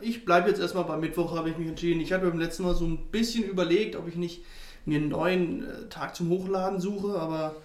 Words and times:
Ich 0.00 0.24
bleibe 0.24 0.48
jetzt 0.48 0.60
erstmal 0.60 0.84
beim 0.84 1.00
Mittwoch, 1.00 1.36
habe 1.36 1.50
ich 1.50 1.58
mich 1.58 1.68
entschieden. 1.68 2.00
Ich 2.00 2.12
habe 2.12 2.28
beim 2.28 2.38
letzten 2.38 2.62
Mal 2.62 2.74
so 2.74 2.84
ein 2.84 2.98
bisschen 3.10 3.44
überlegt, 3.44 3.96
ob 3.96 4.08
ich 4.08 4.16
nicht 4.16 4.44
mir 4.84 4.98
einen 4.98 5.08
neuen 5.08 5.64
äh, 5.64 5.88
Tag 5.88 6.16
zum 6.16 6.28
Hochladen 6.30 6.80
suche, 6.80 7.18
aber 7.18 7.56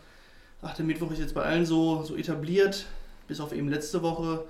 ach, 0.62 0.76
der 0.76 0.86
Mittwoch 0.86 1.12
ist 1.12 1.20
jetzt 1.20 1.34
bei 1.34 1.44
allen 1.44 1.66
so, 1.66 2.04
so 2.04 2.16
etabliert, 2.16 2.86
bis 3.28 3.40
auf 3.40 3.54
eben 3.54 3.70
letzte 3.70 4.02
Woche. 4.02 4.46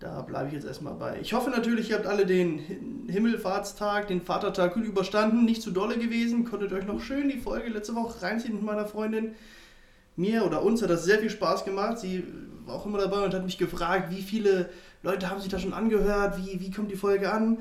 Da 0.00 0.20
bleibe 0.22 0.48
ich 0.48 0.54
jetzt 0.54 0.66
erstmal 0.66 0.94
bei. 0.94 1.18
Ich 1.20 1.32
hoffe 1.32 1.50
natürlich, 1.50 1.90
ihr 1.90 1.96
habt 1.96 2.06
alle 2.06 2.26
den 2.26 2.58
Himmelfahrtstag, 3.08 4.08
den 4.08 4.20
Vatertag 4.20 4.74
gut 4.74 4.84
überstanden. 4.84 5.44
Nicht 5.44 5.62
zu 5.62 5.70
dolle 5.70 5.96
gewesen. 5.96 6.44
Konntet 6.44 6.72
euch 6.72 6.84
noch 6.84 7.00
schön 7.00 7.28
die 7.28 7.38
Folge 7.38 7.70
letzte 7.70 7.94
Woche 7.94 8.20
reinziehen 8.20 8.54
mit 8.54 8.64
meiner 8.64 8.86
Freundin. 8.86 9.34
Mir 10.16 10.44
oder 10.44 10.62
uns 10.62 10.82
hat 10.82 10.90
das 10.90 11.04
sehr 11.04 11.20
viel 11.20 11.30
Spaß 11.30 11.64
gemacht. 11.64 11.98
Sie 12.00 12.24
war 12.66 12.74
auch 12.74 12.86
immer 12.86 12.98
dabei 12.98 13.24
und 13.24 13.32
hat 13.32 13.44
mich 13.44 13.56
gefragt, 13.56 14.10
wie 14.10 14.22
viele 14.22 14.68
Leute 15.04 15.28
haben 15.28 15.40
sich 15.40 15.50
da 15.50 15.58
schon 15.58 15.74
angehört, 15.74 16.38
wie, 16.38 16.58
wie 16.60 16.70
kommt 16.70 16.90
die 16.90 16.96
Folge 16.96 17.30
an. 17.30 17.58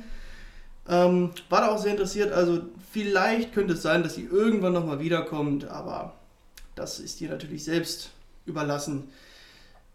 Ähm, 0.88 1.32
war 1.50 1.62
da 1.62 1.72
auch 1.72 1.78
sehr 1.78 1.92
interessiert, 1.92 2.32
also 2.32 2.62
vielleicht 2.92 3.54
könnte 3.54 3.74
es 3.74 3.82
sein, 3.82 4.02
dass 4.02 4.16
sie 4.16 4.24
irgendwann 4.24 4.74
nochmal 4.74 5.00
wiederkommt, 5.00 5.66
aber 5.66 6.14
das 6.76 7.00
ist 7.00 7.20
dir 7.20 7.30
natürlich 7.30 7.66
selbst 7.66 8.12
überlassen. 8.46 9.10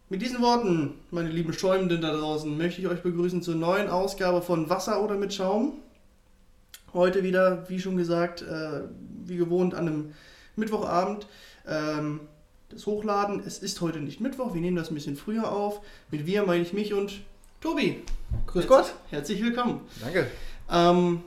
Mit 0.09 0.21
diesen 0.21 0.41
Worten, 0.41 0.95
meine 1.11 1.29
lieben 1.29 1.53
Schäumenden 1.53 2.01
da 2.01 2.15
draußen, 2.15 2.55
möchte 2.55 2.81
ich 2.81 2.87
euch 2.87 3.01
begrüßen 3.01 3.41
zur 3.41 3.55
neuen 3.55 3.89
Ausgabe 3.89 4.41
von 4.41 4.69
Wasser 4.69 5.03
oder 5.03 5.15
mit 5.15 5.33
Schaum. 5.33 5.73
Heute 6.93 7.23
wieder, 7.23 7.67
wie 7.69 7.79
schon 7.79 7.97
gesagt, 7.97 8.41
äh, 8.41 8.81
wie 9.25 9.37
gewohnt 9.37 9.73
an 9.75 9.87
einem 9.87 10.13
Mittwochabend. 10.55 11.27
Ähm, 11.67 12.21
das 12.69 12.85
Hochladen. 12.85 13.41
Es 13.45 13.59
ist 13.59 13.81
heute 13.81 13.99
nicht 13.99 14.19
Mittwoch, 14.19 14.53
wir 14.53 14.61
nehmen 14.61 14.77
das 14.77 14.89
ein 14.89 14.95
bisschen 14.95 15.15
früher 15.15 15.51
auf. 15.51 15.81
Mit 16.11 16.25
wir 16.25 16.43
meine 16.43 16.61
ich 16.61 16.73
mich 16.73 16.93
und 16.93 17.21
Tobi. 17.61 18.03
Grüß 18.47 18.67
Gott. 18.67 18.93
Herzlich 19.09 19.43
willkommen. 19.43 19.81
Danke. 20.01 20.27
Ähm, 20.71 21.21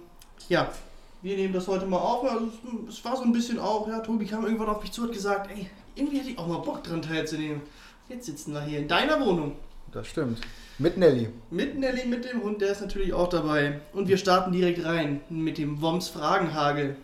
ja, 0.49 0.73
wir 1.21 1.37
nehmen 1.37 1.53
das 1.53 1.69
heute 1.69 1.85
mal 1.85 1.99
auf. 1.99 2.25
Also, 2.25 2.49
es 2.89 3.05
war 3.05 3.17
so 3.17 3.25
ein 3.25 3.33
bisschen 3.33 3.59
auch, 3.59 3.87
ja, 3.87 4.01
Tobi 4.01 4.25
kam 4.25 4.45
irgendwann 4.45 4.71
auf 4.71 4.81
mich 4.81 4.93
zu 4.93 5.03
und 5.03 5.09
hat 5.09 5.15
gesagt, 5.15 5.51
ey, 5.51 5.69
irgendwie 5.95 6.19
hätte 6.19 6.31
ich 6.31 6.39
auch 6.39 6.47
mal 6.47 6.59
Bock 6.59 6.83
dran 6.85 7.03
teilzunehmen. 7.03 7.61
Jetzt 8.09 8.25
sitzen 8.25 8.55
wir 8.55 8.63
hier 8.63 8.79
in 8.79 8.89
deiner 8.89 9.21
Wohnung. 9.21 9.57
Das 9.93 10.07
stimmt. 10.09 10.41
Mit 10.79 10.97
Nelly. 10.97 11.29
Mit 11.51 11.79
Nelly, 11.79 12.07
mit 12.07 12.25
dem 12.25 12.43
Hund, 12.43 12.63
der 12.63 12.73
ist 12.73 12.81
natürlich 12.81 13.13
auch 13.13 13.29
dabei. 13.29 13.81
Und 13.93 14.09
wir 14.09 14.17
starten 14.17 14.53
direkt 14.53 14.87
rein 14.87 15.21
mit 15.29 15.59
dem 15.59 15.83
Woms 15.83 16.09
Fragenhagel. 16.09 16.97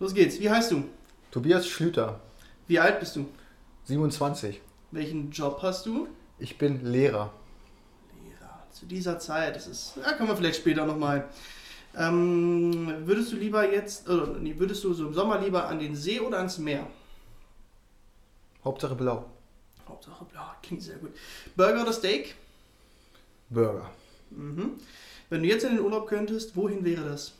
Los 0.00 0.14
geht's. 0.14 0.40
Wie 0.40 0.48
heißt 0.48 0.72
du? 0.72 0.84
Tobias 1.30 1.66
Schlüter. 1.66 2.20
Wie 2.68 2.78
alt 2.80 3.00
bist 3.00 3.16
du? 3.16 3.26
27. 3.84 4.62
Welchen 4.92 5.30
Job 5.30 5.58
hast 5.60 5.84
du? 5.84 6.08
Ich 6.38 6.56
bin 6.56 6.90
Lehrer 6.90 7.34
zu 8.76 8.84
dieser 8.84 9.18
Zeit, 9.18 9.56
das 9.56 9.66
ist, 9.66 9.94
ja, 9.96 10.12
kommen 10.12 10.28
wir 10.28 10.36
vielleicht 10.36 10.60
später 10.60 10.84
nochmal. 10.84 11.28
Ähm, 11.96 13.06
würdest 13.06 13.32
du 13.32 13.36
lieber 13.36 13.72
jetzt, 13.72 14.06
oder 14.08 14.26
nee, 14.38 14.54
würdest 14.58 14.84
du 14.84 14.92
so 14.92 15.06
im 15.06 15.14
Sommer 15.14 15.38
lieber 15.38 15.66
an 15.66 15.78
den 15.78 15.96
See 15.96 16.20
oder 16.20 16.36
ans 16.38 16.58
Meer? 16.58 16.86
Hauptsache 18.62 18.94
blau. 18.94 19.24
Hauptsache 19.88 20.24
blau, 20.26 20.42
klingt 20.62 20.82
sehr 20.82 20.96
gut. 20.96 21.14
Burger 21.56 21.82
oder 21.82 21.92
Steak? 21.92 22.34
Burger. 23.48 23.90
Mhm. 24.30 24.72
Wenn 25.30 25.42
du 25.42 25.48
jetzt 25.48 25.64
in 25.64 25.76
den 25.76 25.80
Urlaub 25.80 26.06
könntest, 26.06 26.54
wohin 26.54 26.84
wäre 26.84 27.08
das? 27.08 27.32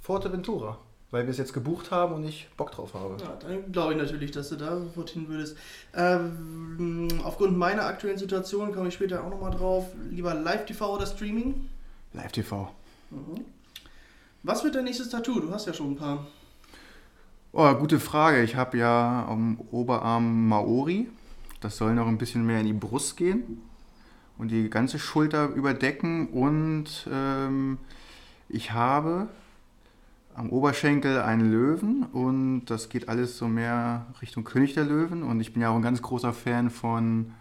Forteventura 0.00 0.78
weil 1.10 1.24
wir 1.24 1.30
es 1.30 1.38
jetzt 1.38 1.52
gebucht 1.52 1.90
haben 1.90 2.14
und 2.14 2.24
ich 2.24 2.48
Bock 2.56 2.70
drauf 2.70 2.94
habe. 2.94 3.16
Ja, 3.20 3.36
dann 3.40 3.72
glaube 3.72 3.92
ich 3.92 3.98
natürlich, 3.98 4.30
dass 4.30 4.48
du 4.48 4.56
da 4.56 4.78
sofort 4.78 5.10
hin 5.10 5.28
würdest. 5.28 5.56
Ähm, 5.94 7.08
aufgrund 7.24 7.56
meiner 7.58 7.84
aktuellen 7.84 8.18
Situation 8.18 8.72
komme 8.72 8.88
ich 8.88 8.94
später 8.94 9.24
auch 9.24 9.30
nochmal 9.30 9.50
drauf. 9.50 9.86
Lieber 10.10 10.34
Live-TV 10.34 10.94
oder 10.94 11.06
Streaming? 11.06 11.68
Live-TV. 12.12 12.70
Mhm. 13.10 13.44
Was 14.42 14.64
wird 14.64 14.74
dein 14.74 14.84
nächstes 14.84 15.10
Tattoo? 15.10 15.40
Du 15.40 15.50
hast 15.52 15.66
ja 15.66 15.74
schon 15.74 15.92
ein 15.92 15.96
paar. 15.96 16.26
Oh, 17.52 17.74
gute 17.74 17.98
Frage. 17.98 18.42
Ich 18.42 18.54
habe 18.54 18.78
ja 18.78 19.26
am 19.28 19.60
Oberarm 19.70 20.48
Maori. 20.48 21.08
Das 21.60 21.76
soll 21.76 21.94
noch 21.94 22.06
ein 22.06 22.16
bisschen 22.16 22.46
mehr 22.46 22.60
in 22.60 22.66
die 22.66 22.72
Brust 22.72 23.16
gehen 23.16 23.60
und 24.38 24.48
die 24.48 24.70
ganze 24.70 24.98
Schulter 24.98 25.48
überdecken. 25.48 26.28
Und 26.28 27.08
ähm, 27.12 27.78
ich 28.48 28.72
habe 28.72 29.28
am 30.34 30.50
Oberschenkel 30.50 31.20
einen 31.20 31.50
Löwen 31.50 32.04
und 32.04 32.66
das 32.66 32.88
geht 32.88 33.08
alles 33.08 33.36
so 33.36 33.48
mehr 33.48 34.06
Richtung 34.22 34.44
König 34.44 34.74
der 34.74 34.84
Löwen 34.84 35.22
und 35.22 35.40
ich 35.40 35.52
bin 35.52 35.62
ja 35.62 35.70
auch 35.70 35.76
ein 35.76 35.82
ganz 35.82 36.02
großer 36.02 36.32
Fan 36.32 36.70
von, 36.70 37.32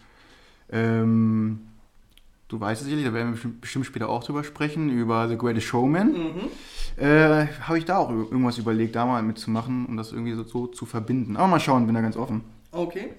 ähm, 0.72 1.62
du 2.48 2.60
weißt 2.60 2.82
es 2.82 2.86
sicherlich, 2.86 3.06
da 3.06 3.14
werden 3.14 3.42
wir 3.42 3.52
bestimmt 3.62 3.86
später 3.86 4.10
auch 4.10 4.24
drüber 4.24 4.44
sprechen, 4.44 4.90
über 4.90 5.28
The 5.28 5.38
Greatest 5.38 5.68
Showman. 5.68 6.12
Mhm. 6.12 7.04
Äh, 7.04 7.48
Habe 7.62 7.78
ich 7.78 7.86
da 7.86 7.98
auch 7.98 8.10
irgendwas 8.10 8.58
überlegt, 8.58 8.96
da 8.96 9.06
mal 9.06 9.24
mitzumachen 9.24 9.86
und 9.86 9.98
das 9.98 10.12
irgendwie 10.12 10.34
so, 10.34 10.44
so 10.44 10.68
zu 10.68 10.86
verbinden. 10.86 11.38
Aber 11.38 11.48
mal 11.48 11.60
schauen, 11.60 11.86
bin 11.86 11.96
da 11.96 12.02
ganz 12.02 12.18
offen. 12.18 12.44
Okay. 12.72 13.14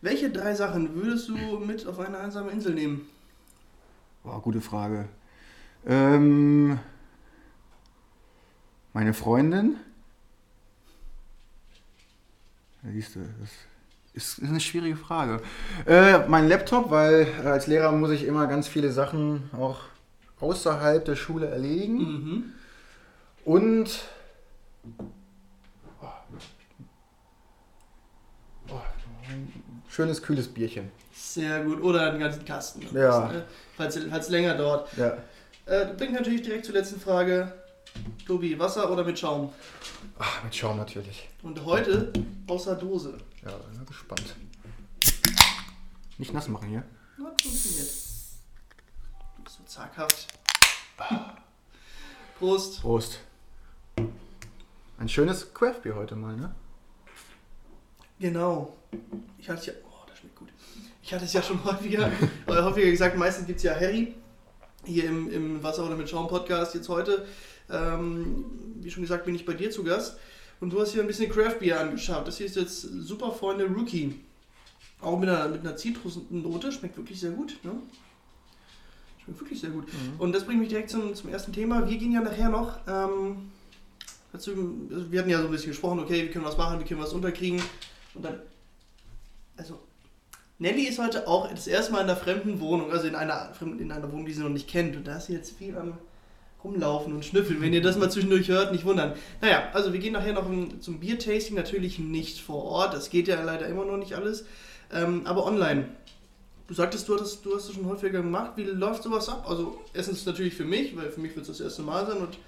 Welche 0.00 0.30
drei 0.30 0.54
Sachen 0.54 0.94
würdest 0.94 1.28
du 1.28 1.34
mit 1.58 1.86
auf 1.86 1.98
eine 1.98 2.18
einsame 2.18 2.50
Insel 2.52 2.74
nehmen? 2.74 3.02
Boah, 4.22 4.40
gute 4.40 4.60
Frage. 4.60 5.08
Ähm, 5.86 6.78
meine 8.98 9.14
Freundin, 9.14 9.76
siehst 12.82 13.14
du, 13.14 13.20
das 13.38 13.50
ist, 14.12 14.42
eine 14.42 14.58
schwierige 14.58 14.96
Frage. 14.96 15.40
Äh, 15.86 16.26
mein 16.26 16.48
Laptop, 16.48 16.90
weil 16.90 17.28
äh, 17.44 17.46
als 17.46 17.68
Lehrer 17.68 17.92
muss 17.92 18.10
ich 18.10 18.24
immer 18.24 18.48
ganz 18.48 18.66
viele 18.66 18.90
Sachen 18.90 19.50
auch 19.56 19.82
außerhalb 20.40 21.04
der 21.04 21.14
Schule 21.14 21.46
erledigen. 21.46 21.98
Mhm. 21.98 22.52
Und 23.44 24.00
oh, 26.02 26.06
oh, 28.70 28.80
ein 29.30 29.62
schönes, 29.88 30.20
kühles 30.20 30.48
Bierchen. 30.48 30.90
Sehr 31.12 31.62
gut. 31.62 31.80
Oder 31.84 32.10
einen 32.10 32.18
ganzen 32.18 32.44
Kasten. 32.44 32.84
Ja. 32.92 33.28
Ne? 33.28 33.44
falls 33.76 33.94
es 33.94 34.28
länger 34.28 34.56
dauert. 34.56 34.88
Ja. 34.96 35.18
Äh, 35.66 35.86
bringt 35.96 36.14
natürlich 36.14 36.42
direkt 36.42 36.64
zur 36.64 36.74
letzten 36.74 36.98
Frage. 36.98 37.52
Tobi, 38.26 38.58
Wasser 38.58 38.90
oder 38.90 39.04
mit 39.04 39.18
Schaum? 39.18 39.52
Ach, 40.18 40.44
mit 40.44 40.54
Schaum 40.54 40.76
natürlich. 40.76 41.28
Und 41.42 41.64
heute 41.64 42.12
außer 42.46 42.74
Dose. 42.76 43.18
Ja, 43.44 43.56
bin 43.56 43.86
gespannt. 43.86 44.36
Nicht 46.18 46.32
nass 46.32 46.48
machen 46.48 46.68
hier. 46.68 46.84
Na, 47.16 47.26
funktioniert. 47.40 47.88
Du 49.36 49.42
bist 49.44 49.56
so 49.56 49.64
zaghaft. 49.64 50.26
Prost. 52.38 52.80
Prost. 52.80 53.20
Ein 54.98 55.08
schönes 55.08 55.54
Craftbier 55.54 55.94
heute 55.94 56.16
mal, 56.16 56.36
ne? 56.36 56.54
Genau. 58.18 58.76
Ich 59.38 59.48
hatte 59.48 59.60
es 59.60 59.66
ja. 59.66 59.72
Oh, 59.84 60.04
das 60.08 60.18
schmeckt 60.18 60.36
gut. 60.36 60.48
Ich 61.02 61.12
hatte 61.12 61.24
es 61.24 61.32
ja 61.32 61.42
schon 61.42 61.62
häufiger, 61.64 62.10
häufiger 62.48 62.90
gesagt, 62.90 63.16
meistens 63.16 63.46
gibt 63.46 63.58
es 63.58 63.62
ja 63.62 63.74
Harry 63.74 64.14
hier 64.84 65.04
im, 65.04 65.30
im 65.32 65.62
Wasser 65.62 65.86
oder 65.86 65.96
mit 65.96 66.08
Schaum 66.08 66.28
Podcast. 66.28 66.74
Jetzt 66.74 66.88
heute 66.88 67.26
ähm, 67.70 68.44
wie 68.80 68.90
schon 68.90 69.02
gesagt, 69.02 69.24
bin 69.24 69.34
ich 69.34 69.44
bei 69.44 69.54
dir 69.54 69.70
zu 69.70 69.84
Gast. 69.84 70.18
Und 70.60 70.72
du 70.72 70.80
hast 70.80 70.92
hier 70.92 71.02
ein 71.02 71.06
bisschen 71.06 71.30
Craft 71.30 71.58
Beer 71.60 71.80
angeschaut. 71.80 72.26
Das 72.26 72.38
hier 72.38 72.46
ist 72.46 72.56
jetzt 72.56 72.80
Super 72.80 73.30
Freunde 73.32 73.66
Rookie. 73.66 74.18
Auch 75.00 75.18
mit 75.18 75.28
einer, 75.28 75.48
mit 75.48 75.60
einer 75.60 75.76
Zitrusnote. 75.76 76.72
Schmeckt 76.72 76.96
wirklich 76.96 77.20
sehr 77.20 77.30
gut. 77.30 77.56
Ne? 77.62 77.72
Schmeckt 79.24 79.40
wirklich 79.40 79.60
sehr 79.60 79.70
gut. 79.70 79.84
Mhm. 79.86 80.18
Und 80.18 80.32
das 80.32 80.44
bringt 80.44 80.58
mich 80.58 80.68
direkt 80.68 80.90
zum, 80.90 81.14
zum 81.14 81.30
ersten 81.30 81.52
Thema. 81.52 81.88
Wir 81.88 81.96
gehen 81.96 82.12
ja 82.12 82.20
nachher 82.20 82.48
noch. 82.48 82.78
Ähm, 82.88 83.50
dazu, 84.32 84.50
also 84.90 85.12
wir 85.12 85.20
hatten 85.20 85.30
ja 85.30 85.38
so 85.38 85.44
ein 85.46 85.50
bisschen 85.52 85.70
gesprochen, 85.70 86.00
okay, 86.00 86.24
wie 86.24 86.28
können 86.28 86.44
wir 86.44 86.48
was 86.48 86.58
machen, 86.58 86.80
wie 86.80 86.84
können 86.84 87.00
wir 87.00 87.06
was 87.06 87.12
unterkriegen. 87.12 87.62
Und 88.14 88.24
dann. 88.24 88.40
Also, 89.56 89.78
Nelly 90.58 90.88
ist 90.88 90.98
heute 90.98 91.28
auch 91.28 91.48
das 91.50 91.68
erste 91.68 91.92
Mal 91.92 92.00
in 92.00 92.10
einer 92.10 92.16
fremden 92.16 92.60
Wohnung, 92.60 92.90
also 92.90 93.06
in 93.06 93.14
einer, 93.14 93.52
in 93.60 93.92
einer 93.92 94.10
Wohnung, 94.10 94.26
die 94.26 94.32
sie 94.32 94.42
noch 94.42 94.48
nicht 94.48 94.68
kennt. 94.68 94.96
Und 94.96 95.06
da 95.06 95.18
ist 95.18 95.26
sie 95.26 95.34
jetzt 95.34 95.56
viel 95.56 95.76
am 95.76 95.98
rumlaufen 96.64 97.14
und 97.14 97.24
schnüffeln. 97.24 97.60
Wenn 97.60 97.72
ihr 97.72 97.82
das 97.82 97.96
mal 97.96 98.10
zwischendurch 98.10 98.48
hört, 98.48 98.72
nicht 98.72 98.84
wundern. 98.84 99.12
Naja, 99.40 99.68
also 99.72 99.92
wir 99.92 100.00
gehen 100.00 100.12
nachher 100.12 100.32
noch 100.32 100.48
zum 100.80 101.00
Biertasting, 101.00 101.54
natürlich 101.54 101.98
nicht 101.98 102.40
vor 102.40 102.64
Ort, 102.64 102.94
das 102.94 103.10
geht 103.10 103.28
ja 103.28 103.42
leider 103.42 103.66
immer 103.66 103.84
noch 103.84 103.96
nicht 103.96 104.14
alles, 104.14 104.44
ähm, 104.92 105.22
aber 105.24 105.46
online. 105.46 105.88
du 106.66 106.74
sagtest, 106.74 107.08
du 107.08 107.18
hast, 107.18 107.44
du 107.44 107.54
hast 107.54 107.68
das 107.68 107.74
schon 107.76 107.86
häufiger 107.86 108.22
gemacht. 108.22 108.52
Wie 108.56 108.64
läuft 108.64 109.02
sowas 109.02 109.28
ab? 109.28 109.46
Also 109.48 109.80
erstens 109.94 110.26
natürlich 110.26 110.54
für 110.54 110.64
mich, 110.64 110.96
weil 110.96 111.10
für 111.10 111.20
mich 111.20 111.34
wird 111.36 111.48
es 111.48 111.58
das 111.58 111.60
erste 111.64 111.82
Mal 111.82 112.06
sein 112.06 112.18
und 112.18 112.38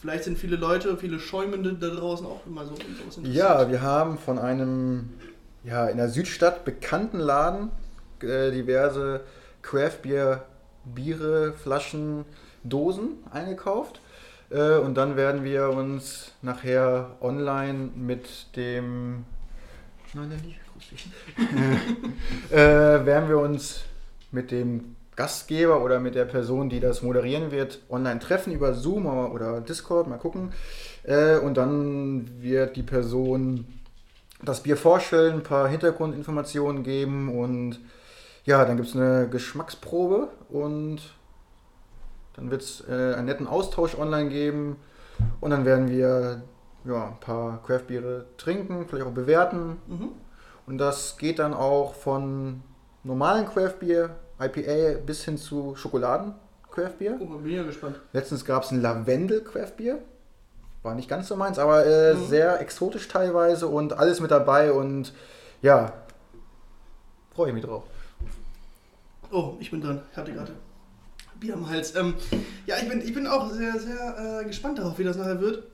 vielleicht 0.00 0.24
sind 0.24 0.38
viele 0.38 0.56
Leute, 0.56 0.96
viele 0.96 1.18
Schäumende 1.18 1.74
da 1.74 1.88
draußen 1.88 2.26
auch 2.26 2.46
immer 2.46 2.64
so. 2.64 2.74
Ja, 3.22 3.68
wir 3.70 3.82
haben 3.82 4.18
von 4.18 4.38
einem 4.38 5.10
ja, 5.64 5.88
in 5.88 5.96
der 5.96 6.08
Südstadt 6.08 6.64
bekannten 6.64 7.18
Laden 7.18 7.70
äh, 8.22 8.50
diverse 8.52 9.22
Craft 9.62 10.02
Beer 10.02 10.46
Biere, 10.84 11.52
Flaschen, 11.54 12.24
Dosen 12.68 13.18
eingekauft. 13.30 14.00
Äh, 14.50 14.78
und 14.78 14.94
dann 14.94 15.16
werden 15.16 15.44
wir 15.44 15.70
uns 15.70 16.32
nachher 16.42 17.16
online 17.20 17.90
mit 17.94 18.56
dem 18.56 19.24
Nein, 20.14 20.28
nicht, 20.28 20.60
äh, 22.50 22.56
werden 22.56 23.28
wir 23.28 23.38
uns 23.38 23.82
mit 24.30 24.50
dem 24.50 24.96
Gastgeber 25.16 25.82
oder 25.82 25.98
mit 25.98 26.14
der 26.14 26.26
Person, 26.26 26.68
die 26.68 26.80
das 26.80 27.02
moderieren 27.02 27.50
wird, 27.50 27.80
online 27.88 28.20
treffen 28.20 28.52
über 28.52 28.74
Zoom 28.74 29.06
oder 29.06 29.60
Discord, 29.60 30.08
mal 30.08 30.18
gucken. 30.18 30.52
Äh, 31.02 31.38
und 31.38 31.56
dann 31.56 32.40
wird 32.40 32.76
die 32.76 32.82
Person 32.82 33.66
das 34.42 34.62
Bier 34.62 34.76
vorstellen, 34.76 35.34
ein 35.34 35.42
paar 35.42 35.68
Hintergrundinformationen 35.68 36.82
geben 36.82 37.34
und 37.36 37.80
ja, 38.44 38.64
dann 38.64 38.76
gibt 38.76 38.90
es 38.90 38.94
eine 38.94 39.28
Geschmacksprobe 39.28 40.28
und 40.50 41.00
dann 42.36 42.50
wird 42.50 42.62
es 42.62 42.84
äh, 42.88 43.14
einen 43.14 43.26
netten 43.26 43.46
Austausch 43.46 43.96
online 43.96 44.28
geben 44.28 44.76
und 45.40 45.50
dann 45.50 45.64
werden 45.64 45.88
wir 45.88 46.42
ja, 46.84 47.08
ein 47.08 47.20
paar 47.20 47.62
Craftbiere 47.62 48.26
trinken, 48.36 48.86
vielleicht 48.86 49.06
auch 49.06 49.12
bewerten. 49.12 49.78
Mhm. 49.86 50.10
Und 50.66 50.78
das 50.78 51.16
geht 51.16 51.38
dann 51.38 51.54
auch 51.54 51.94
von 51.94 52.62
normalen 53.04 53.46
Craftbier, 53.46 54.10
IPA, 54.40 55.00
bis 55.04 55.24
hin 55.24 55.38
zu 55.38 55.74
Schokoladen 55.76 56.34
Craftbier. 56.70 57.18
Oh, 57.20 57.38
bin 57.38 57.54
ja 57.54 57.62
gespannt. 57.62 58.00
Letztens 58.12 58.44
gab 58.44 58.64
es 58.64 58.70
ein 58.70 58.82
Lavendel 58.82 59.42
Craftbier. 59.42 59.98
War 60.82 60.94
nicht 60.94 61.08
ganz 61.08 61.28
so 61.28 61.36
meins, 61.36 61.58
aber 61.58 61.86
äh, 61.86 62.14
mhm. 62.14 62.26
sehr 62.26 62.60
exotisch 62.60 63.08
teilweise 63.08 63.66
und 63.66 63.94
alles 63.98 64.20
mit 64.20 64.30
dabei 64.30 64.72
und 64.72 65.12
ja, 65.62 65.92
freue 67.34 67.48
ich 67.48 67.54
mich 67.54 67.64
drauf. 67.64 67.84
Oh, 69.32 69.54
ich 69.58 69.70
bin 69.70 69.80
dran. 69.80 70.02
Ich 70.12 70.16
hatte 70.16 70.32
gerade 70.32 70.52
Bier 71.40 71.54
am 71.54 71.68
Hals. 71.68 71.94
Ähm, 71.94 72.14
ja, 72.66 72.76
ich 72.80 72.88
bin, 72.88 73.00
ich 73.00 73.14
bin 73.14 73.26
auch 73.26 73.50
sehr, 73.50 73.78
sehr 73.78 74.40
äh, 74.42 74.44
gespannt 74.44 74.78
darauf, 74.78 74.98
wie 74.98 75.04
das 75.04 75.16
nachher 75.16 75.40
wird. 75.40 75.64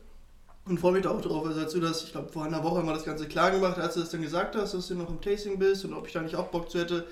Und 0.64 0.78
freue 0.78 0.92
mich 0.92 1.02
da 1.02 1.10
auch 1.10 1.20
drauf. 1.20 1.44
Also 1.44 1.60
als 1.60 1.72
du 1.72 1.80
das, 1.80 2.04
ich 2.04 2.12
glaube, 2.12 2.28
vor 2.28 2.44
einer 2.44 2.62
Woche 2.62 2.82
mal 2.82 2.94
das 2.94 3.04
Ganze 3.04 3.26
klar 3.26 3.50
gemacht, 3.50 3.78
als 3.78 3.94
du 3.94 4.00
das 4.00 4.10
dann 4.10 4.22
gesagt 4.22 4.54
hast, 4.54 4.74
dass 4.74 4.86
du 4.86 4.94
noch 4.94 5.10
im 5.10 5.20
Tasting 5.20 5.58
bist 5.58 5.84
und 5.84 5.92
ob 5.92 6.06
ich 6.06 6.12
da 6.12 6.20
nicht 6.20 6.36
auch 6.36 6.48
Bock 6.48 6.70
zu 6.70 6.78
hätte, 6.78 7.06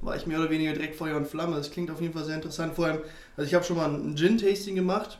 war 0.00 0.14
ich 0.14 0.26
mehr 0.26 0.38
oder 0.38 0.50
weniger 0.50 0.72
direkt 0.72 0.94
Feuer 0.94 1.16
und 1.16 1.26
Flamme. 1.26 1.56
Das 1.56 1.70
klingt 1.70 1.90
auf 1.90 2.00
jeden 2.00 2.14
Fall 2.14 2.24
sehr 2.24 2.36
interessant. 2.36 2.74
Vor 2.74 2.86
allem, 2.86 3.00
also 3.36 3.48
ich 3.48 3.54
habe 3.54 3.64
schon 3.64 3.76
mal 3.76 3.92
ein 3.92 4.14
Gin-Tasting 4.14 4.76
gemacht, 4.76 5.18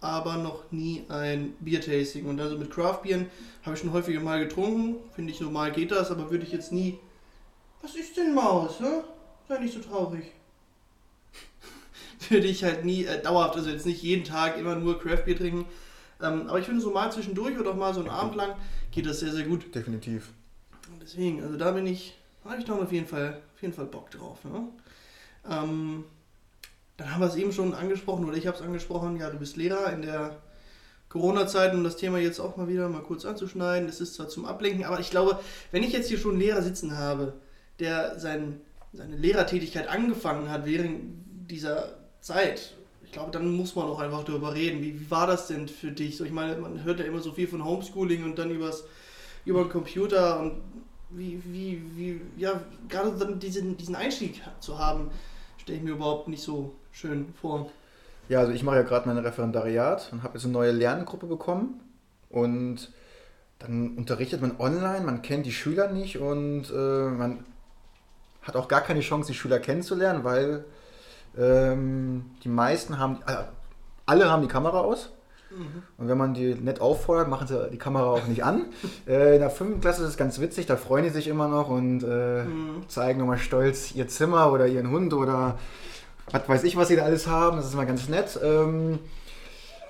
aber 0.00 0.36
noch 0.36 0.70
nie 0.70 1.04
ein 1.08 1.54
Bier-Tasting. 1.60 2.26
Und 2.26 2.40
also 2.40 2.58
mit 2.58 2.70
Craft-Bieren 2.70 3.26
habe 3.62 3.74
ich 3.74 3.80
schon 3.80 3.92
häufiger 3.92 4.20
mal 4.20 4.40
getrunken. 4.40 4.96
Finde 5.14 5.32
ich, 5.32 5.40
normal 5.40 5.72
geht 5.72 5.92
das, 5.92 6.10
aber 6.10 6.30
würde 6.30 6.44
ich 6.44 6.52
jetzt 6.52 6.72
nie. 6.72 6.98
Was 7.80 7.94
ist 7.94 8.16
denn 8.16 8.34
Maus, 8.34 8.80
ne? 8.80 9.04
Sei 9.48 9.58
nicht 9.60 9.72
so 9.72 9.80
traurig. 9.80 10.24
Würde 12.28 12.46
ich 12.46 12.64
halt 12.64 12.84
nie 12.84 13.04
äh, 13.04 13.22
dauerhaft, 13.22 13.56
also 13.56 13.70
jetzt 13.70 13.86
nicht 13.86 14.02
jeden 14.02 14.24
Tag 14.24 14.58
immer 14.58 14.74
nur 14.74 15.00
Craft-Bier 15.00 15.36
trinken. 15.36 15.66
Ähm, 16.20 16.48
aber 16.48 16.58
ich 16.58 16.66
finde, 16.66 16.80
so 16.80 16.90
mal 16.90 17.12
zwischendurch 17.12 17.58
oder 17.58 17.70
auch 17.70 17.76
mal 17.76 17.94
so 17.94 18.00
einen 18.00 18.10
Abend 18.10 18.34
lang 18.34 18.54
geht 18.90 19.06
das 19.06 19.20
sehr, 19.20 19.32
sehr 19.32 19.44
gut. 19.44 19.74
Definitiv. 19.74 20.30
Und 20.92 21.02
deswegen, 21.02 21.42
also 21.42 21.56
da 21.56 21.70
bin 21.70 21.86
ich, 21.86 22.16
da 22.42 22.50
habe 22.50 22.60
ich 22.60 22.66
doch 22.66 22.80
auf 22.80 22.92
jeden 22.92 23.06
Fall, 23.06 23.40
auf 23.54 23.62
jeden 23.62 23.74
Fall 23.74 23.86
Bock 23.86 24.10
drauf. 24.10 24.44
Ne? 24.44 24.68
Ähm, 25.48 26.04
dann 26.96 27.12
haben 27.12 27.20
wir 27.20 27.28
es 27.28 27.36
eben 27.36 27.52
schon 27.52 27.74
angesprochen, 27.74 28.24
oder 28.24 28.36
ich 28.36 28.46
habe 28.46 28.56
es 28.56 28.62
angesprochen, 28.62 29.16
ja, 29.16 29.30
du 29.30 29.38
bist 29.38 29.56
Lehrer 29.56 29.92
in 29.92 30.02
der 30.02 30.36
Corona-Zeit, 31.08 31.72
um 31.72 31.84
das 31.84 31.96
Thema 31.96 32.18
jetzt 32.18 32.40
auch 32.40 32.56
mal 32.56 32.68
wieder 32.68 32.88
mal 32.88 33.02
kurz 33.02 33.24
anzuschneiden. 33.24 33.88
Es 33.88 34.00
ist 34.00 34.14
zwar 34.14 34.28
zum 34.28 34.44
Ablenken, 34.44 34.84
aber 34.84 34.98
ich 35.00 35.10
glaube, 35.10 35.38
wenn 35.70 35.82
ich 35.82 35.92
jetzt 35.92 36.08
hier 36.08 36.18
schon 36.18 36.32
einen 36.32 36.40
Lehrer 36.40 36.62
sitzen 36.62 36.98
habe, 36.98 37.34
der 37.78 38.18
sein, 38.18 38.60
seine 38.92 39.16
Lehrertätigkeit 39.16 39.88
angefangen 39.88 40.50
hat 40.50 40.66
während 40.66 41.50
dieser 41.50 41.96
Zeit, 42.28 42.74
ich 43.02 43.12
glaube, 43.12 43.30
dann 43.30 43.50
muss 43.56 43.74
man 43.74 43.86
auch 43.86 44.00
einfach 44.00 44.22
darüber 44.22 44.54
reden. 44.54 44.82
Wie, 44.82 45.00
wie 45.00 45.10
war 45.10 45.26
das 45.26 45.46
denn 45.46 45.66
für 45.66 45.90
dich? 45.90 46.18
So, 46.18 46.24
ich 46.24 46.30
meine, 46.30 46.56
man 46.56 46.84
hört 46.84 47.00
ja 47.00 47.06
immer 47.06 47.20
so 47.20 47.32
viel 47.32 47.48
von 47.48 47.64
Homeschooling 47.64 48.22
und 48.22 48.38
dann 48.38 48.50
übers, 48.50 48.84
über 49.46 49.62
den 49.62 49.70
Computer 49.70 50.38
und 50.40 50.60
wie, 51.08 51.42
wie, 51.46 51.82
wie, 51.96 52.20
ja, 52.36 52.60
gerade 52.88 53.12
dann 53.12 53.38
diesen, 53.38 53.78
diesen 53.78 53.96
Einstieg 53.96 54.42
zu 54.60 54.78
haben, 54.78 55.10
stelle 55.56 55.78
ich 55.78 55.84
mir 55.84 55.92
überhaupt 55.92 56.28
nicht 56.28 56.42
so 56.42 56.74
schön 56.92 57.32
vor. 57.40 57.70
Ja, 58.28 58.40
also 58.40 58.52
ich 58.52 58.62
mache 58.62 58.76
ja 58.76 58.82
gerade 58.82 59.08
mein 59.08 59.16
Referendariat 59.16 60.10
und 60.12 60.22
habe 60.22 60.34
jetzt 60.34 60.44
eine 60.44 60.52
neue 60.52 60.72
Lerngruppe 60.72 61.26
bekommen 61.26 61.80
und 62.28 62.92
dann 63.58 63.96
unterrichtet 63.96 64.42
man 64.42 64.60
online, 64.60 65.00
man 65.00 65.22
kennt 65.22 65.46
die 65.46 65.52
Schüler 65.52 65.90
nicht 65.90 66.18
und 66.18 66.70
äh, 66.70 67.08
man 67.08 67.46
hat 68.42 68.54
auch 68.54 68.68
gar 68.68 68.82
keine 68.82 69.00
Chance, 69.00 69.32
die 69.32 69.38
Schüler 69.38 69.60
kennenzulernen, 69.60 70.24
weil 70.24 70.66
ähm, 71.36 72.26
die 72.44 72.48
meisten 72.48 72.98
haben, 72.98 73.18
äh, 73.26 73.34
alle 74.06 74.30
haben 74.30 74.42
die 74.42 74.48
Kamera 74.48 74.80
aus. 74.80 75.10
Mhm. 75.50 75.82
Und 75.96 76.08
wenn 76.08 76.18
man 76.18 76.34
die 76.34 76.54
nett 76.54 76.80
auffordert, 76.80 77.28
machen 77.28 77.46
sie 77.46 77.70
die 77.70 77.78
Kamera 77.78 78.06
auch 78.06 78.26
nicht 78.26 78.44
an. 78.44 78.66
äh, 79.06 79.34
in 79.34 79.40
der 79.40 79.50
fünften 79.50 79.80
Klasse 79.80 80.02
ist 80.02 80.10
es 80.10 80.16
ganz 80.16 80.40
witzig, 80.40 80.66
da 80.66 80.76
freuen 80.76 81.04
die 81.04 81.10
sich 81.10 81.28
immer 81.28 81.48
noch 81.48 81.68
und 81.68 82.02
äh, 82.02 82.44
mhm. 82.44 82.88
zeigen 82.88 83.18
nochmal 83.18 83.38
stolz 83.38 83.94
ihr 83.94 84.08
Zimmer 84.08 84.52
oder 84.52 84.66
ihren 84.66 84.90
Hund 84.90 85.12
oder 85.14 85.58
was 86.30 86.48
weiß 86.48 86.64
ich, 86.64 86.76
was 86.76 86.88
sie 86.88 86.96
da 86.96 87.04
alles 87.04 87.26
haben. 87.26 87.56
Das 87.56 87.66
ist 87.66 87.74
immer 87.74 87.86
ganz 87.86 88.08
nett. 88.08 88.38
Ähm, 88.42 88.98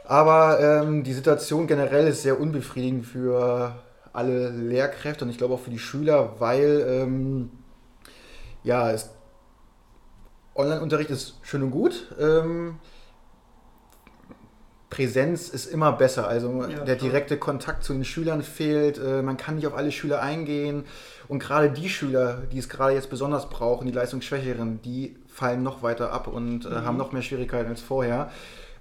aber 0.05 0.61
ähm, 0.61 1.05
die 1.05 1.13
Situation 1.13 1.67
generell 1.67 2.07
ist 2.09 2.23
sehr 2.23 2.41
unbefriedigend 2.41 3.05
für 3.05 3.75
alle 4.13 4.51
Lehrkräfte 4.51 5.25
und 5.25 5.31
ich 5.31 5.39
glaube 5.39 5.55
auch 5.55 5.61
für 5.61 5.71
die 5.71 5.79
Schüler, 5.79 6.35
weil 6.39 6.87
ähm, 6.89 7.51
ja, 8.65 8.91
es 8.91 9.11
Online-Unterricht 10.59 11.11
ist 11.11 11.39
schön 11.43 11.63
und 11.63 11.71
gut. 11.71 12.15
Ähm, 12.19 12.79
Präsenz 14.91 15.51
ist 15.51 15.67
immer 15.67 15.93
besser. 15.93 16.27
Also 16.27 16.65
ja, 16.65 16.85
der 16.85 16.97
direkte. 16.97 17.39
Kontakt 17.39 17.85
zu 17.85 17.93
den 17.93 18.05
Schülern 18.05 18.43
fehlt. 18.43 18.99
Äh, 18.99 19.23
man 19.23 19.37
kann 19.37 19.57
nicht 19.57 19.67
auf 19.67 19.77
alle 19.77 19.93
Schüler 19.93 20.21
eingehen. 20.21 20.85
Und 21.29 21.39
gerade 21.39 21.71
die 21.71 21.89
Schüler, 21.89 22.43
die 22.51 22.59
es 22.59 22.69
gerade 22.69 22.95
jetzt 22.95 23.09
besonders 23.09 23.49
brauchen, 23.49 23.87
die 23.87 23.93
Leistungsschwächeren, 23.93 24.83
die 24.83 25.17
fallen 25.29 25.63
noch 25.63 25.83
weiter 25.83 26.13
ab 26.13 26.27
und 26.27 26.65
äh, 26.65 26.71
mhm. 26.71 26.85
haben 26.85 26.97
noch 26.97 27.13
mehr 27.13 27.23
Schwierigkeiten 27.23 27.69
als 27.69 27.81
vorher. 27.81 28.31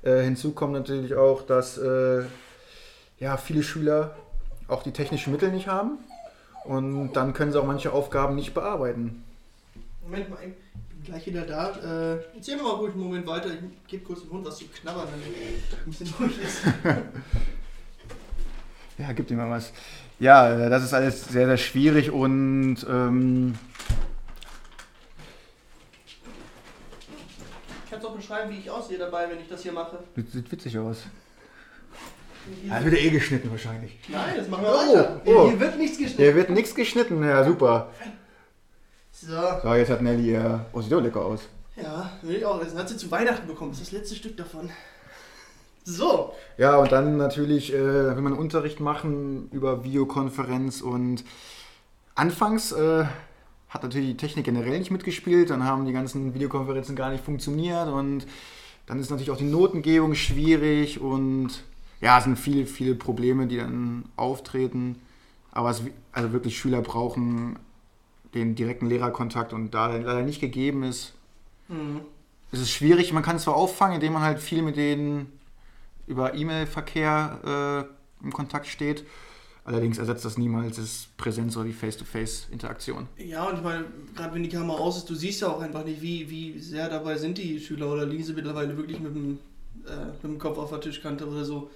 Äh, 0.02 0.22
hinzu 0.22 0.54
kommt 0.54 0.74
natürlich 0.74 1.14
auch, 1.14 1.44
dass 1.44 1.78
äh, 1.78 2.24
ja, 3.20 3.38
viele 3.38 3.62
Schüler 3.62 4.16
auch 4.68 4.82
die 4.82 4.92
technischen 4.92 5.32
Mittel 5.32 5.52
nicht 5.52 5.68
haben. 5.68 6.00
Und 6.64 7.14
dann 7.14 7.34
können 7.34 7.52
sie 7.52 7.60
auch 7.60 7.66
manche 7.66 7.94
Aufgaben 7.94 8.36
nicht 8.36 8.54
bearbeiten. 8.54 9.24
Moment 10.04 10.30
mal, 10.30 10.40
gleich 11.08 11.26
wieder 11.26 11.44
da. 11.44 11.72
Äh, 11.72 12.20
erzähl 12.36 12.58
mir 12.58 12.64
mal 12.64 12.72
ruhig 12.72 12.92
einen 12.94 13.04
Moment 13.04 13.26
weiter. 13.26 13.50
Ich 13.50 13.60
gebe 13.88 14.04
kurz 14.04 14.20
dem 14.22 14.32
Hund 14.32 14.46
was 14.46 14.58
zu 14.58 14.66
knabbern, 14.68 15.08
wenn 15.12 15.22
er 15.34 15.40
ein 15.86 15.90
bisschen 15.90 16.14
ruhig 16.20 16.38
ist. 16.42 16.64
ja, 18.98 19.14
gib 19.14 19.32
ihm 19.32 19.38
mal 19.38 19.50
was. 19.50 19.72
Ja, 20.20 20.68
das 20.70 20.84
ist 20.84 20.94
alles 20.94 21.26
sehr, 21.26 21.48
sehr 21.48 21.58
schwierig 21.58 22.12
und 22.12 22.78
ähm, 22.90 23.56
ich 26.06 26.20
kann 27.90 28.00
es 28.00 28.06
auch 28.06 28.16
beschreiben, 28.16 28.52
wie 28.52 28.60
ich 28.60 28.70
aussehe 28.70 28.98
dabei, 28.98 29.30
wenn 29.30 29.40
ich 29.40 29.48
das 29.48 29.64
hier 29.64 29.72
mache. 29.72 30.00
Das 30.16 30.30
sieht 30.32 30.52
witzig 30.52 30.78
aus. 30.78 31.04
Ja, 32.68 32.84
wird 32.84 32.96
eh 32.96 33.10
geschnitten 33.10 33.50
wahrscheinlich. 33.52 34.00
Nein, 34.08 34.36
das 34.38 34.48
machen 34.48 34.64
wir 34.64 34.72
oh, 34.72 34.78
weiter. 34.78 35.22
Oh. 35.26 35.50
Hier 35.50 35.60
wird 35.60 35.78
nichts 35.78 35.98
geschnitten. 35.98 36.24
Hier 36.24 36.36
wird 36.36 36.50
nichts 36.50 36.74
geschnitten, 36.74 37.22
ja 37.24 37.44
super. 37.44 37.92
So. 39.20 39.42
So, 39.64 39.74
jetzt 39.74 39.90
hat 39.90 40.04
Nelly 40.04 40.32
ihr. 40.34 40.66
Oh, 40.74 40.82
sieht 40.82 40.92
doch 40.92 41.02
lecker 41.02 41.26
aus. 41.26 41.42
Ja, 41.76 42.12
will 42.22 42.36
ich 42.36 42.46
auch 42.46 42.62
essen. 42.62 42.78
Hat 42.78 42.88
sie 42.88 42.98
zu 42.98 43.10
Weihnachten 43.10 43.48
bekommen. 43.48 43.72
Das 43.72 43.82
ist 43.82 43.92
das 43.92 44.00
letzte 44.00 44.16
Stück 44.16 44.38
davon. 44.38 44.70
So. 45.84 46.34
Ja, 46.58 46.78
und 46.78 46.92
dann 46.92 47.18
natürlich 47.18 47.74
äh, 47.74 48.16
will 48.16 48.22
man 48.22 48.34
Unterricht 48.34 48.80
machen 48.80 49.50
über 49.52 49.84
Videokonferenz 49.84 50.82
und 50.82 51.24
anfangs 52.14 52.74
äh, 52.74 53.06
hat 53.70 53.84
natürlich 53.84 54.10
die 54.10 54.18
Technik 54.18 54.46
generell 54.46 54.78
nicht 54.78 54.92
mitgespielt, 54.92 55.50
dann 55.50 55.64
haben 55.64 55.86
die 55.86 55.94
ganzen 55.94 56.34
Videokonferenzen 56.34 56.96
gar 56.96 57.10
nicht 57.10 57.24
funktioniert 57.24 57.88
und 57.88 58.28
dann 58.86 59.00
ist 59.00 59.10
natürlich 59.10 59.32
auch 59.32 59.38
die 59.38 59.46
Notengebung 59.46 60.14
schwierig 60.14 61.00
und 61.00 61.50
ja, 62.02 62.18
es 62.18 62.26
sind 62.26 62.38
viele, 62.38 62.66
viele 62.66 62.94
Probleme, 62.96 63.48
die 63.48 63.58
dann 63.58 64.06
auftreten. 64.18 65.02
Aber 65.52 65.72
es, 65.72 65.82
also 66.12 66.34
wirklich 66.34 66.60
Schüler 66.60 66.82
brauchen 66.82 67.58
den 68.38 68.56
direkten 68.56 68.88
Lehrerkontakt 68.88 69.54
und 69.54 69.74
da 69.74 69.88
leider 69.96 70.22
nicht 70.22 70.42
gegeben 70.42 70.84
ist, 70.84 71.14
mhm. 71.68 72.02
ist 72.52 72.62
es 72.62 72.72
schwierig. 72.72 73.14
Man 73.14 73.24
kann 73.24 73.38
es 73.38 73.44
zwar 73.44 73.56
auffangen, 73.56 73.96
indem 73.96 74.14
man 74.14 74.22
halt 74.22 74.40
viel 74.40 74.62
mit 74.62 74.78
denen 74.78 75.32
über 76.06 76.34
E-Mail-Verkehr 76.34 77.88
äh, 78.22 78.24
im 78.24 78.32
Kontakt 78.32 78.68
steht, 78.68 79.06
Allerdings 79.68 79.98
ersetzt 79.98 80.24
das 80.24 80.38
niemals 80.38 80.78
das 80.78 81.10
Präsenz 81.18 81.58
oder 81.58 81.66
die 81.66 81.74
Face-to-Face-Interaktion. 81.74 83.06
Ja, 83.18 83.50
und 83.50 83.58
ich 83.58 83.62
meine, 83.62 83.84
gerade 84.16 84.34
wenn 84.34 84.42
die 84.42 84.48
Kamera 84.48 84.78
aus 84.78 84.96
ist, 84.96 85.10
du 85.10 85.14
siehst 85.14 85.42
ja 85.42 85.50
auch 85.50 85.60
einfach 85.60 85.84
nicht, 85.84 86.02
wie, 86.02 86.30
wie 86.30 86.58
sehr 86.58 86.88
dabei 86.88 87.18
sind 87.18 87.38
die 87.38 87.60
Schüler 87.60 87.92
oder 87.92 88.06
liegen 88.06 88.24
sie 88.24 88.32
mittlerweile 88.32 88.78
wirklich 88.78 89.02
mit 89.02 89.14
dem, 89.14 89.40
äh, 89.86 90.06
mit 90.06 90.24
dem 90.24 90.40
Kopf 90.40 90.58
auf 90.58 90.70
der 90.70 90.80
Tischkante 90.80 91.28
oder 91.28 91.44
so. 91.44 91.70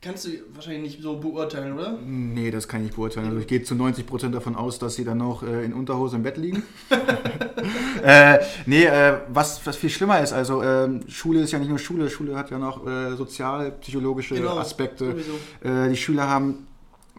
Kannst 0.00 0.26
du 0.26 0.30
wahrscheinlich 0.54 0.94
nicht 0.94 1.02
so 1.02 1.16
beurteilen, 1.16 1.72
oder? 1.72 1.98
Nee, 2.00 2.52
das 2.52 2.68
kann 2.68 2.80
ich 2.80 2.86
nicht 2.86 2.96
beurteilen. 2.96 3.26
Also 3.26 3.40
ich 3.40 3.48
gehe 3.48 3.64
zu 3.64 3.74
90% 3.74 4.30
davon 4.30 4.54
aus, 4.54 4.78
dass 4.78 4.94
sie 4.94 5.04
dann 5.04 5.18
noch 5.18 5.42
äh, 5.42 5.64
in 5.64 5.72
Unterhose 5.72 6.14
im 6.14 6.22
Bett 6.22 6.36
liegen. 6.36 6.62
äh, 8.04 8.38
nee, 8.66 8.84
äh, 8.84 9.18
was, 9.28 9.66
was 9.66 9.74
viel 9.74 9.90
schlimmer 9.90 10.20
ist, 10.20 10.32
also 10.32 10.62
ähm, 10.62 11.02
Schule 11.08 11.40
ist 11.40 11.50
ja 11.50 11.58
nicht 11.58 11.68
nur 11.68 11.80
Schule, 11.80 12.08
Schule 12.10 12.36
hat 12.36 12.50
ja 12.52 12.58
noch 12.58 12.86
äh, 12.86 13.16
sozial-psychologische 13.16 14.36
Genau, 14.36 14.58
Aspekte. 14.58 15.16
Äh, 15.64 15.88
die 15.88 15.96
Schüler 15.96 16.28
haben 16.28 16.68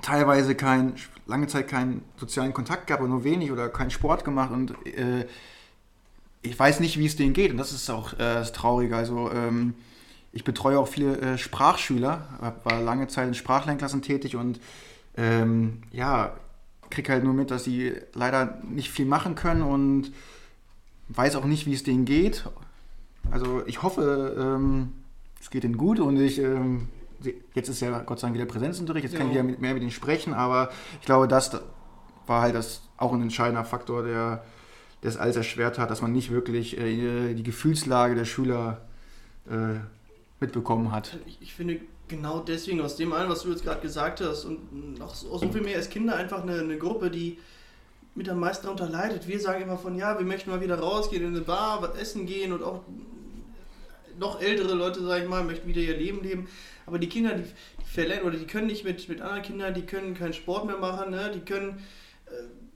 teilweise 0.02 0.56
kein, 0.56 0.94
lange 1.28 1.48
Zeit 1.48 1.68
keinen 1.68 2.04
sozialen 2.16 2.54
Kontakt 2.54 2.88
gehabt 2.88 3.04
oder 3.04 3.12
nur 3.12 3.26
wenig 3.26 3.52
oder 3.52 3.68
keinen 3.68 3.92
Sport 3.92 4.24
gemacht 4.24 4.52
und 4.52 4.72
äh, 4.86 5.26
ich 6.42 6.58
weiß 6.58 6.80
nicht, 6.80 6.98
wie 6.98 7.08
es 7.08 7.18
denen 7.18 7.34
geht 7.34 7.52
und 7.52 7.58
das 7.58 7.74
ist 7.74 7.90
auch 7.90 8.14
äh, 8.14 8.18
das 8.20 8.54
Traurige. 8.54 8.96
Also 8.96 9.30
ähm, 9.34 9.74
ich 10.32 10.44
betreue 10.44 10.80
auch 10.80 10.88
viele 10.88 11.20
äh, 11.20 11.38
Sprachschüler, 11.38 12.56
war 12.64 12.82
lange 12.82 13.08
Zeit 13.08 13.28
in 13.28 13.34
Sprachlernklassen 13.34 14.02
tätig 14.02 14.36
und 14.36 14.60
ähm, 15.18 15.82
ja, 15.92 16.34
krieg 16.90 17.10
halt 17.10 17.24
nur 17.24 17.34
mit, 17.34 17.52
dass 17.52 17.64
sie 17.64 17.94
leider 18.14 18.60
nicht 18.70 18.92
viel 18.92 19.06
machen 19.06 19.36
können 19.36 19.62
und 19.62 20.12
weiß 21.10 21.36
auch 21.36 21.46
nicht, 21.46 21.66
wie 21.66 21.74
es 21.74 21.84
denen 21.84 22.06
geht. 22.06 22.46
Also 23.32 23.64
ich 23.66 23.82
hoffe, 23.84 24.36
ähm, 24.40 24.94
es 25.42 25.50
geht 25.50 25.64
ihnen 25.64 25.78
gut 25.78 26.00
und 26.00 26.18
ich 26.20 26.40
ähm, 26.40 26.90
jetzt 27.54 27.70
ist 27.70 27.82
ja 27.82 28.00
Gott 28.00 28.20
sei 28.20 28.28
Dank 28.28 28.36
wieder 28.36 28.46
Präsenzunterricht, 28.46 29.06
jetzt 29.06 29.18
kann 29.18 29.30
ich 29.30 29.36
Ja. 29.36 29.44
mit, 29.44 29.60
mehr 29.60 29.74
mit 29.74 29.84
ihnen 29.84 29.92
sprechen, 29.92 30.34
aber 30.34 30.70
ich 31.00 31.06
glaube, 31.06 31.28
das 31.28 31.52
war 32.28 32.42
halt 32.42 32.56
das 32.56 32.82
auch 32.98 33.14
ein 33.14 33.22
entscheidender 33.22 33.66
Faktor, 33.66 34.04
der 34.04 34.44
das 35.02 35.18
alles 35.18 35.36
erschwert 35.36 35.80
hat, 35.80 35.90
dass 35.90 36.02
man 36.02 36.12
nicht 36.12 36.32
wirklich 36.32 36.78
äh, 36.78 37.34
die 37.34 37.44
Gefühlslage 37.44 38.16
der 38.16 38.26
Schüler 38.26 38.82
äh, 39.50 39.80
mitbekommen 40.40 40.92
hat. 40.92 41.18
Ich, 41.26 41.38
ich 41.42 41.54
finde 41.54 41.80
genau 42.08 42.40
deswegen, 42.40 42.82
aus 42.82 42.96
dem 42.96 43.14
allen, 43.14 43.30
was 43.30 43.44
du 43.44 43.50
jetzt 43.52 43.64
gerade 43.64 43.82
gesagt 43.82 44.22
hast, 44.22 44.46
und 44.46 44.98
noch 44.98 45.14
so- 45.16 45.38
so 45.38 45.50
viel 45.52 45.62
mehr 45.62 45.76
als 45.78 45.90
Kinder 45.90 46.16
einfach 46.16 46.44
eine, 46.44 46.60
eine 46.60 46.78
Gruppe, 46.78 47.10
die 47.12 47.38
mit 48.16 48.28
am 48.30 48.40
meisten 48.40 48.64
darunter 48.66 48.90
leidet. 48.90 49.28
Wir 49.28 49.40
sagen 49.40 49.62
immer 49.62 49.78
von, 49.78 49.96
ja, 49.96 50.18
wir 50.18 50.26
möchten 50.26 50.50
mal 50.50 50.62
wieder 50.62 50.80
rausgehen 50.80 51.24
in 51.24 51.30
eine 51.36 51.42
Bar, 51.42 51.82
was 51.82 51.98
essen 51.98 52.26
gehen 52.26 52.52
und 52.52 52.64
auch 52.64 52.82
noch 54.20 54.42
ältere 54.42 54.74
Leute, 54.74 55.02
sag 55.04 55.22
ich 55.24 55.30
mal, 55.30 55.44
möchten 55.44 55.68
wieder 55.68 55.82
ihr 55.82 55.96
Leben 55.96 56.22
leben. 56.24 56.48
Aber 56.86 57.00
die 57.00 57.08
Kinder, 57.08 57.36
die, 57.36 57.44
die 57.44 57.86
verlernen 57.86 58.26
oder 58.26 58.38
die 58.38 58.46
können 58.48 58.68
nicht 58.68 58.84
mit, 58.84 59.08
mit 59.08 59.22
anderen 59.22 59.44
Kindern, 59.44 59.74
die 59.74 59.84
können 59.84 60.14
keinen 60.16 60.34
Sport 60.34 60.66
mehr 60.66 60.78
machen, 60.78 61.12
ne? 61.12 61.32
die 61.34 61.40
können, 61.42 61.78
äh, 62.26 62.32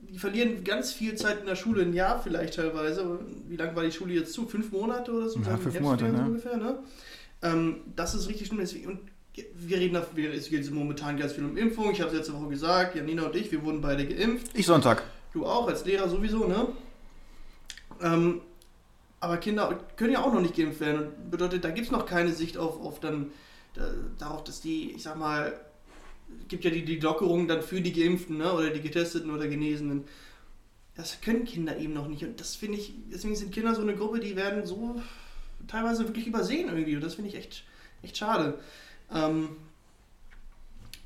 die 0.08 0.18
verlieren 0.18 0.64
ganz 0.64 0.92
viel 0.92 1.16
Zeit 1.16 1.40
in 1.40 1.46
der 1.46 1.56
Schule, 1.56 1.82
ein 1.82 1.92
Jahr 1.92 2.22
vielleicht 2.22 2.54
teilweise. 2.54 3.18
Wie 3.48 3.56
lange 3.56 3.74
war 3.76 3.82
die 3.82 3.92
Schule 3.92 4.14
jetzt 4.14 4.32
zu? 4.32 4.46
Fünf 4.46 4.70
Monate 4.72 5.12
oder 5.12 5.28
so? 5.28 5.40
Ja, 5.40 5.56
fünf 5.58 5.74
Monate, 5.80 6.04
ne? 6.04 6.24
ungefähr, 6.26 6.56
ne? 6.56 6.78
Ähm, 7.44 7.76
das 7.94 8.14
ist 8.14 8.28
richtig 8.28 8.48
schlimm. 8.48 8.58
Und 8.88 8.98
wir 9.54 9.78
reden, 9.78 9.94
da- 9.94 10.06
es 10.34 10.48
geht 10.48 10.68
momentan 10.72 11.16
ganz 11.16 11.32
viel 11.34 11.44
um 11.44 11.56
Impfung. 11.56 11.92
Ich 11.92 12.00
habe 12.00 12.10
es 12.10 12.16
letzte 12.16 12.34
Woche 12.34 12.48
gesagt, 12.48 12.96
Janina 12.96 13.24
und 13.26 13.36
ich, 13.36 13.52
wir 13.52 13.62
wurden 13.62 13.80
beide 13.80 14.06
geimpft. 14.06 14.48
Ich 14.54 14.66
Sonntag. 14.66 15.02
Du 15.32 15.44
auch, 15.44 15.68
als 15.68 15.84
Lehrer 15.84 16.08
sowieso, 16.08 16.46
ne? 16.46 16.68
Ähm, 18.00 18.40
aber 19.20 19.36
Kinder 19.38 19.78
können 19.96 20.12
ja 20.12 20.22
auch 20.22 20.32
noch 20.32 20.40
nicht 20.40 20.56
geimpft 20.56 20.80
werden. 20.80 21.08
Bedeutet, 21.30 21.64
da 21.64 21.70
gibt 21.70 21.86
es 21.86 21.92
noch 21.92 22.06
keine 22.06 22.32
Sicht 22.32 22.56
auf, 22.56 22.80
auf 22.80 23.00
dann 23.00 23.30
da, 23.74 23.90
darauf, 24.18 24.44
dass 24.44 24.60
die, 24.60 24.92
ich 24.92 25.02
sag 25.02 25.18
mal, 25.18 25.58
gibt 26.48 26.64
ja 26.64 26.70
die, 26.70 26.84
die 26.84 27.00
Lockerung 27.00 27.48
dann 27.48 27.62
für 27.62 27.80
die 27.80 27.92
Geimpften, 27.92 28.38
ne? 28.38 28.52
Oder 28.52 28.70
die 28.70 28.80
Getesteten 28.80 29.30
oder 29.30 29.48
Genesenen. 29.48 30.04
Das 30.96 31.20
können 31.20 31.44
Kinder 31.44 31.76
eben 31.76 31.92
noch 31.92 32.06
nicht. 32.06 32.22
Und 32.22 32.38
das 32.38 32.54
finde 32.54 32.78
ich, 32.78 32.94
deswegen 33.12 33.34
sind 33.34 33.52
Kinder 33.52 33.74
so 33.74 33.82
eine 33.82 33.96
Gruppe, 33.96 34.20
die 34.20 34.36
werden 34.36 34.64
so 34.64 35.02
teilweise 35.68 36.06
wirklich 36.06 36.26
übersehen 36.26 36.68
irgendwie. 36.68 36.96
Und 36.96 37.04
das 37.04 37.14
finde 37.14 37.30
ich 37.30 37.36
echt, 37.36 37.64
echt 38.02 38.16
schade. 38.16 38.58
Ähm, 39.14 39.50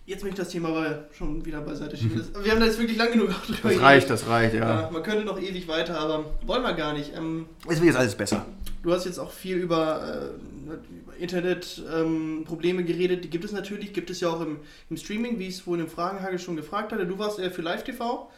jetzt 0.07 0.23
möchte 0.23 0.41
ich 0.41 0.47
das 0.47 0.53
Thema 0.53 0.69
aber 0.69 1.07
schon 1.17 1.45
wieder 1.45 1.61
beiseite 1.61 1.97
schieben. 1.97 2.19
Das, 2.33 2.45
wir 2.45 2.51
haben 2.53 2.61
da 2.61 2.67
jetzt 2.67 2.79
wirklich 2.79 2.97
lange 2.99 3.13
genug 3.13 3.31
drüber 3.47 3.71
Das 3.71 3.81
reicht, 3.81 4.11
das 4.11 4.27
reicht, 4.29 4.55
ja. 4.55 4.83
Ja, 4.83 4.91
man 4.91 5.03
könnte 5.03 5.25
noch 5.25 5.41
ewig 5.41 5.69
weiter, 5.69 5.99
aber 5.99 6.25
wollen 6.47 6.63
wir 6.63 6.73
gar 6.75 6.93
nicht. 6.93 7.13
Ähm, 7.17 7.47
Es 7.65 7.77
wird 7.77 7.87
jetzt 7.87 7.97
alles 7.97 8.15
besser. 8.15 8.47
du 8.83 8.93
hast 8.93 9.05
jetzt 9.05 9.19
auch 9.19 9.33
viel 9.33 9.57
über, 9.57 10.31
äh, 10.33 11.21
Internet-Probleme 11.21 12.85
geredet. 12.85 13.25
Die 13.25 13.31
gibt 13.31 13.45
es 13.45 13.53
natürlich, 13.53 13.93
gibt 13.93 14.11
es 14.11 14.21
ja 14.21 14.29
auch 14.29 14.41
im, 14.41 14.59
im 14.91 14.97
Streaming, 14.97 15.39
wie 15.39 15.49
ich 15.49 15.55
es 15.55 15.61
vorhin 15.61 15.85
im 15.85 15.91
Fragenhagel 15.91 16.39
schon 16.39 16.57
gefragt 16.57 16.93
hatte. 16.93 17.07
Du 17.07 17.19
warst 17.19 17.39
eher 17.39 17.51
für 17.51 17.63
Live-TV. 17.63 18.31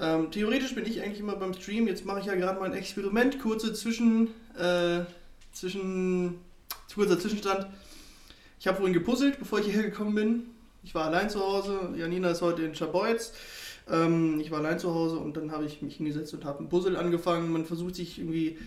Ähm, 0.00 0.30
theoretisch 0.30 0.74
bin 0.74 0.86
ich 0.86 1.02
eigentlich 1.02 1.20
immer 1.20 1.36
beim 1.36 1.52
Stream. 1.54 1.86
Jetzt 1.86 2.04
mache 2.04 2.20
ich 2.20 2.26
ja 2.26 2.34
gerade 2.34 2.58
mal 2.60 2.66
ein 2.70 2.76
Experiment, 2.76 3.40
kurze 3.40 3.72
Zwischen, 3.74 4.28
äh, 4.56 5.00
Zwischen, 5.52 6.38
kurzer 6.94 7.18
Zwischenstand. 7.18 7.66
Ich 8.58 8.66
habe 8.66 8.76
vorhin 8.76 8.94
gepuzzelt, 8.94 9.38
bevor 9.38 9.60
ich 9.60 9.66
hierher 9.66 9.84
gekommen 9.84 10.14
bin. 10.14 10.42
Ich 10.82 10.94
war 10.94 11.06
allein 11.06 11.30
zu 11.30 11.40
Hause. 11.40 11.94
Janina 11.96 12.30
ist 12.30 12.42
heute 12.42 12.62
in 12.62 12.74
Schaboiz. 12.74 13.32
Ähm, 13.90 14.40
ich 14.40 14.50
war 14.50 14.58
allein 14.58 14.78
zu 14.78 14.94
Hause 14.94 15.18
und 15.18 15.36
dann 15.36 15.52
habe 15.52 15.64
ich 15.64 15.82
mich 15.82 15.96
hingesetzt 15.96 16.32
und 16.34 16.44
habe 16.44 16.62
ein 16.62 16.68
Puzzle 16.68 16.96
angefangen. 16.96 17.52
Man 17.52 17.64
versucht 17.64 17.96
sich 17.96 18.18
irgendwie 18.18 18.58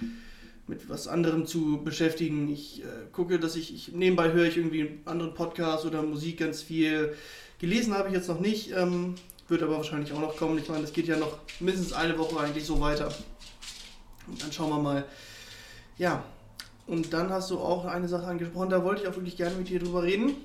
mit 0.68 0.90
was 0.90 1.08
anderem 1.08 1.46
zu 1.46 1.82
beschäftigen. 1.84 2.52
Ich 2.52 2.84
äh, 2.84 2.86
gucke, 3.12 3.40
dass 3.40 3.56
ich, 3.56 3.74
ich 3.74 3.92
nebenbei 3.94 4.32
höre 4.32 4.46
ich 4.46 4.58
irgendwie 4.58 4.82
einen 4.82 5.02
anderen 5.06 5.34
Podcast 5.34 5.86
oder 5.86 6.02
Musik 6.02 6.40
ganz 6.40 6.62
viel. 6.62 7.16
Gelesen 7.60 7.94
habe 7.94 8.10
ich 8.10 8.16
jetzt 8.16 8.28
noch 8.28 8.40
nicht, 8.40 8.72
ähm, 8.76 9.16
wird 9.48 9.64
aber 9.64 9.78
wahrscheinlich 9.78 10.12
auch 10.14 10.20
noch 10.20 10.38
kommen. 10.38 10.58
Ich 10.58 10.70
meine, 10.70 10.82
das 10.82 10.94
geht 10.94 11.08
ja 11.08 11.18
noch 11.18 11.40
mindestens 11.60 11.94
eine 11.94 12.18
Woche 12.18 12.40
eigentlich 12.40 12.66
so 12.66 12.80
weiter. 12.80 13.14
Und 14.28 14.42
dann 14.42 14.52
schauen 14.52 14.70
wir 14.70 14.80
mal. 14.80 15.06
Ja, 15.98 16.24
und 16.88 17.14
dann 17.14 17.30
hast 17.30 17.50
du 17.50 17.60
auch 17.60 17.86
eine 17.86 18.08
Sache 18.08 18.26
angesprochen, 18.26 18.70
da 18.70 18.84
wollte 18.84 19.04
ich 19.04 19.08
auch 19.08 19.16
wirklich 19.16 19.38
gerne 19.38 19.56
mit 19.56 19.70
dir 19.70 19.80
drüber 19.80 20.04
reden. 20.04 20.36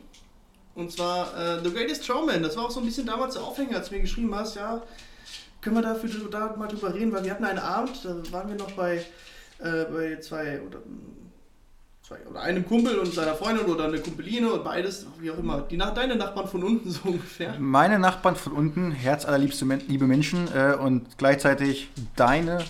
Und 0.75 0.93
zwar 0.93 1.37
äh, 1.37 1.65
The 1.65 1.73
Greatest 1.73 2.07
Showman. 2.07 2.43
Das 2.43 2.57
war 2.57 2.67
auch 2.67 2.71
so 2.71 2.79
ein 2.79 2.87
bisschen 2.87 3.07
damals 3.07 3.35
der 3.35 3.43
Aufhänger, 3.43 3.79
als 3.79 3.89
du 3.89 3.97
mir 3.97 4.03
geschrieben 4.03 4.33
hast, 4.33 4.55
ja, 4.55 4.81
können 5.61 5.75
wir 5.75 5.83
dafür 5.83 6.09
da 6.31 6.55
mal 6.57 6.69
drüber 6.69 6.95
reden, 6.95 7.13
weil 7.13 7.25
wir 7.25 7.33
hatten 7.33 7.45
einen 7.45 7.59
Abend, 7.59 8.05
da 8.05 8.15
waren 8.33 8.49
wir 8.49 8.55
noch 8.55 8.71
bei, 8.73 9.05
äh, 9.59 9.85
bei 9.93 10.21
zwei 10.21 10.63
oder 10.63 10.79
mm, 10.79 11.33
zwei 12.03 12.19
oder 12.31 12.41
einem 12.43 12.65
Kumpel 12.65 12.97
und 12.99 13.13
seiner 13.13 13.35
Freundin 13.35 13.67
oder 13.67 13.87
eine 13.87 13.99
Kumpeline 13.99 14.53
und 14.53 14.63
beides, 14.63 15.07
wie 15.19 15.33
auch 15.33 15.39
immer. 15.39 15.63
Die 15.63 15.77
nach 15.77 15.95
deine 15.95 16.15
Nachbarn 16.15 16.47
von 16.47 16.63
unten 16.63 16.91
so 16.93 17.01
ungefähr. 17.09 17.59
Meine 17.59 17.99
Nachbarn 17.99 18.37
von 18.37 18.53
unten, 18.53 18.93
herzallerliebste 18.93 19.65
liebe 19.89 20.07
Menschen 20.07 20.47
äh, 20.55 20.75
und 20.75 21.19
gleichzeitig 21.19 21.91
deine 22.15 22.65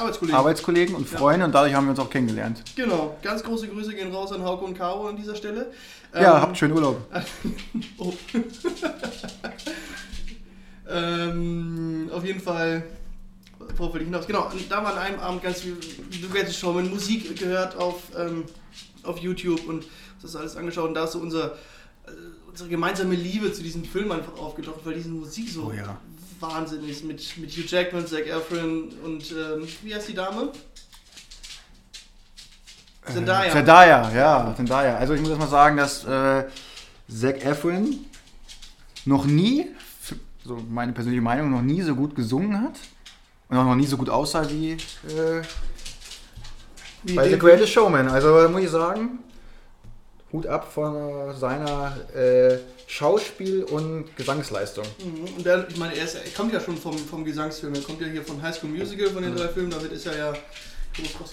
Arbeitskollegen. 0.00 0.38
Arbeitskollegen 0.38 0.94
und 0.94 1.10
Ja. 1.10 1.18
Freunde 1.18 1.46
und 1.46 1.52
dadurch 1.54 1.74
haben 1.74 1.86
wir 1.86 1.90
uns 1.90 2.00
auch 2.00 2.10
kennengelernt. 2.10 2.62
Genau, 2.76 3.16
ganz 3.22 3.42
große 3.42 3.68
Grüße 3.68 3.94
gehen 3.94 4.12
raus 4.12 4.32
an 4.32 4.42
Hauke 4.42 4.64
und 4.64 4.76
Caro 4.76 5.08
an 5.08 5.16
dieser 5.16 5.34
Stelle. 5.36 5.70
Ja, 6.14 6.36
Ähm, 6.36 6.42
habt 6.42 6.58
schönen 6.58 6.74
Urlaub. 6.74 6.96
Oh. 7.98 8.12
ähm, 10.90 12.10
auf 12.12 12.24
jeden 12.24 12.40
Fall, 12.40 12.82
worauf 13.76 13.94
will 13.94 14.02
ich 14.02 14.06
hinaus? 14.08 14.26
Genau, 14.26 14.50
da 14.68 14.82
war 14.82 14.92
an 14.94 14.98
einem 14.98 15.20
Abend 15.20 15.42
ganz 15.42 15.60
viel, 15.60 15.76
du 15.76 16.34
hättest 16.38 16.58
schon 16.58 16.76
mit 16.76 16.92
Musik 16.92 17.38
gehört 17.38 17.76
auf, 17.76 18.02
ähm, 18.18 18.44
auf 19.02 19.18
YouTube 19.18 19.66
und 19.68 19.84
das 20.22 20.36
alles 20.36 20.56
angeschaut 20.56 20.88
und 20.88 20.94
da 20.94 21.04
ist 21.04 21.12
so 21.12 21.18
unser, 21.18 21.52
äh, 22.06 22.10
unsere 22.48 22.68
gemeinsame 22.68 23.14
Liebe 23.14 23.52
zu 23.52 23.62
diesem 23.62 23.84
Film 23.84 24.10
einfach 24.12 24.36
aufgetaucht, 24.38 24.80
weil 24.84 24.94
diese 24.94 25.08
Musik 25.10 25.48
so 25.48 25.70
Oh 25.70 25.72
ja. 25.76 25.98
Wahnsinn 26.40 26.88
ist 26.88 27.04
mit, 27.04 27.36
mit 27.36 27.50
Hugh 27.50 27.66
Jackman, 27.66 28.06
Zac 28.06 28.26
Efron 28.26 28.92
und 29.04 29.30
ähm, 29.30 29.68
wie 29.82 29.94
heißt 29.94 30.08
die 30.08 30.14
Dame? 30.14 30.52
Zendaya. 33.06 33.46
Äh, 33.46 33.52
Zendaya, 33.52 34.12
ja, 34.14 34.54
Zendaya. 34.56 34.96
Also 34.96 35.14
ich 35.14 35.20
muss 35.20 35.30
erst 35.30 35.40
mal 35.40 35.48
sagen, 35.48 35.76
dass 35.76 36.04
äh, 36.04 36.44
Zac 37.08 37.44
Efron 37.44 37.98
noch 39.04 39.24
nie, 39.24 39.66
so 40.44 40.58
meine 40.68 40.92
persönliche 40.92 41.22
Meinung, 41.22 41.50
noch 41.50 41.62
nie 41.62 41.82
so 41.82 41.94
gut 41.94 42.14
gesungen 42.14 42.60
hat 42.60 42.78
und 43.48 43.56
auch 43.56 43.64
noch 43.64 43.74
nie 43.74 43.86
so 43.86 43.96
gut 43.96 44.08
aussah 44.08 44.48
wie 44.48 44.72
äh, 44.72 45.42
Wie 47.02 47.14
bei 47.14 47.28
The 47.28 47.38
Greatest 47.38 47.72
Showman. 47.72 48.08
Also 48.08 48.40
da 48.40 48.48
muss 48.48 48.62
ich 48.62 48.70
sagen, 48.70 49.18
Hut 50.32 50.46
ab 50.46 50.72
von 50.72 51.36
seiner 51.36 51.96
äh, 52.14 52.58
Schauspiel- 52.86 53.64
und 53.64 54.16
Gesangsleistung. 54.16 54.84
Mhm, 55.04 55.36
Und 55.36 55.46
der, 55.46 55.68
ich 55.68 55.76
meine, 55.76 55.96
er, 55.96 56.04
ist, 56.04 56.14
er 56.14 56.30
kommt 56.36 56.52
ja 56.52 56.60
schon 56.60 56.76
vom, 56.76 56.96
vom 56.96 57.24
Gesangsfilm, 57.24 57.74
er 57.74 57.82
kommt 57.82 58.00
ja 58.00 58.06
hier 58.06 58.22
von 58.24 58.40
High 58.40 58.56
School 58.56 58.70
Musical, 58.70 59.08
von 59.08 59.22
den 59.22 59.34
drei 59.34 59.48
Filmen, 59.48 59.70
damit 59.70 59.92
ist 59.92 60.06
er 60.06 60.16
ja 60.16 60.32
groß. 60.94 61.30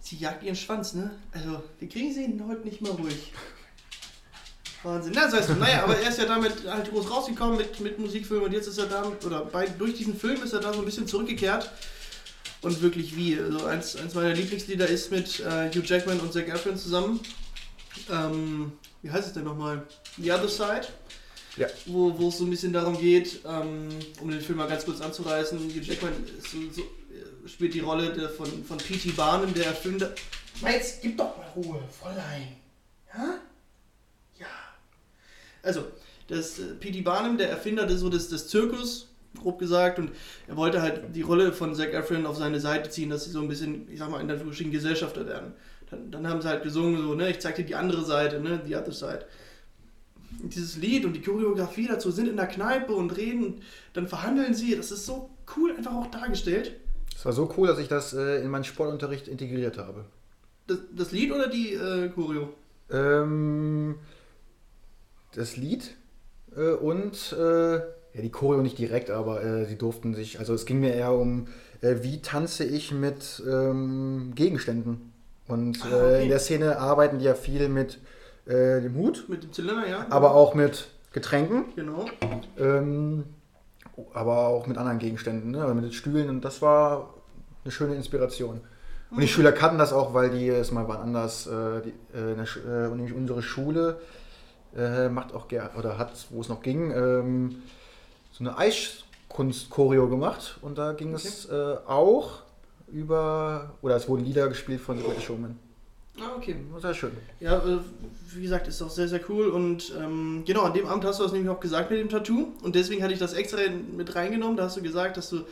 Sie 0.00 0.16
jagt 0.16 0.42
ihren 0.42 0.56
Schwanz, 0.56 0.94
ne? 0.94 1.10
Also, 1.32 1.62
wir 1.78 1.88
kriegen 1.88 2.12
sie 2.12 2.40
heute 2.48 2.62
nicht 2.62 2.80
mal 2.80 2.92
ruhig. 2.92 3.32
Wahnsinn. 4.82 5.12
Na, 5.14 5.24
das 5.24 5.34
heißt, 5.34 5.58
naja, 5.58 5.84
aber 5.84 5.98
er 5.98 6.08
ist 6.08 6.18
ja 6.18 6.24
damit 6.24 6.52
halt 6.66 6.90
groß 6.90 7.10
rausgekommen 7.10 7.56
mit, 7.56 7.80
mit 7.80 7.98
Musikfilmen 7.98 8.46
und 8.46 8.52
jetzt 8.52 8.68
ist 8.68 8.78
er 8.78 8.86
damit, 8.86 9.24
oder 9.24 9.44
bei, 9.44 9.66
durch 9.66 9.94
diesen 9.94 10.16
Film 10.16 10.42
ist 10.42 10.52
er 10.52 10.60
da 10.60 10.72
so 10.72 10.78
ein 10.80 10.84
bisschen 10.84 11.06
zurückgekehrt. 11.06 11.70
Und 12.60 12.82
wirklich 12.82 13.14
wie. 13.16 13.38
Also 13.38 13.66
eins, 13.66 13.94
eins 13.96 14.14
meiner 14.14 14.34
Lieblingslieder 14.34 14.88
ist 14.88 15.12
mit 15.12 15.38
äh, 15.40 15.68
Hugh 15.70 15.84
Jackman 15.84 16.18
und 16.18 16.32
Zac 16.32 16.48
Efron 16.48 16.76
zusammen. 16.76 17.20
Ähm, 18.10 18.72
wie 19.02 19.10
heißt 19.10 19.28
es 19.28 19.32
denn 19.34 19.44
nochmal? 19.44 19.86
The 20.16 20.32
Other 20.32 20.48
Side. 20.48 20.88
Ja. 21.58 21.66
wo, 21.86 22.16
wo 22.16 22.28
es 22.28 22.38
so 22.38 22.44
ein 22.44 22.50
bisschen 22.50 22.72
darum 22.72 22.96
geht, 22.98 23.40
ähm, 23.44 23.88
um 24.20 24.30
den 24.30 24.40
Film 24.40 24.58
mal 24.58 24.68
ganz 24.68 24.84
kurz 24.84 25.00
anzureißen, 25.00 25.58
Hugh 25.58 25.80
Jackman 25.80 26.12
ist 26.38 26.52
so, 26.52 26.58
so, 26.70 26.82
äh, 26.82 27.48
spielt 27.48 27.74
die 27.74 27.80
Rolle 27.80 28.12
der, 28.12 28.28
von, 28.28 28.64
von 28.64 28.78
P.T. 28.78 29.10
Barnum, 29.12 29.52
der 29.54 29.66
Erfinder... 29.66 30.14
Jetzt 30.62 31.02
gib 31.02 31.18
doch 31.18 31.36
mal 31.36 31.48
Ruhe, 31.56 31.80
Fräulein. 31.90 32.56
Ja? 33.12 33.40
Ja. 34.38 34.46
Also, 35.62 35.84
das 36.28 36.60
äh, 36.60 36.74
P.T. 36.74 37.00
Barnum, 37.00 37.38
der 37.38 37.50
Erfinder 37.50 37.86
des, 37.86 38.00
so 38.00 38.08
des, 38.08 38.28
des 38.28 38.48
Zirkus, 38.48 39.08
grob 39.36 39.58
gesagt, 39.58 39.98
und 39.98 40.12
er 40.46 40.56
wollte 40.56 40.80
halt 40.80 41.16
die 41.16 41.22
Rolle 41.22 41.52
von 41.52 41.74
Zac 41.74 41.92
Efron 41.92 42.26
auf 42.26 42.36
seine 42.36 42.60
Seite 42.60 42.90
ziehen, 42.90 43.10
dass 43.10 43.24
sie 43.24 43.30
so 43.30 43.40
ein 43.40 43.48
bisschen, 43.48 43.90
ich 43.90 43.98
sag 43.98 44.10
mal, 44.10 44.20
in 44.20 44.28
der 44.28 44.36
Gesellschafter 44.36 45.26
werden. 45.26 45.54
Dann, 45.90 46.10
dann 46.10 46.28
haben 46.28 46.40
sie 46.42 46.48
halt 46.48 46.62
gesungen, 46.62 47.02
so, 47.02 47.14
ne, 47.14 47.30
ich 47.30 47.40
zeig 47.40 47.56
dir 47.56 47.64
die 47.64 47.74
andere 47.74 48.04
Seite, 48.04 48.40
ne, 48.40 48.60
the 48.66 48.76
other 48.76 48.92
side. 48.92 49.24
Und 50.42 50.54
dieses 50.54 50.76
Lied 50.76 51.04
und 51.04 51.14
die 51.14 51.22
Choreografie 51.22 51.88
dazu 51.88 52.10
sind 52.10 52.28
in 52.28 52.36
der 52.36 52.46
Kneipe 52.46 52.92
und 52.92 53.16
reden, 53.16 53.62
dann 53.94 54.06
verhandeln 54.06 54.54
sie, 54.54 54.76
das 54.76 54.92
ist 54.92 55.06
so 55.06 55.30
cool 55.56 55.72
einfach 55.76 55.94
auch 55.94 56.06
dargestellt. 56.08 56.76
Es 57.16 57.24
war 57.24 57.32
so 57.32 57.52
cool, 57.56 57.66
dass 57.66 57.78
ich 57.78 57.88
das 57.88 58.12
äh, 58.12 58.42
in 58.42 58.50
meinen 58.50 58.64
Sportunterricht 58.64 59.26
integriert 59.26 59.78
habe. 59.78 60.04
Das, 60.66 60.78
das 60.94 61.12
Lied 61.12 61.32
oder 61.32 61.48
die 61.48 61.72
äh, 61.72 62.10
Choreo? 62.10 62.50
Ähm, 62.90 63.96
das 65.34 65.56
Lied 65.56 65.96
äh, 66.56 66.72
und 66.72 67.32
äh, 67.32 67.76
ja, 67.76 68.22
die 68.22 68.30
Choreo 68.30 68.62
nicht 68.62 68.78
direkt, 68.78 69.10
aber 69.10 69.42
äh, 69.42 69.64
sie 69.64 69.76
durften 69.76 70.14
sich, 70.14 70.38
also 70.38 70.54
es 70.54 70.66
ging 70.66 70.80
mir 70.80 70.94
eher 70.94 71.12
um, 71.12 71.48
äh, 71.80 71.96
wie 72.02 72.20
tanze 72.20 72.64
ich 72.64 72.92
mit 72.92 73.42
ähm, 73.48 74.32
Gegenständen. 74.34 75.12
Und 75.48 75.82
Ah, 75.84 75.88
äh, 75.88 75.94
okay. 75.94 76.22
in 76.24 76.28
der 76.28 76.38
Szene 76.38 76.78
arbeiten 76.78 77.18
die 77.18 77.24
ja 77.24 77.34
viel 77.34 77.68
mit 77.68 77.98
äh, 78.46 78.80
dem 78.80 78.94
Hut, 78.96 79.28
Mit 79.28 79.42
dem 79.42 79.52
Zylinder, 79.52 79.86
ja? 79.88 80.06
aber 80.10 80.34
auch 80.34 80.54
mit 80.54 80.88
Getränken, 81.12 81.64
Genau. 81.74 82.04
ähm, 82.58 83.24
aber 84.14 84.48
auch 84.48 84.66
mit 84.66 84.76
anderen 84.78 84.98
Gegenständen, 84.98 85.50
ne? 85.50 85.66
mit 85.74 85.84
den 85.84 85.92
Stühlen 85.92 86.28
und 86.28 86.44
das 86.44 86.62
war 86.62 87.14
eine 87.64 87.72
schöne 87.72 87.94
Inspiration. 87.94 88.60
Und 89.10 89.22
die 89.22 89.28
Schüler 89.28 89.52
kannten 89.52 89.78
das 89.78 89.92
auch, 89.94 90.12
weil 90.12 90.28
die 90.30 90.48
es 90.48 90.70
mal 90.70 90.86
wann 90.86 90.98
anders, 90.98 91.46
äh, 91.46 91.80
die, 91.82 91.94
äh, 92.16 92.44
Sch 92.46 92.58
äh, 92.58 92.88
nämlich 92.88 93.14
unsere 93.14 93.42
Schule 93.42 93.98
äh, 94.76 95.08
macht 95.08 95.34
auch 95.34 95.48
gerne, 95.48 95.70
oder 95.78 95.96
hat, 95.96 96.12
wo 96.28 96.42
es 96.42 96.48
noch 96.50 96.60
ging, 96.60 96.90
ähm, 96.90 97.62
so 98.32 98.44
eine 98.44 98.58
Eiskunst-Choreo 98.58 100.08
gemacht 100.08 100.58
und 100.60 100.76
da 100.78 100.92
ging 100.92 101.14
es 101.14 101.46
äh, 101.46 101.76
auch 101.86 102.42
über, 102.92 103.74
oder 103.82 103.96
es 103.96 104.08
wurden 104.08 104.24
Lieder 104.24 104.48
gespielt 104.48 104.80
von 104.80 104.96
The 104.98 105.04
Greatest 105.04 105.26
Showman. 105.26 105.58
Ah, 106.20 106.34
okay. 106.36 106.56
Sehr 106.80 106.94
schön. 106.94 107.12
Ja, 107.38 107.58
äh, 107.58 107.78
wie 108.34 108.42
gesagt, 108.42 108.66
ist 108.66 108.82
auch 108.82 108.90
sehr, 108.90 109.06
sehr 109.08 109.20
cool. 109.28 109.48
Und 109.48 109.92
ähm, 109.96 110.42
genau, 110.44 110.62
an 110.62 110.72
dem 110.74 110.86
Abend 110.86 111.04
hast 111.04 111.20
du 111.20 111.22
das 111.22 111.32
nämlich 111.32 111.48
auch 111.50 111.60
gesagt 111.60 111.90
mit 111.90 112.00
dem 112.00 112.08
Tattoo. 112.08 112.48
Und 112.62 112.74
deswegen 112.74 113.02
hatte 113.04 113.12
ich 113.12 113.20
das 113.20 113.34
extra 113.34 113.58
mit 113.96 114.14
reingenommen. 114.16 114.56
Da 114.56 114.64
hast 114.64 114.76
du 114.76 114.82
gesagt, 114.82 115.16
dass 115.16 115.30
du 115.30 115.42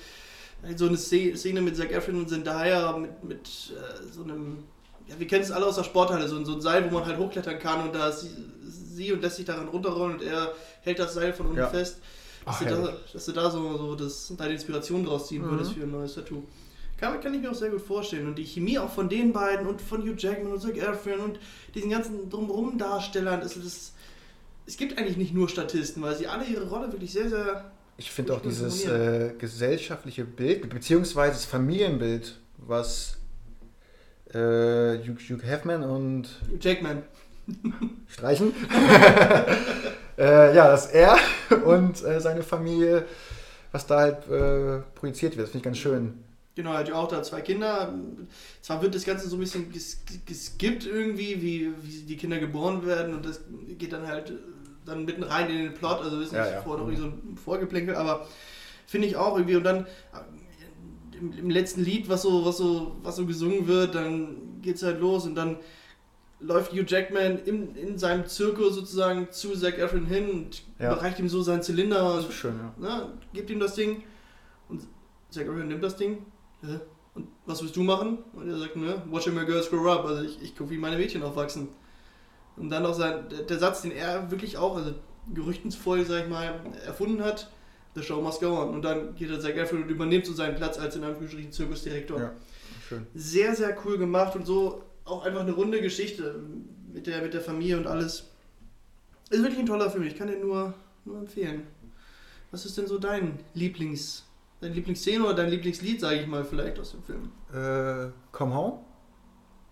halt 0.65 0.79
so 0.79 0.87
eine 0.87 0.97
Sze- 0.97 1.37
Szene 1.37 1.61
mit 1.63 1.77
Zac 1.77 1.93
Efron 1.93 2.17
und 2.17 2.29
Zendaya 2.29 2.97
mit, 2.97 3.23
mit 3.23 3.39
äh, 3.47 4.13
so 4.13 4.25
einem, 4.25 4.65
ja, 5.07 5.15
wir 5.19 5.27
kennen 5.29 5.45
es 5.45 5.53
alle 5.53 5.67
aus 5.67 5.77
der 5.77 5.85
Sporthalle, 5.85 6.27
so, 6.27 6.43
so 6.45 6.55
ein 6.55 6.61
Seil, 6.61 6.91
wo 6.91 6.95
man 6.95 7.07
halt 7.07 7.19
hochklettern 7.19 7.61
kann 7.61 7.87
und 7.87 7.95
da 7.95 8.09
ist 8.09 8.23
sie, 8.23 8.31
sie 8.69 9.13
und 9.13 9.23
lässt 9.23 9.37
sich 9.37 9.45
daran 9.45 9.69
runterrollen 9.69 10.17
und 10.17 10.23
er 10.25 10.53
hält 10.81 10.99
das 10.99 11.15
Seil 11.15 11.33
von 11.33 11.47
unten 11.47 11.59
Ja. 11.59 11.69
fest. 11.69 11.99
Dass, 12.45 12.55
Ach, 12.57 12.65
du 12.65 12.75
da, 12.75 12.93
dass 13.13 13.25
du 13.27 13.33
da 13.33 13.51
so, 13.51 13.77
so 13.77 13.95
das, 13.95 14.33
deine 14.37 14.55
Inspiration 14.55 15.05
draus 15.05 15.29
ziehen 15.29 15.43
Mhm. 15.47 15.51
würdest 15.51 15.73
für 15.75 15.83
ein 15.83 15.91
neues 15.93 16.15
Tattoo. 16.15 16.43
Kann, 16.99 17.21
kann 17.21 17.35
ich 17.35 17.43
mir 17.43 17.51
auch 17.51 17.55
sehr 17.55 17.71
gut 17.71 17.83
vorstellen. 17.83 18.27
Und 18.27 18.37
die 18.37 18.45
Chemie 18.45 18.79
auch 18.79 18.91
von 18.91 19.09
den 19.09 19.33
beiden 19.33 19.67
und 19.67 19.83
von 19.83 20.03
Hugh 20.03 20.17
Jackman 20.17 20.53
und 20.53 20.61
Zac 20.61 20.77
Efron 20.79 21.21
und 21.21 21.39
diesen 21.75 21.91
ganzen 21.91 22.31
drumherum 22.31 22.79
Darstellern, 22.79 23.43
ist 23.43 23.57
das, 23.57 23.93
es 24.67 24.77
gibt 24.77 24.99
eigentlich 24.99 25.17
nicht 25.17 25.35
nur 25.35 25.49
Statisten, 25.49 26.03
weil 26.03 26.17
sie 26.17 26.27
alle 26.27 26.45
ihre 26.47 26.69
Rolle 26.69 26.91
wirklich 26.91 27.13
sehr, 27.13 27.29
sehr 27.29 27.71
Ich 27.99 28.11
finde 28.11 28.35
auch 28.35 28.41
dieses 28.41 28.87
äh, 28.87 29.33
gesellschaftliche 29.39 30.25
Bild, 30.25 30.69
beziehungsweise 30.71 31.35
das 31.35 31.45
Familienbild, 31.45 32.39
was 32.57 33.19
äh, 34.33 34.99
Hugh, 34.99 35.19
Hugh 35.29 35.43
Hefman 35.43 35.83
und 35.83 36.29
Hugh 36.49 36.59
Jackman. 36.61 37.03
streichen. 38.09 38.53
äh, 40.19 40.57
ja, 40.57 40.69
dass 40.69 40.87
er 40.87 41.17
und 41.65 42.03
äh, 42.03 42.21
seine 42.21 42.43
Familie, 42.43 43.05
was 43.71 43.87
da 43.87 44.01
halt 44.01 44.29
äh, 44.29 44.83
projiziert 44.95 45.37
wird, 45.37 45.45
das 45.45 45.51
finde 45.51 45.59
ich 45.59 45.65
ganz 45.65 45.79
schön. 45.79 46.26
Genau, 46.57 46.73
er 46.73 46.79
hat 46.79 46.89
ja 46.89 46.95
auch 46.95 47.07
da 47.09 47.23
zwei 47.23 47.43
Kinder. 47.43 47.95
Zwar 48.63 48.81
wird 48.83 48.95
das 48.95 49.05
Ganze 49.05 49.29
so 49.29 49.37
ein 49.37 49.41
bisschen 49.41 49.71
ges 49.71 50.03
geskippt 50.25 50.87
irgendwie, 50.87 51.41
wie, 51.43 51.73
wie 51.83 52.03
die 52.03 52.17
Kinder 52.17 52.39
geboren 52.39 52.85
werden 52.87 53.15
und 53.15 53.25
das 53.27 53.43
geht 53.79 53.93
dann 53.93 54.07
halt 54.09 54.33
dann 54.87 55.05
mitten 55.05 55.23
rein 55.23 55.51
in 55.51 55.59
den 55.65 55.75
Plot, 55.75 56.01
also 56.01 56.19
ist 56.21 56.33
nicht 56.33 56.39
Ja, 56.39 56.51
ja. 56.51 56.63
vorher 56.63 56.85
noch 56.85 56.91
irgendwie 56.91 57.11
so 57.11 57.33
ein 57.33 57.37
Vorgeplänkel, 57.37 57.95
aber 57.97 58.27
finde 58.87 59.07
ich 59.09 59.17
auch 59.17 59.37
irgendwie 59.37 59.57
und 59.57 59.65
dann 59.65 59.87
im, 61.21 61.37
im 61.39 61.51
letzten 61.51 61.83
Lied, 61.83 62.09
was 62.09 62.23
so, 62.23 62.45
was 62.47 62.57
so, 62.57 62.97
was 63.03 63.17
so 63.17 63.27
gesungen 63.27 63.67
wird, 63.67 63.95
dann 63.95 64.61
geht's 64.63 64.83
halt 64.83 65.01
los 65.01 65.27
und 65.27 65.35
dann 65.35 65.57
läuft 66.41 66.73
Hugh 66.73 66.85
Jackman 66.87 67.39
in, 67.45 67.75
in 67.75 67.99
seinem 67.99 68.27
Zirkus 68.27 68.75
sozusagen 68.77 69.29
zu 69.31 69.53
Zac 69.55 69.79
Efron 69.79 70.07
hin 70.07 70.31
und 70.31 70.63
Ja. 70.79 70.93
überreicht 70.93 71.19
ihm 71.19 71.29
so 71.29 71.43
seinen 71.43 71.63
Zylinder 71.63 72.15
und 72.19 72.33
schön, 72.33 72.55
ja. 72.59 72.73
na, 72.79 73.13
gibt 73.35 73.51
ihm 73.51 73.59
das 73.61 73.75
Ding 73.75 74.03
und 74.69 74.83
Zac 75.31 75.45
Efron 75.47 75.69
nimmt 75.69 75.83
das 75.83 75.97
Ding. 75.97 76.19
Und 77.15 77.29
was 77.47 77.63
willst 77.63 77.77
du 77.77 77.83
machen? 77.83 78.19
Und 78.35 78.49
er 78.49 78.59
sagt, 78.59 78.77
ne, 78.77 79.03
watching 79.11 79.35
my 79.35 79.45
girls 79.45 79.71
grow 79.71 79.91
up. 79.91 80.05
Also 80.05 80.23
ich, 80.23 80.41
ich 80.43 80.57
gucke, 80.57 80.71
wie 80.71 80.79
meine 80.79 80.97
Mädchen 80.97 81.23
aufwachsen. 81.23 81.69
Und 82.57 82.71
dann 82.71 82.83
noch 82.83 82.95
sein, 82.95 83.29
der, 83.31 83.43
der 83.43 83.59
Satz, 83.59 83.83
den 83.83 83.93
er 83.93 84.31
wirklich 84.31 84.57
auch, 84.57 84.77
also 84.77 84.95
gerüchtensvoll, 85.35 86.05
sag 86.05 86.25
ich 86.25 86.29
mal, 86.29 86.61
erfunden 86.87 87.23
hat, 87.23 87.51
the 87.95 88.03
show 88.03 88.21
must 88.21 88.41
go 88.41 88.61
on. 88.61 88.71
Und 88.71 88.83
dann 88.83 89.15
geht 89.15 89.31
er 89.31 89.41
Zac 89.41 89.57
Efron 89.57 89.83
und 89.83 89.89
übernimmt 89.89 90.27
so 90.27 90.33
seinen 90.33 90.57
Platz 90.57 90.79
als 90.79 90.97
in 90.97 91.05
Anführungsstrichen 91.05 91.53
Zirkusdirektor. 91.53 92.21
Ja. 92.21 92.33
Schön. 92.89 93.07
Sehr, 93.15 93.55
sehr 93.55 93.77
cool 93.85 93.99
gemacht 93.99 94.37
und 94.37 94.47
so 94.47 94.83
auch 95.05 95.25
einfach 95.25 95.41
eine 95.41 95.53
runde 95.53 95.81
Geschichte 95.81 96.41
mit 96.93 97.07
der, 97.07 97.23
mit 97.23 97.35
der 97.35 97.41
Familie 97.41 97.79
und 97.79 97.87
alles. 97.87 98.25
Ist 99.31 99.43
wirklich 99.43 99.61
ein 99.61 99.67
toller 99.67 99.91
Film, 99.91 100.05
ich 100.05 100.17
kann 100.17 100.29
den 100.29 100.41
nur, 100.41 100.75
nur 101.05 101.19
empfehlen. 101.19 101.67
Was 102.51 102.65
ist 102.65 102.79
denn 102.79 102.87
so 102.87 102.99
dein 102.99 103.41
Lieblings, 103.55 104.25
deine 104.67 104.75
Lieblingsszene 104.75 105.25
oder 105.25 105.35
dein 105.35 105.51
Lieblingslied, 105.51 106.01
sage 106.01 106.17
ich 106.21 106.27
mal, 106.27 106.45
vielleicht 106.45 106.79
aus 106.79 106.93
dem 106.93 107.03
Film? 107.03 107.31
Äh, 107.53 108.11
Come 108.33 108.55
Home? 108.55 108.79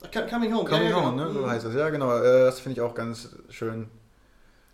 Ach, 0.04 0.10
Co- 0.10 0.26
Coming 0.26 0.54
Home. 0.54 0.68
Coming 0.68 0.84
ja, 0.84 0.90
ja, 0.90 0.96
Home, 1.04 1.10
genau. 1.16 1.24
ne? 1.28 1.32
So 1.32 1.40
Mhm. 1.40 1.50
heißt 1.50 1.66
das. 1.66 1.74
Ja, 1.74 1.88
genau. 1.90 2.16
Äh, 2.18 2.44
das 2.44 2.60
finde 2.60 2.74
ich 2.74 2.80
auch 2.80 2.94
ganz 2.94 3.28
schön. 3.48 3.88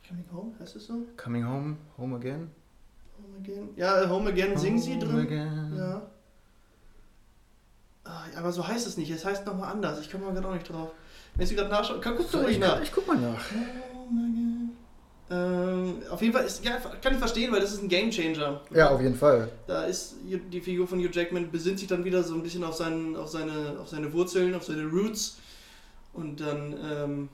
Coming 0.09 0.25
Home, 0.33 0.53
heißt 0.59 0.77
es 0.77 0.87
so? 0.87 1.07
Coming 1.17 1.47
Home, 1.47 1.77
Home 1.99 2.17
Again. 2.17 2.51
Home 3.23 3.39
Again? 3.39 3.69
Ja, 3.77 4.03
äh, 4.03 4.09
Home 4.09 4.31
Again 4.31 4.57
singen 4.57 4.79
sie 4.79 4.95
Home 4.95 5.05
drin. 5.05 5.19
Again. 5.21 5.75
Ja. 5.77 6.03
Ah, 8.05 8.25
aber 8.37 8.51
so 8.51 8.67
heißt 8.67 8.87
es 8.87 8.97
nicht, 8.97 9.11
es 9.11 9.25
heißt 9.25 9.47
nochmal 9.47 9.71
anders. 9.73 10.01
Ich 10.01 10.11
komme 10.11 10.25
mal 10.25 10.33
gerade 10.35 10.49
auch 10.49 10.55
nicht 10.55 10.69
drauf. 10.69 10.91
Wenn 11.37 11.47
ich 11.47 11.55
gerade 11.55 11.69
nachschaue, 11.71 12.01
guck 12.03 12.17
doch 12.19 12.29
So, 12.29 12.39
ruhig 12.39 12.53
ich, 12.53 12.59
nach. 12.59 12.81
ich 12.83 12.91
guck 12.93 13.07
mal 13.07 13.17
nach. 13.19 13.45
Ähm, 13.53 14.50
auf 16.11 16.21
jeden 16.21 16.33
Fall 16.33 16.45
ist, 16.45 16.65
ja, 16.65 16.73
kann 17.01 17.13
ich 17.13 17.19
verstehen, 17.19 17.53
weil 17.53 17.61
das 17.61 17.73
ist 17.73 17.83
ein 17.83 17.89
Gamechanger. 17.89 18.63
Ja, 18.75 18.91
auf 18.91 19.01
jeden 19.01 19.15
Fall. 19.15 19.49
Da 19.67 19.85
ist 19.85 20.17
die 20.25 20.61
Figur 20.61 20.89
von 20.89 20.99
Hugh 20.99 21.11
Jackman 21.13 21.51
besinnt 21.51 21.79
sich 21.79 21.87
dann 21.87 22.05
wieder 22.05 22.25
so 22.25 22.35
ein 22.35 22.43
bisschen 22.43 22.65
auf, 22.65 22.75
seinen, 22.75 23.15
auf, 23.15 23.29
seine, 23.29 23.77
auf 23.81 23.89
seine 23.89 24.13
Wurzeln, 24.13 24.55
auf 24.57 24.65
seine 24.65 24.87
Roots. 24.87 25.39
Und 26.13 26.41
dann 26.41 26.75
ähm, 26.85 27.29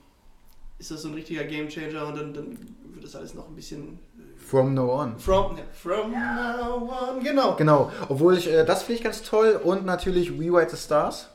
ist 0.77 0.91
das 0.91 1.01
so 1.01 1.07
ein 1.07 1.15
richtiger 1.15 1.43
Gamechanger 1.43 2.07
und 2.07 2.17
dann, 2.17 2.33
dann 2.33 2.57
wird 2.93 3.03
das 3.03 3.15
alles 3.15 3.33
noch 3.33 3.47
ein 3.47 3.55
bisschen. 3.55 3.97
From 4.37 4.75
No 4.75 4.93
On. 5.01 5.17
From, 5.17 5.57
ja, 5.57 5.63
from 5.73 6.11
now 6.11 6.89
on, 6.89 7.23
genau. 7.23 7.55
Genau, 7.55 7.91
obwohl 8.07 8.37
ich, 8.37 8.47
äh, 8.47 8.63
das 8.63 8.83
finde 8.83 8.99
ich 8.99 9.03
ganz 9.03 9.23
toll 9.23 9.59
und 9.63 9.85
natürlich 9.85 10.39
We 10.39 10.53
White 10.53 10.75
the 10.75 10.77
Stars. 10.77 11.29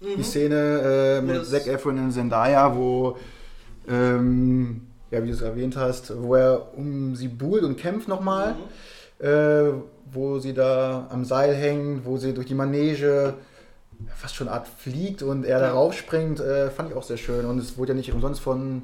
Mhm. 0.00 0.16
Die 0.16 0.22
Szene 0.22 1.20
äh, 1.20 1.20
mit 1.20 1.44
Zac 1.46 1.66
Efron 1.66 1.98
und 1.98 2.12
Zendaya, 2.12 2.74
wo, 2.74 3.18
ähm, 3.86 4.86
ja, 5.14 5.22
wie 5.22 5.28
du 5.28 5.34
es 5.34 5.40
erwähnt 5.42 5.76
hast, 5.76 6.12
wo 6.22 6.34
er 6.34 6.76
um 6.76 7.14
sie 7.16 7.28
buhlt 7.28 7.62
und 7.64 7.76
kämpft 7.76 8.08
nochmal, 8.08 8.54
Mhm. 9.20 9.26
äh, 9.26 9.72
wo 10.12 10.38
sie 10.38 10.52
da 10.54 11.06
am 11.10 11.24
Seil 11.24 11.54
hängt, 11.54 12.04
wo 12.04 12.16
sie 12.18 12.34
durch 12.34 12.46
die 12.46 12.54
Manege 12.54 13.34
fast 14.14 14.34
schon 14.34 14.48
eine 14.48 14.56
Art 14.58 14.68
fliegt 14.68 15.22
und 15.22 15.44
er 15.44 15.60
Ja. 15.60 15.66
darauf 15.68 15.94
springt, 15.94 16.40
äh, 16.40 16.70
fand 16.70 16.90
ich 16.90 16.96
auch 16.96 17.02
sehr 17.04 17.16
schön. 17.16 17.46
Und 17.46 17.58
es 17.58 17.78
wurde 17.78 17.92
ja 17.92 17.96
nicht 17.96 18.12
umsonst 18.12 18.40
von, 18.40 18.82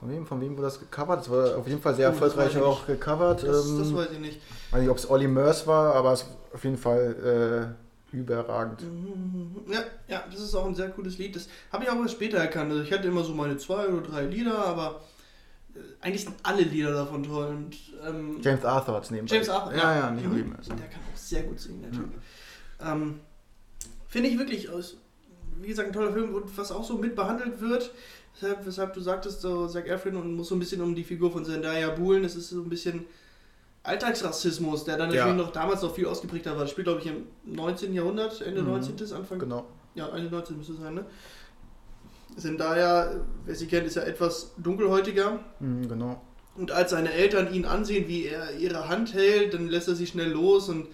von 0.00 0.10
wem, 0.10 0.26
von 0.26 0.40
wem 0.40 0.52
wurde 0.54 0.64
das 0.66 0.80
gecovert? 0.80 1.22
Es 1.22 1.30
war 1.30 1.56
auf 1.56 1.66
jeden 1.68 1.80
Fall 1.80 1.94
sehr 1.94 2.08
Oh, 2.08 2.12
das 2.12 2.20
erfolgreich 2.20 2.56
ich 2.56 2.62
auch 2.62 2.86
gecovert. 2.86 3.42
Das, 3.44 3.66
ähm, 3.68 3.78
das 3.78 3.94
weiß 3.94 4.08
ich 4.12 4.18
nicht. 4.18 4.40
weiß 4.72 4.80
nicht, 4.80 4.90
ob 4.90 4.98
es 4.98 5.08
Olli 5.08 5.28
Murs 5.28 5.66
war, 5.66 5.94
aber 5.94 6.12
es 6.12 6.22
ist 6.22 6.28
auf 6.52 6.64
jeden 6.64 6.76
Fall 6.76 7.74
äh, 8.12 8.16
überragend. 8.16 8.82
Mhm. 8.82 9.72
Ja, 9.72 9.78
ja, 10.08 10.24
das 10.30 10.40
ist 10.40 10.54
auch 10.54 10.66
ein 10.66 10.74
sehr 10.74 10.90
cooles 10.90 11.16
Lied. 11.18 11.34
Das 11.36 11.48
habe 11.72 11.84
ich 11.84 11.90
auch 11.90 11.96
erst 12.02 12.12
später 12.14 12.38
erkannt. 12.38 12.70
Also 12.72 12.82
ich 12.82 12.92
hatte 12.92 13.06
immer 13.08 13.22
so 13.24 13.32
meine 13.32 13.56
zwei 13.56 13.86
oder 13.86 14.02
drei 14.02 14.22
Lieder, 14.24 14.58
aber 14.66 15.00
eigentlich 16.00 16.24
sind 16.24 16.34
alle 16.42 16.62
Lieder 16.62 16.92
davon 16.92 17.22
toll. 17.22 17.46
Und, 17.46 17.76
ähm, 18.06 18.38
James 18.42 18.64
Arthur 18.64 18.94
hat 18.96 19.04
es 19.04 19.10
nebenbei. 19.10 19.34
James 19.34 19.48
Arthur, 19.48 19.74
Ja, 19.74 19.96
ja, 19.96 20.10
nicht 20.10 20.26
Mhm. 20.26 20.50
Murs. 20.50 20.66
Der 20.68 20.76
kann 20.76 21.00
auch 21.12 21.16
sehr 21.16 21.42
gut 21.44 21.58
singen, 21.60 21.82
der 21.82 21.92
Typ. 21.92 22.08
Ähm, 22.80 23.20
Finde 24.08 24.28
ich 24.28 24.38
wirklich 24.38 24.68
aus, 24.68 24.96
wie 25.60 25.68
gesagt, 25.68 25.88
ein 25.88 25.92
toller 25.94 26.12
Film 26.12 26.34
und 26.34 26.56
was 26.58 26.70
auch 26.72 26.84
so 26.84 26.98
mit 26.98 27.14
behandelt 27.16 27.60
wird, 27.60 27.90
weshalb, 28.34 28.66
weshalb 28.66 28.92
du 28.92 29.00
sagtest, 29.00 29.40
so 29.40 29.66
Zac 29.66 29.88
Efron 29.88 30.16
und 30.16 30.34
muss 30.36 30.48
so 30.48 30.54
ein 30.56 30.58
bisschen 30.58 30.82
um 30.82 30.94
die 30.94 31.04
Figur 31.04 31.30
von 31.30 31.44
Zendaya 31.44 31.90
buhlen, 31.90 32.24
es 32.24 32.36
ist 32.36 32.50
so 32.50 32.60
ein 32.60 32.68
bisschen 32.68 33.06
Alltagsrassismus, 33.84 34.84
der 34.84 34.96
dann 34.96 35.10
Ja. 35.12 35.24
natürlich 35.26 35.46
noch 35.46 35.52
damals 35.52 35.82
noch 35.82 35.94
viel 35.94 36.06
ausgeprägter 36.06 36.52
war. 36.54 36.62
Das 36.62 36.70
spielt, 36.70 36.86
glaube 36.86 37.00
ich, 37.00 37.06
im 37.06 37.26
19. 37.44 37.92
Jahrhundert, 37.94 38.40
Ende 38.42 38.62
Mhm. 38.62 38.68
19. 38.68 39.12
Anfang 39.12 39.38
Genau. 39.38 39.66
ja, 39.94 40.08
Ende 40.08 40.30
19 40.30 40.56
müsste 40.56 40.74
es 40.74 40.80
sein, 40.80 40.94
ne? 40.94 41.04
Zendaya, 42.36 43.20
wer 43.44 43.54
sie 43.54 43.66
kennt, 43.66 43.86
ist 43.86 43.96
ja 43.96 44.02
etwas 44.02 44.52
dunkelhäutiger. 44.56 45.40
Mhm, 45.60 45.88
genau. 45.88 46.20
Und 46.56 46.70
als 46.70 46.90
seine 46.90 47.12
Eltern 47.12 47.52
ihn 47.52 47.64
ansehen, 47.64 48.08
wie 48.08 48.26
er 48.26 48.56
ihre 48.56 48.88
Hand 48.88 49.14
hält, 49.14 49.54
dann 49.54 49.68
lässt 49.68 49.88
er 49.88 49.94
sie 49.94 50.06
schnell 50.06 50.30
los. 50.30 50.68
Und, 50.68 50.88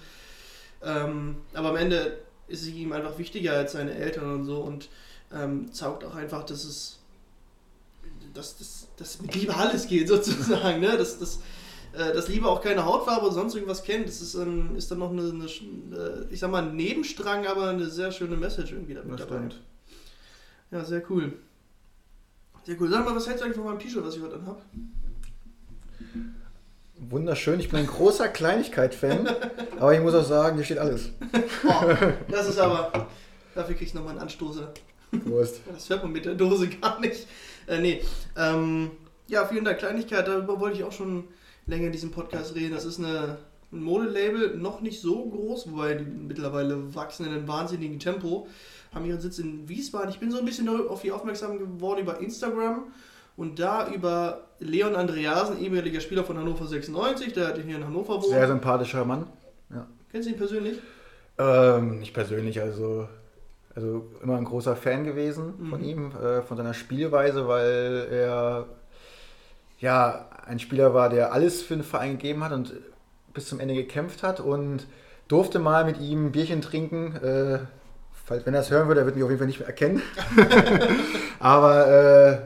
ähm, 0.82 1.36
aber 1.54 1.70
am 1.70 1.76
Ende 1.76 2.18
ist 2.46 2.62
sie 2.62 2.72
ihm 2.72 2.92
einfach 2.92 3.18
wichtiger 3.18 3.52
als 3.54 3.72
seine 3.72 3.94
Eltern 3.94 4.32
und 4.34 4.44
so. 4.44 4.58
Und 4.58 4.88
ähm, 5.32 5.72
zeigt 5.72 6.04
auch 6.04 6.14
einfach, 6.14 6.44
dass 6.44 6.64
es 6.64 6.98
dass, 8.34 8.56
dass, 8.58 8.88
dass 8.96 9.20
mit 9.20 9.34
Liebe 9.34 9.54
alles 9.54 9.86
geht, 9.86 10.08
sozusagen. 10.08 10.80
Ne? 10.80 10.96
Dass, 10.96 11.18
dass, 11.18 11.40
äh, 11.92 12.12
dass 12.12 12.28
Liebe 12.28 12.46
auch 12.48 12.60
keine 12.62 12.84
Hautfarbe 12.84 13.26
oder 13.26 13.34
sonst 13.34 13.54
irgendwas 13.54 13.82
kennt. 13.82 14.06
Das 14.08 14.20
ist, 14.20 14.34
ähm, 14.34 14.76
ist 14.76 14.90
dann 14.90 14.98
noch 14.98 15.10
eine, 15.10 15.22
eine, 15.22 16.26
ich 16.30 16.38
sag 16.40 16.50
mal, 16.50 16.62
ein 16.62 16.76
Nebenstrang, 16.76 17.46
aber 17.46 17.70
eine 17.70 17.88
sehr 17.90 18.12
schöne 18.12 18.36
Message 18.36 18.72
irgendwie 18.72 18.94
damit 18.94 19.18
Das 19.18 19.26
dabei. 19.26 19.38
stimmt. 19.38 19.60
Ja, 20.70 20.84
sehr 20.84 21.02
cool. 21.10 21.32
Sehr 22.64 22.76
cool. 22.80 22.90
Sag 22.90 23.04
mal, 23.04 23.16
was 23.16 23.26
hältst 23.26 23.40
du 23.40 23.44
eigentlich 23.46 23.56
von 23.56 23.66
meinem 23.66 23.78
T-Shirt, 23.78 24.04
was 24.04 24.16
ich 24.16 24.22
heute 24.22 24.34
anhab? 24.34 24.62
Wunderschön. 26.96 27.60
Ich 27.60 27.70
bin 27.70 27.80
ein 27.80 27.86
großer 27.86 28.28
Kleinigkeit-Fan. 28.28 29.28
aber 29.78 29.94
ich 29.94 30.00
muss 30.00 30.14
auch 30.14 30.24
sagen, 30.24 30.56
hier 30.56 30.64
steht 30.64 30.78
alles. 30.78 31.10
Oh, 31.66 31.94
das 32.28 32.48
ist 32.48 32.58
aber. 32.58 33.08
Dafür 33.54 33.74
kriegst 33.74 33.94
du 33.94 33.98
nochmal 33.98 34.12
einen 34.12 34.22
Anstoßer. 34.22 34.72
Wurst. 35.12 35.60
Das 35.72 35.88
hört 35.88 36.02
man 36.02 36.12
mit 36.12 36.26
der 36.26 36.34
Dose 36.34 36.68
gar 36.68 37.00
nicht. 37.00 37.26
Äh, 37.66 37.80
nee. 37.80 38.02
Ähm, 38.36 38.90
ja, 39.28 39.46
vielen 39.46 39.64
Dank. 39.64 39.78
Kleinigkeit, 39.78 40.28
darüber 40.28 40.60
wollte 40.60 40.78
ich 40.78 40.84
auch 40.84 40.92
schon 40.92 41.24
länger 41.66 41.86
in 41.86 41.92
diesem 41.92 42.10
Podcast 42.10 42.54
reden. 42.54 42.74
Das 42.74 42.84
ist 42.84 42.98
eine, 42.98 43.38
ein 43.72 43.82
Modelabel, 43.82 44.56
noch 44.56 44.80
nicht 44.80 45.00
so 45.00 45.24
groß, 45.28 45.70
wobei 45.70 45.94
die 45.94 46.04
mittlerweile 46.04 46.94
wachsen 46.94 47.26
in 47.26 47.32
einem 47.32 47.48
wahnsinnigen 47.48 47.98
Tempo. 47.98 48.48
Haben 48.94 49.04
ihren 49.04 49.20
Sitz 49.20 49.38
in 49.38 49.68
Wiesbaden. 49.68 50.10
Ich 50.10 50.18
bin 50.20 50.30
so 50.30 50.38
ein 50.38 50.44
bisschen 50.44 50.68
auf 50.68 51.02
die 51.02 51.12
aufmerksam 51.12 51.58
geworden 51.58 52.00
über 52.00 52.20
Instagram 52.20 52.84
und 53.36 53.58
da 53.58 53.88
über 53.92 54.46
Leon 54.60 54.96
Andreasen, 54.96 55.60
ehemaliger 55.60 56.00
Spieler 56.00 56.24
von 56.24 56.38
Hannover 56.38 56.66
96, 56.66 57.32
der 57.32 57.54
hier 57.56 57.76
in 57.76 57.84
Hannover 57.84 58.14
wohnt. 58.14 58.26
Sehr 58.30 58.46
sympathischer 58.48 59.04
Mann. 59.04 59.26
Kennst 60.10 60.26
du 60.26 60.32
ihn 60.32 60.38
persönlich? 60.38 60.78
Ähm, 61.38 61.98
nicht 62.00 62.14
persönlich, 62.14 62.60
also, 62.62 63.06
also 63.74 64.06
immer 64.22 64.36
ein 64.38 64.44
großer 64.44 64.74
Fan 64.74 65.04
gewesen 65.04 65.54
von 65.68 65.80
Mhm. 65.82 65.86
ihm, 65.86 66.12
äh, 66.16 66.42
von 66.42 66.56
seiner 66.56 66.72
Spielweise, 66.74 67.46
weil 67.46 68.08
er 68.10 68.66
ja 69.78 70.28
ein 70.46 70.58
Spieler 70.58 70.94
war, 70.94 71.10
der 71.10 71.32
alles 71.32 71.62
für 71.62 71.74
den 71.74 71.84
Verein 71.84 72.12
gegeben 72.12 72.42
hat 72.42 72.52
und 72.52 72.72
bis 73.34 73.46
zum 73.48 73.60
Ende 73.60 73.74
gekämpft 73.74 74.22
hat 74.22 74.40
und 74.40 74.86
durfte 75.28 75.58
mal 75.58 75.84
mit 75.84 76.00
ihm 76.00 76.26
ein 76.26 76.32
Bierchen 76.32 76.62
trinken. 76.62 77.14
Äh, 77.16 77.58
falls, 78.28 78.46
wenn 78.46 78.54
er 78.54 78.60
es 78.60 78.70
hören 78.70 78.86
würde, 78.88 79.00
er 79.00 79.06
wird 79.06 79.16
mich 79.16 79.24
auf 79.24 79.30
jeden 79.30 79.38
Fall 79.38 79.46
nicht 79.48 79.58
mehr 79.58 79.68
erkennen. 79.68 80.02
Aber 81.40 81.88
äh, 81.88 82.38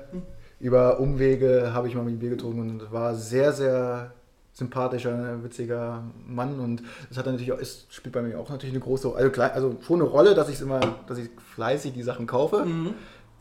über 0.60 1.00
Umwege 1.00 1.72
habe 1.74 1.88
ich 1.88 1.94
mal 1.94 2.04
mit 2.04 2.14
ihm 2.14 2.18
Bier 2.18 2.30
getrunken 2.30 2.60
und 2.80 2.92
war 2.92 3.14
sehr, 3.14 3.52
sehr 3.52 4.12
sympathischer, 4.54 5.42
witziger 5.42 6.04
Mann 6.26 6.60
und 6.60 6.82
das 7.08 7.16
hat 7.18 7.26
dann 7.26 7.34
natürlich 7.34 7.52
auch, 7.52 7.58
ist, 7.58 7.86
spielt 7.92 8.12
bei 8.14 8.20
mir 8.22 8.38
auch 8.38 8.50
natürlich 8.50 8.74
eine 8.74 8.84
große, 8.84 9.10
also, 9.14 9.40
also 9.42 9.76
schon 9.80 10.00
eine 10.00 10.08
Rolle, 10.08 10.34
dass 10.34 10.48
ich 10.50 10.60
immer, 10.60 10.80
dass 11.06 11.16
ich 11.18 11.30
fleißig 11.54 11.94
die 11.94 12.02
Sachen 12.02 12.26
kaufe, 12.26 12.64
Mhm. 12.64 12.94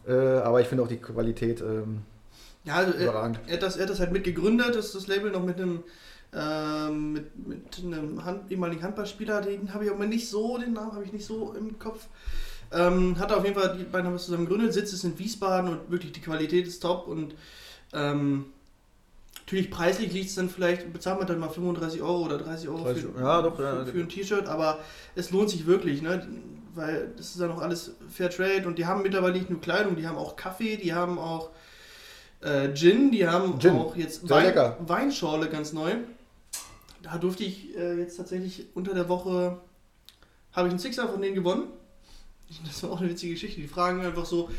äh, 0.07 0.13
aber 0.13 0.61
ich 0.61 0.67
finde 0.67 0.83
auch 0.83 0.87
die 0.87 0.97
Qualität 0.97 1.59
ähm, 1.61 2.03
Ja, 2.63 2.75
also 2.75 2.93
er, 2.93 3.03
überragend. 3.03 3.41
er, 3.47 3.55
hat 3.55 3.63
das, 3.63 3.75
er 3.75 3.83
hat 3.83 3.89
das 3.89 3.99
halt 3.99 4.13
mit 4.13 4.23
gegründet, 4.23 4.73
das, 4.73 4.93
das 4.93 5.07
Label 5.07 5.31
noch 5.31 5.43
mit 5.43 5.57
einem, 5.59 5.83
ähm, 6.33 7.13
mit, 7.13 7.47
mit 7.47 7.79
einem 7.83 8.23
Hand, 8.23 8.51
ehemaligen 8.51 8.83
Handballspieler, 8.83 9.41
den 9.41 9.73
habe 9.73 9.85
ich 9.85 9.91
aber 9.91 10.05
nicht 10.05 10.29
so, 10.29 10.57
den 10.57 10.73
Namen 10.73 10.93
habe 10.93 11.03
ich 11.03 11.13
nicht 11.13 11.25
so 11.25 11.53
im 11.53 11.77
Kopf. 11.77 12.07
Ähm, 12.73 13.19
hat 13.19 13.31
er 13.31 13.37
auf 13.37 13.43
jeden 13.43 13.59
Fall, 13.59 13.77
die 13.77 13.83
beiden 13.83 14.07
haben 14.07 14.15
es 14.15 14.25
zusammen 14.25 14.45
gegründet, 14.45 14.73
Sitz 14.73 14.93
ist 14.93 15.03
in 15.03 15.19
Wiesbaden 15.19 15.69
und 15.69 15.91
wirklich 15.91 16.13
die 16.13 16.21
Qualität 16.21 16.65
ist 16.65 16.79
top 16.79 17.05
und 17.07 17.35
ähm, 17.91 18.45
natürlich 19.41 19.69
preislich 19.69 20.13
liegt 20.13 20.29
es 20.29 20.35
dann 20.35 20.49
vielleicht, 20.49 20.93
bezahlt 20.93 21.17
man 21.17 21.27
dann 21.27 21.39
mal 21.39 21.49
35 21.49 22.01
Euro 22.01 22.23
oder 22.25 22.37
30 22.37 22.69
Euro 22.69 22.83
30 22.85 23.03
für, 23.03 23.19
ja, 23.19 23.41
doch, 23.41 23.59
ja. 23.59 23.83
für, 23.83 23.91
für 23.91 23.99
ein 23.99 24.07
T-Shirt, 24.07 24.47
aber 24.47 24.79
es 25.15 25.31
lohnt 25.31 25.49
sich 25.49 25.65
wirklich, 25.65 26.01
ne? 26.01 26.25
weil 26.73 27.11
das 27.17 27.31
ist 27.31 27.41
ja 27.41 27.47
noch 27.47 27.61
alles 27.61 27.91
Fair 28.09 28.29
Trade 28.29 28.63
und 28.65 28.77
die 28.77 28.85
haben 28.85 29.01
mittlerweile 29.01 29.33
nicht 29.33 29.49
nur 29.49 29.59
Kleidung, 29.59 29.97
die 29.97 30.07
haben 30.07 30.17
auch 30.17 30.37
Kaffee, 30.37 30.77
die 30.77 30.93
haben 30.93 31.19
auch 31.19 31.49
äh, 32.41 32.73
Gin, 32.73 33.11
die 33.11 33.27
haben 33.27 33.59
Gin. 33.59 33.71
auch 33.71 33.95
jetzt 33.95 34.27
lecker. 34.29 34.77
Weinschorle 34.79 35.49
ganz 35.49 35.73
neu. 35.73 35.95
Da 37.11 37.17
durfte 37.17 37.43
ich 37.43 37.75
äh, 37.75 37.99
jetzt 37.99 38.15
tatsächlich 38.15 38.67
unter 38.73 38.93
der 38.93 39.09
Woche, 39.09 39.57
habe 40.53 40.67
ich 40.67 40.71
einen 40.71 40.79
Sixer 40.79 41.07
von 41.09 41.21
denen 41.21 41.35
gewonnen. 41.35 41.63
Das 42.65 42.83
war 42.83 42.91
auch 42.91 42.99
eine 42.99 43.09
witzige 43.09 43.33
Geschichte. 43.33 43.61
Die 43.61 43.67
fragen 43.67 44.01
einfach 44.01 44.25
so, 44.25 44.49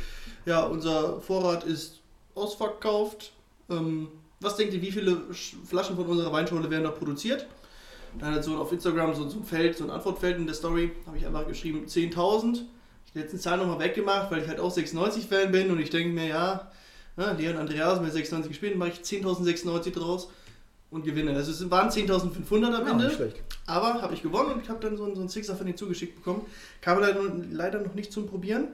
ja, 0.46 0.64
unser 0.64 1.20
Vorrat 1.20 1.64
ist 1.64 2.00
ausverkauft. 2.34 3.32
Ähm, 3.68 4.08
was 4.40 4.56
denkt 4.56 4.72
ihr, 4.74 4.80
wie 4.82 4.90
viele 4.92 5.12
Sch- 5.32 5.54
Flaschen 5.66 5.96
von 5.96 6.06
unserer 6.06 6.32
Weinschorle 6.32 6.70
werden 6.70 6.84
noch 6.84 6.98
produziert? 6.98 7.46
Dann 8.18 8.34
hat 8.34 8.44
so 8.44 8.56
auf 8.56 8.72
Instagram 8.72 9.14
so, 9.14 9.24
ein 9.24 9.44
Feld, 9.44 9.76
so 9.76 9.84
ein 9.84 9.90
Antwortfeld 9.90 10.36
in 10.38 10.46
der 10.46 10.54
Story, 10.54 10.92
habe 11.06 11.16
ich 11.18 11.26
einfach 11.26 11.46
geschrieben 11.46 11.84
10.000. 11.86 12.54
Ich 12.54 13.10
habe 13.10 13.20
jetzt 13.20 13.30
eine 13.32 13.40
Zahl 13.40 13.58
nochmal 13.58 13.78
weggemacht, 13.78 14.30
weil 14.30 14.42
ich 14.42 14.48
halt 14.48 14.60
auch 14.60 14.74
96-Fan 14.74 15.52
bin 15.52 15.70
und 15.70 15.78
ich 15.78 15.90
denke 15.90 16.14
mir, 16.14 16.26
ja, 16.28 16.70
ja 17.16 17.32
Leon 17.32 17.56
Andreas 17.58 18.00
mit 18.00 18.12
96 18.12 18.50
gespielt, 18.50 18.76
mache 18.76 18.90
ich 18.90 19.00
10.096 19.00 19.92
draus 19.92 20.28
und 20.92 21.04
gewinne. 21.04 21.34
Also 21.34 21.50
es 21.50 21.70
waren 21.70 21.88
10.500 21.90 22.74
am 22.74 22.86
Ende, 22.86 23.04
nicht 23.06 23.16
schlecht. 23.16 23.42
aber 23.66 24.00
habe 24.02 24.14
ich 24.14 24.22
gewonnen 24.22 24.52
und 24.52 24.62
ich 24.62 24.68
habe 24.68 24.78
dann 24.80 24.96
so, 24.96 25.04
einen- 25.04 25.14
so 25.16 25.20
einen 25.20 25.28
Sixer 25.28 25.56
von 25.56 25.66
denen 25.66 25.76
zugeschickt 25.78 26.14
bekommen. 26.16 26.46
Kam 26.80 27.00
leider, 27.00 27.20
leider 27.50 27.80
noch 27.80 27.94
nicht 27.94 28.12
zum 28.12 28.28
Probieren, 28.28 28.68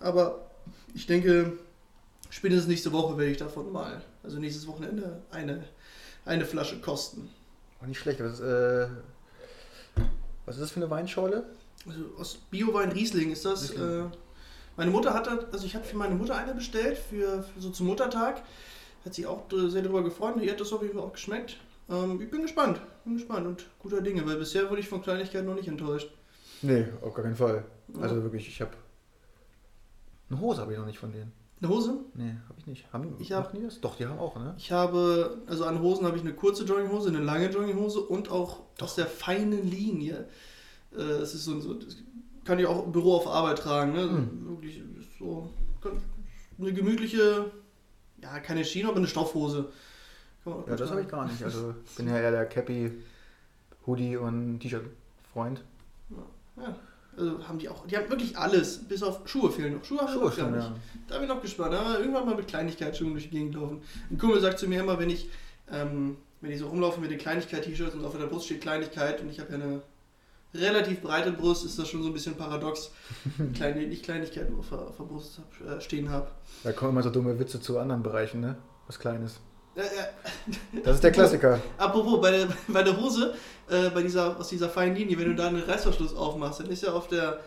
aber 0.00 0.50
ich 0.94 1.06
denke, 1.06 1.54
spätestens 2.28 2.68
nächste 2.68 2.92
Woche 2.92 3.16
werde 3.16 3.30
ich 3.32 3.38
davon 3.38 3.72
mal, 3.72 4.02
also 4.22 4.38
nächstes 4.38 4.66
Wochenende, 4.66 5.22
eine, 5.30 5.64
eine 6.26 6.44
Flasche 6.44 6.80
kosten. 6.80 7.30
War 7.78 7.88
nicht 7.88 7.98
schlecht. 8.00 8.20
Was, 8.20 8.40
äh, 8.40 8.88
was 10.46 10.56
ist 10.56 10.62
das 10.62 10.70
für 10.72 10.80
eine 10.80 10.90
Weinschorle? 10.90 11.44
Also 11.86 12.00
aus 12.18 12.36
Biowein 12.50 12.92
Riesling 12.92 13.30
ist 13.32 13.44
das. 13.44 13.70
Riesling. 13.70 14.06
Äh, 14.06 14.10
meine 14.76 14.90
Mutter 14.90 15.14
hat 15.14 15.26
das, 15.26 15.44
also 15.52 15.66
ich 15.66 15.74
habe 15.74 15.84
für 15.84 15.96
meine 15.96 16.14
Mutter 16.14 16.36
eine 16.36 16.54
bestellt, 16.54 16.98
für, 16.98 17.42
für 17.42 17.60
so 17.60 17.70
zum 17.70 17.86
Muttertag. 17.86 18.42
Hat 19.04 19.14
sie 19.14 19.26
auch 19.26 19.50
äh, 19.52 19.68
sehr 19.68 19.82
darüber 19.82 20.02
gefreut 20.02 20.36
und 20.36 20.42
ihr 20.42 20.52
hat 20.52 20.60
das 20.60 20.72
auf 20.72 20.82
jeden 20.82 20.94
Fall 20.94 21.02
auch 21.02 21.12
geschmeckt. 21.12 21.56
Ähm, 21.88 22.20
ich 22.20 22.30
bin 22.30 22.42
gespannt, 22.42 22.80
bin 23.04 23.14
gespannt 23.14 23.46
und 23.46 23.66
guter 23.78 24.00
Dinge, 24.00 24.26
weil 24.26 24.36
bisher 24.36 24.68
wurde 24.70 24.80
ich 24.80 24.88
von 24.88 25.02
Kleinigkeiten 25.02 25.46
noch 25.46 25.54
nicht 25.54 25.68
enttäuscht. 25.68 26.10
Nee, 26.62 26.86
auf 27.02 27.14
gar 27.14 27.24
keinen 27.24 27.36
Fall. 27.36 27.64
Ja. 27.94 28.00
Also 28.02 28.22
wirklich, 28.22 28.46
ich 28.48 28.60
habe 28.60 28.72
eine 30.28 30.40
Hose 30.40 30.60
habe 30.60 30.72
ich 30.72 30.78
noch 30.78 30.86
nicht 30.86 30.98
von 30.98 31.12
denen. 31.12 31.32
Eine 31.62 31.70
Hose? 31.70 31.98
Nee, 32.14 32.34
habe 32.48 32.58
ich 32.58 32.66
nicht. 32.66 32.92
Haben, 32.92 33.14
Ich 33.18 33.32
hab- 33.32 33.52
die 33.52 33.62
das? 33.62 33.80
Doch, 33.80 33.96
die 33.96 34.06
haben 34.06 34.18
auch, 34.18 34.36
ne? 34.36 34.54
Ich 34.56 34.72
habe, 34.72 35.38
also 35.46 35.64
an 35.64 35.80
Hosen 35.80 36.06
habe 36.06 36.16
ich 36.16 36.22
eine 36.22 36.32
kurze 36.32 36.64
Jogginghose, 36.64 37.08
eine 37.08 37.18
lange 37.20 37.50
Jogginghose 37.50 38.00
und 38.00 38.30
auch 38.30 38.60
aus 38.80 38.94
der 38.94 39.06
feinen 39.06 39.68
Linie. 39.68 40.26
Äh, 40.96 41.00
Es 41.02 41.34
ist 41.34 41.44
so, 41.44 41.58
so 41.60 41.74
das 41.74 41.96
kann 42.44 42.58
ich 42.58 42.66
auch 42.66 42.86
im 42.86 42.92
Büro 42.92 43.14
auf 43.16 43.26
Arbeit 43.26 43.58
tragen. 43.58 43.92
Ne? 43.92 44.02
Hm. 44.02 44.48
Wirklich 44.48 44.82
so 45.18 45.50
eine 46.58 46.72
gemütliche, 46.72 47.50
ja 48.22 48.38
keine 48.40 48.64
Schiene, 48.64 48.88
aber 48.88 48.98
eine 48.98 49.06
Stoffhose. 49.06 49.70
Ja, 50.44 50.76
das 50.76 50.90
habe 50.90 51.02
ich 51.02 51.08
gar 51.08 51.26
nicht. 51.26 51.42
Also 51.42 51.74
ich 51.84 51.90
bin 51.96 52.08
ja 52.08 52.18
eher 52.18 52.30
der 52.30 52.46
Cappy, 52.46 52.90
Hoodie 53.86 54.16
und 54.16 54.60
T-Shirt-Freund. 54.60 55.62
Ja, 56.56 56.74
also 57.16 57.46
haben 57.46 57.58
die 57.58 57.68
auch, 57.68 57.86
die 57.86 57.96
haben 57.96 58.08
wirklich 58.08 58.36
alles, 58.36 58.78
bis 58.78 59.02
auf 59.02 59.28
Schuhe 59.28 59.50
fehlen 59.50 59.74
noch. 59.74 59.84
Schuhe 59.84 60.00
haben 60.00 60.12
Schuhe 60.12 60.32
schon, 60.32 60.52
nicht. 60.52 60.64
ja. 60.64 60.74
Da 61.08 61.14
bin 61.16 61.24
ich 61.24 61.28
noch 61.28 61.42
gespannt. 61.42 61.74
Aber 61.74 61.98
irgendwann 61.98 62.26
mal 62.26 62.34
mit 62.34 62.48
Kleinigkeitsschuhen 62.48 63.12
durch 63.12 63.24
die 63.24 63.30
Gegend 63.30 63.54
laufen. 63.54 63.82
Ein 64.10 64.18
Kumpel 64.18 64.40
sagt 64.40 64.58
zu 64.58 64.68
mir 64.68 64.80
immer, 64.80 64.98
wenn 64.98 65.10
ich, 65.10 65.28
ähm, 65.70 66.16
wenn 66.40 66.52
ich 66.52 66.58
so 66.58 66.68
rumlaufe 66.68 67.00
mit 67.00 67.10
den 67.10 67.18
Kleinigkeit-T-Shirts 67.18 67.94
und 67.94 68.04
auf 68.04 68.16
der 68.16 68.26
Brust 68.26 68.46
steht 68.46 68.62
Kleinigkeit 68.62 69.20
und 69.20 69.30
ich 69.30 69.40
habe 69.40 69.50
ja 69.50 69.56
eine 69.56 69.82
relativ 70.54 71.00
breite 71.00 71.32
Brust, 71.32 71.64
ist 71.64 71.78
das 71.78 71.88
schon 71.88 72.02
so 72.02 72.08
ein 72.08 72.12
bisschen 72.12 72.36
paradox, 72.36 72.90
kleine, 73.54 73.86
nicht 73.86 74.04
Kleinigkeiten 74.04 74.58
auf 74.58 74.68
der, 74.68 74.80
auf 74.80 74.96
der 74.96 75.04
Brust 75.04 75.38
hab, 75.38 75.78
äh, 75.78 75.80
stehen 75.80 76.10
habe. 76.10 76.28
Da 76.64 76.72
kommen 76.72 76.92
immer 76.92 77.02
so 77.02 77.10
dumme 77.10 77.38
Witze 77.38 77.60
zu 77.60 77.78
anderen 77.78 78.02
Bereichen, 78.02 78.40
ne? 78.40 78.56
Was 78.86 78.98
Kleines. 78.98 79.40
Äh, 79.76 79.80
äh, 80.76 80.82
Das 80.82 80.96
ist 80.96 81.04
der 81.04 81.12
Klassiker. 81.12 81.60
apropos, 81.78 82.20
bei 82.20 82.30
der, 82.30 82.48
bei 82.68 82.82
der 82.82 83.00
Hose, 83.00 83.34
äh, 83.68 83.90
bei 83.90 84.02
dieser, 84.02 84.38
aus 84.38 84.48
dieser 84.48 84.68
feinen 84.68 84.96
Linie, 84.96 85.18
wenn 85.18 85.28
du 85.28 85.34
da 85.34 85.46
einen 85.46 85.62
Reißverschluss 85.62 86.14
aufmachst, 86.14 86.60
dann 86.60 86.70
ist 86.70 86.82
ja 86.82 86.92
auf 86.92 87.08
der 87.08 87.40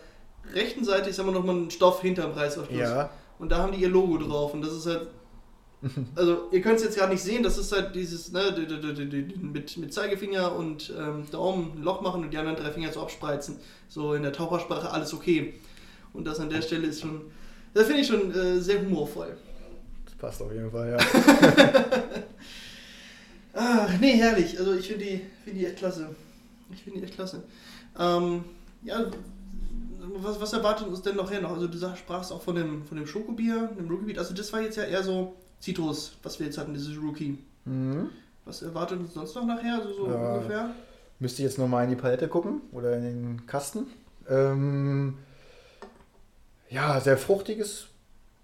rechten 0.52 0.84
Seite, 0.84 1.10
ich 1.10 1.16
sag 1.16 1.26
mal, 1.26 1.32
nochmal 1.32 1.56
ein 1.56 1.70
Stoff 1.70 2.00
hinterm 2.00 2.32
Reißverschluss. 2.32 2.78
Ja. 2.78 3.10
Und 3.38 3.50
da 3.50 3.58
haben 3.58 3.72
die 3.72 3.80
ihr 3.80 3.88
Logo 3.88 4.18
drauf. 4.18 4.54
Und 4.54 4.62
das 4.62 4.72
ist 4.72 4.86
halt. 4.86 5.08
Also, 6.14 6.48
ihr 6.50 6.60
könnt 6.60 6.76
es 6.76 6.84
jetzt 6.84 6.98
gar 6.98 7.08
nicht 7.08 7.22
sehen, 7.22 7.42
das 7.42 7.58
ist 7.58 7.72
halt 7.72 7.94
dieses, 7.94 8.32
ne, 8.32 8.54
mit, 9.40 9.76
mit 9.76 9.92
Zeigefinger 9.92 10.54
und 10.54 10.92
ähm, 10.98 11.26
Daumen 11.30 11.72
ein 11.76 11.82
Loch 11.82 12.00
machen 12.00 12.22
und 12.24 12.32
die 12.32 12.38
anderen 12.38 12.56
drei 12.56 12.70
Finger 12.70 12.92
so 12.92 13.02
abspreizen. 13.02 13.56
So 13.88 14.14
in 14.14 14.22
der 14.22 14.32
Tauchersprache 14.32 14.90
alles 14.90 15.12
okay. 15.12 15.54
Und 16.12 16.26
das 16.26 16.40
an 16.40 16.50
der 16.50 16.62
Stelle 16.62 16.86
ist 16.86 17.00
schon, 17.00 17.22
das 17.74 17.86
finde 17.86 18.02
ich 18.02 18.06
schon 18.06 18.32
äh, 18.34 18.60
sehr 18.60 18.80
humorvoll. 18.80 19.36
Das 20.04 20.14
passt 20.14 20.42
auf 20.42 20.52
jeden 20.52 20.70
Fall, 20.70 20.90
ja. 20.90 20.98
Ach, 23.54 24.00
nee, 24.00 24.12
herrlich. 24.14 24.58
Also 24.58 24.74
ich 24.74 24.88
finde 24.88 25.04
die, 25.04 25.20
find 25.44 25.58
die 25.58 25.66
echt 25.66 25.76
klasse. 25.76 26.14
Ich 26.72 26.82
finde 26.82 27.00
die 27.00 27.06
echt 27.06 27.14
klasse. 27.14 27.42
Ähm, 27.98 28.44
ja, 28.82 29.04
was, 30.16 30.40
was 30.40 30.52
erwartet 30.52 30.88
uns 30.88 31.02
denn 31.02 31.16
noch 31.16 31.30
her 31.30 31.40
noch? 31.40 31.52
Also 31.52 31.68
du 31.68 31.78
sprachst 31.96 32.32
auch 32.32 32.42
von 32.42 32.56
dem, 32.56 32.84
von 32.84 32.96
dem 32.96 33.06
Schokobier, 33.06 33.70
dem 33.78 33.88
Rookie-Beat. 33.88 34.18
Also 34.18 34.34
das 34.34 34.52
war 34.52 34.60
jetzt 34.60 34.76
ja 34.76 34.84
eher 34.84 35.02
so 35.02 35.34
Zitrus, 35.64 36.18
was 36.22 36.38
wir 36.38 36.46
jetzt 36.46 36.58
hatten, 36.58 36.74
dieses 36.74 36.96
Rookie. 37.00 37.38
Mhm. 37.64 38.10
Was 38.44 38.60
erwartet 38.60 39.00
uns 39.00 39.14
sonst 39.14 39.34
noch 39.34 39.46
nachher, 39.46 39.76
also 39.80 39.94
so 39.94 40.06
Ja. 40.10 40.34
ungefähr? 40.34 40.70
Müsste 41.18 41.40
ich 41.42 41.48
jetzt 41.48 41.58
nochmal 41.58 41.84
in 41.84 41.90
die 41.90 41.96
Palette 41.96 42.28
gucken 42.28 42.60
oder 42.72 42.96
in 42.98 43.02
den 43.04 43.46
Kasten. 43.46 43.86
Ähm, 44.28 45.16
ja, 46.68 47.00
sehr 47.00 47.16
fruchtiges 47.16 47.86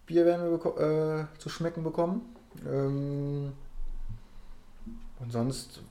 Bier 0.06 0.24
werden 0.24 0.50
wir 0.50 1.26
äh, 1.34 1.38
zu 1.38 1.48
schmecken 1.50 1.84
bekommen. 1.84 2.22
Ähm, 2.66 3.52
und 5.18 5.30
sonst, 5.30 5.82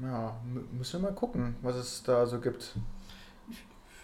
ja, 0.00 0.36
mü- 0.46 0.78
müssen 0.78 1.02
wir 1.02 1.10
mal 1.10 1.14
gucken, 1.16 1.56
was 1.62 1.74
es 1.74 2.02
da 2.04 2.26
so 2.26 2.38
gibt. 2.38 2.76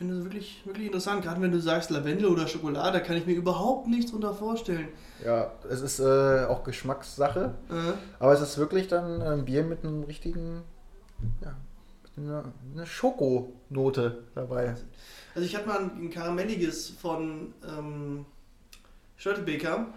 Ich 0.00 0.06
finde 0.06 0.16
es 0.16 0.24
wirklich, 0.24 0.62
wirklich 0.64 0.86
interessant. 0.86 1.22
Gerade 1.22 1.42
wenn 1.42 1.52
du 1.52 1.60
sagst 1.60 1.90
Lavendel 1.90 2.24
oder 2.28 2.46
Schokolade, 2.48 2.98
da 2.98 3.04
kann 3.04 3.18
ich 3.18 3.26
mir 3.26 3.34
überhaupt 3.34 3.86
nichts 3.86 4.10
drunter 4.10 4.32
vorstellen. 4.32 4.88
Ja, 5.22 5.52
es 5.68 5.82
ist 5.82 6.00
äh, 6.00 6.46
auch 6.48 6.64
Geschmackssache, 6.64 7.54
Äh, 7.68 7.92
aber 8.18 8.32
es 8.32 8.40
ist 8.40 8.56
wirklich 8.56 8.88
dann 8.88 9.20
ein 9.20 9.44
Bier 9.44 9.62
mit 9.62 9.84
einem 9.84 10.04
richtigen, 10.04 10.62
ja, 11.44 11.54
mit 12.02 12.12
einer, 12.16 12.44
einer 12.74 12.86
Schokonote 12.86 14.22
dabei. 14.34 14.74
Also 15.34 15.46
ich 15.46 15.54
hatte 15.54 15.68
mal 15.68 15.80
ein, 15.80 16.08
karamelliges 16.08 16.88
von 16.88 17.52
ähm, 17.68 18.24
Störtebeker. 19.18 19.88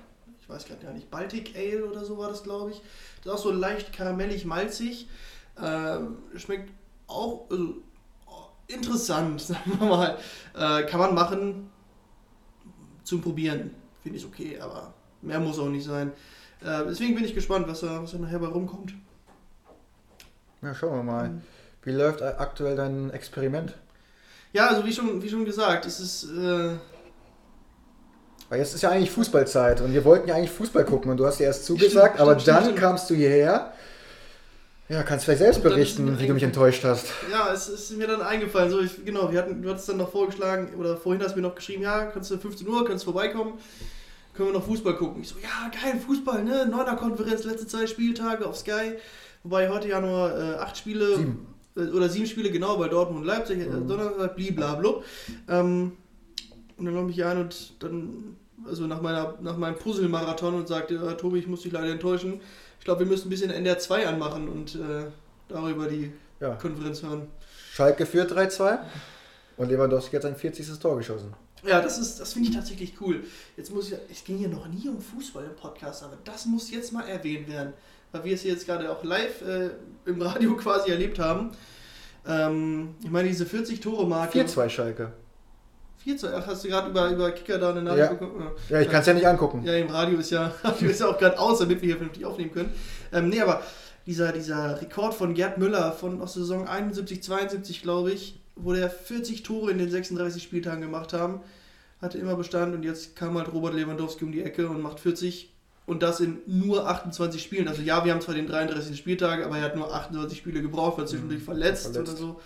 Ich 0.42 0.50
weiß 0.50 0.66
gerade 0.66 0.84
gar 0.84 0.92
nicht, 0.92 1.10
Baltic 1.12 1.56
Ale 1.56 1.86
oder 1.86 2.04
so 2.04 2.18
war 2.18 2.28
das, 2.28 2.44
glaube 2.44 2.72
ich. 2.72 2.82
Das 3.24 3.36
ist 3.36 3.40
auch 3.40 3.44
so 3.44 3.52
leicht 3.52 3.94
karamellig, 3.94 4.44
malzig. 4.44 5.08
Ähm, 5.64 6.18
schmeckt 6.36 6.74
auch 7.08 7.50
also, 7.50 7.76
interessant, 8.68 9.42
sagen 9.42 9.80
wir 9.80 9.88
mal. 9.88 10.18
Äh, 10.56 10.84
kann 10.86 11.00
man 11.00 11.14
machen 11.16 11.70
zum 13.04 13.22
Probieren. 13.22 13.72
Finde 14.02 14.18
ich 14.18 14.26
okay, 14.26 14.60
aber 14.60 14.94
mehr 15.22 15.40
muss 15.40 15.60
auch 15.60 15.70
nicht 15.70 15.86
sein. 15.86 16.12
Äh, 16.62 16.84
deswegen 16.88 17.16
bin 17.16 17.24
ich 17.26 17.34
gespannt, 17.36 17.68
was 17.68 17.82
da, 17.82 18.02
was 18.02 18.12
da 18.12 18.18
nachher 18.18 18.40
bei 18.40 18.48
rumkommt. 18.48 18.94
Ja, 20.62 20.74
schauen 20.74 20.98
wir 20.98 21.04
mal. 21.04 21.30
Mhm. 21.30 21.42
Wie 21.84 21.92
läuft 21.92 22.22
aktuell 22.22 22.76
dein 22.76 23.10
Experiment? 23.12 23.74
Ja, 24.54 24.68
also 24.68 24.86
wie 24.86 24.94
schon, 24.94 25.22
wie 25.22 25.30
schon 25.30 25.44
gesagt, 25.46 25.86
es 25.86 26.00
ist 26.00 26.24
äh, 26.26 26.76
Weil 28.50 28.60
jetzt 28.60 28.74
ist 28.76 28.82
ja 28.82 28.92
eigentlich 28.92 29.12
Fußballzeit 29.12 29.82
und 29.82 29.94
wir 29.94 30.06
wollten 30.06 30.30
ja 30.30 30.36
eigentlich 30.36 30.52
Fußball 30.52 30.86
gucken 30.86 31.12
und 31.12 31.18
du 31.18 31.26
hast 31.26 31.40
ja 31.40 31.48
erst 31.48 31.66
zugesagt, 31.66 32.16
Stimmt, 32.16 32.20
aber 32.22 32.40
stimmt, 32.40 32.56
dann 32.56 32.64
stimmt. 32.66 32.80
kamst 32.80 33.10
du 33.10 33.16
hierher. 33.16 33.74
Ja, 34.90 35.02
kannst 35.04 35.26
vielleicht 35.26 35.40
selbst 35.40 35.64
berichten, 35.64 36.20
wie 36.20 36.28
du 36.28 36.34
mich 36.34 36.44
enttäuscht 36.44 36.84
hast. 36.84 37.08
Ja, 37.32 37.52
es 37.54 37.70
ist 37.70 37.96
mir 37.98 38.06
dann 38.08 38.22
eingefallen. 38.22 38.70
So, 38.70 38.82
ich, 38.82 39.04
genau, 39.06 39.32
wir 39.32 39.40
hatten, 39.40 39.62
du 39.62 39.70
hattest 39.70 39.88
dann 39.90 39.98
noch 39.98 40.12
vorgeschlagen, 40.12 40.74
oder 40.78 40.98
vorhin 40.98 41.24
hast 41.24 41.36
du 41.36 41.42
mir 41.42 41.48
noch 41.48 41.56
geschrieben, 41.56 41.84
ja, 41.84 42.06
kannst 42.08 42.30
du 42.32 42.38
15 42.38 42.68
Uhr, 42.68 42.86
kannst 42.86 43.06
vorbeikommen, 43.06 43.54
können 44.34 44.50
wir 44.50 44.54
noch 44.54 44.66
Fußball 44.66 44.96
gucken. 44.96 45.22
Ich 45.22 45.30
so, 45.30 45.36
ja, 45.42 45.72
geil, 45.82 46.00
Fußball, 46.06 46.44
ne? 46.44 46.68
Neuner 46.70 46.96
Konferenz, 46.98 47.44
letzte 47.46 47.66
zwei 47.66 47.88
Spieltage 47.88 48.46
auf 48.46 48.58
Sky. 48.58 48.96
Wobei 49.44 49.70
heute 49.70 49.88
ja 49.88 50.02
nur 50.02 50.30
äh, 50.38 50.56
acht 50.58 50.78
Spiele 50.78 51.16
Sieben. 51.18 51.48
äh, 51.78 51.82
oder 51.88 52.10
sieben 52.10 52.26
Spiele 52.28 52.52
genau 52.52 52.78
bei 52.78 52.88
Dortmund 52.90 53.22
und 53.22 53.28
Leipzig, 53.28 53.60
äh, 53.62 53.66
Mhm. 53.70 53.88
Donnerstag, 53.88 54.36
bliblablub. 54.36 55.04
Ähm, 55.50 55.94
und 56.78 56.86
dann 56.86 56.94
komme 56.96 57.10
ich 57.10 57.16
hier 57.16 57.28
an 57.30 57.38
und 57.42 57.82
dann, 57.84 58.36
also 58.66 58.86
nach, 58.88 59.02
meiner, 59.02 59.36
nach 59.42 59.58
meinem 59.58 59.76
Puzzle-Marathon 59.76 60.56
und 60.56 60.68
sagte, 60.68 60.96
ja, 60.96 61.14
Tobi, 61.14 61.40
ich 61.40 61.48
muss 61.48 61.62
dich 61.62 61.72
leider 61.72 61.92
enttäuschen. 61.92 62.42
Ich 62.84 62.86
glaube, 62.86 63.00
wir 63.00 63.08
müssen 63.08 63.28
ein 63.28 63.30
bisschen 63.30 63.50
NDR 63.50 63.80
2 63.80 64.08
anmachen 64.08 64.50
und 64.50 64.76
äh, 64.76 65.06
darüber 65.48 65.88
die 65.88 66.12
Ja. 66.42 66.56
Konferenz 66.56 67.02
hören. 67.02 67.28
Schalke 67.72 68.06
führt 68.06 68.34
3-2 68.34 68.78
und 69.56 69.70
Lewandowski 69.70 70.18
hat 70.18 70.24
sein 70.24 70.36
40. 70.36 70.68
Tor 70.80 70.98
geschossen. 70.98 71.34
Ja, 71.66 71.80
das 71.80 71.98
ist, 71.98 72.20
das 72.20 72.34
finde 72.34 72.50
ich 72.50 72.56
tatsächlich 72.58 73.00
cool. 73.00 73.24
Jetzt 73.56 73.74
muss 73.74 73.90
ich, 73.90 73.98
es 74.12 74.26
ging 74.26 74.38
hier 74.38 74.50
noch 74.50 74.68
nie 74.68 74.90
um 74.90 75.00
Fußball 75.00 75.46
im 75.46 75.56
Podcast, 75.56 76.04
aber 76.04 76.18
das 76.26 76.46
muss 76.46 76.72
jetzt 76.72 76.92
mal 76.92 77.08
erwähnt 77.08 77.48
werden, 77.48 77.72
weil 78.12 78.26
wir 78.26 78.34
es 78.34 78.44
jetzt 78.44 78.66
gerade 78.66 78.92
auch 78.92 79.02
live 79.06 79.42
äh, 79.44 79.70
im 80.06 80.22
Radio 80.22 80.54
quasi 80.58 80.92
erlebt 80.92 81.20
haben. 81.20 81.52
Ähm, 82.28 82.96
ich 83.02 83.10
meine, 83.10 83.30
diese 83.30 83.46
40 83.46 83.80
Tore 83.80 84.06
Marke. 84.06 84.42
4-2 84.44 84.68
Schalke. 84.68 85.14
4 86.04 86.18
zu, 86.18 86.36
ach, 86.36 86.46
hast 86.48 86.64
du 86.64 86.68
gerade 86.70 86.90
über, 86.90 87.10
über 87.10 87.32
Kicker 87.32 87.58
da 87.60 87.70
eine 87.72 87.82
Nachricht 87.82 88.04
Ja. 88.06 88.14
bekommen? 88.14 88.52
Ja, 88.70 88.82
ich 88.82 88.90
kann 88.90 89.02
es 89.02 89.08
ja 89.08 89.14
nicht 89.14 89.28
angucken. 89.28 89.64
Ja, 89.64 89.74
im 89.76 89.88
Radio 89.90 90.20
ist 90.20 90.30
ja, 90.32 90.54
Radio 90.64 90.90
ist 90.90 91.00
ja 91.00 91.08
auch 91.08 91.18
gerade 91.18 91.40
aus, 91.40 91.60
damit 91.60 91.82
wir 91.82 91.88
hier 91.88 91.96
vernünftig 91.98 92.26
aufnehmen 92.26 92.52
können. 92.52 92.72
Ähm, 93.12 93.30
nee, 93.30 93.40
aber 93.42 93.62
dieser, 94.06 94.32
dieser 94.34 94.82
Rekord 94.82 95.14
von 95.14 95.34
Gerd 95.34 95.58
Müller 95.58 95.92
von 95.94 96.22
aus 96.22 96.34
der 96.34 96.42
Saison 96.44 96.68
71, 96.68 97.24
72, 97.24 97.82
glaube 97.82 98.12
ich, 98.12 98.40
wo 98.56 98.74
der 98.74 98.90
40 98.90 99.44
Tore 99.44 99.72
in 99.72 99.78
den 99.78 99.90
36 99.90 100.44
Spieltagen 100.44 100.82
gemacht 100.82 101.14
haben, 101.14 101.40
hatte 102.02 102.18
immer 102.18 102.36
Bestand 102.36 102.76
und 102.76 102.84
jetzt 102.84 103.16
kam 103.16 103.38
halt 103.38 103.52
Robert 103.54 103.74
Lewandowski 103.74 104.26
um 104.26 104.32
die 104.34 104.44
Ecke 104.44 104.68
und 104.68 104.82
macht 104.82 105.00
40 105.00 105.50
und 105.86 106.04
das 106.04 106.20
in 106.20 106.40
nur 106.48 106.88
28 106.88 107.42
Spielen. 107.42 107.68
Also 107.70 107.82
ja, 107.82 108.04
wir 108.04 108.12
haben 108.12 108.20
zwar 108.22 108.36
den 108.36 108.46
33. 108.48 108.98
Spieltag, 108.98 109.44
aber 109.46 109.58
er 109.58 109.64
hat 109.64 109.76
nur 109.78 109.94
28 109.94 110.38
Spiele 110.38 110.62
gebraucht, 110.62 110.98
war 110.98 111.06
zwischendurch 111.06 111.40
Mhm, 111.42 111.46
verletzt, 111.46 111.84
verletzt. 111.94 112.12
oder 112.12 112.18
so. 112.18 112.42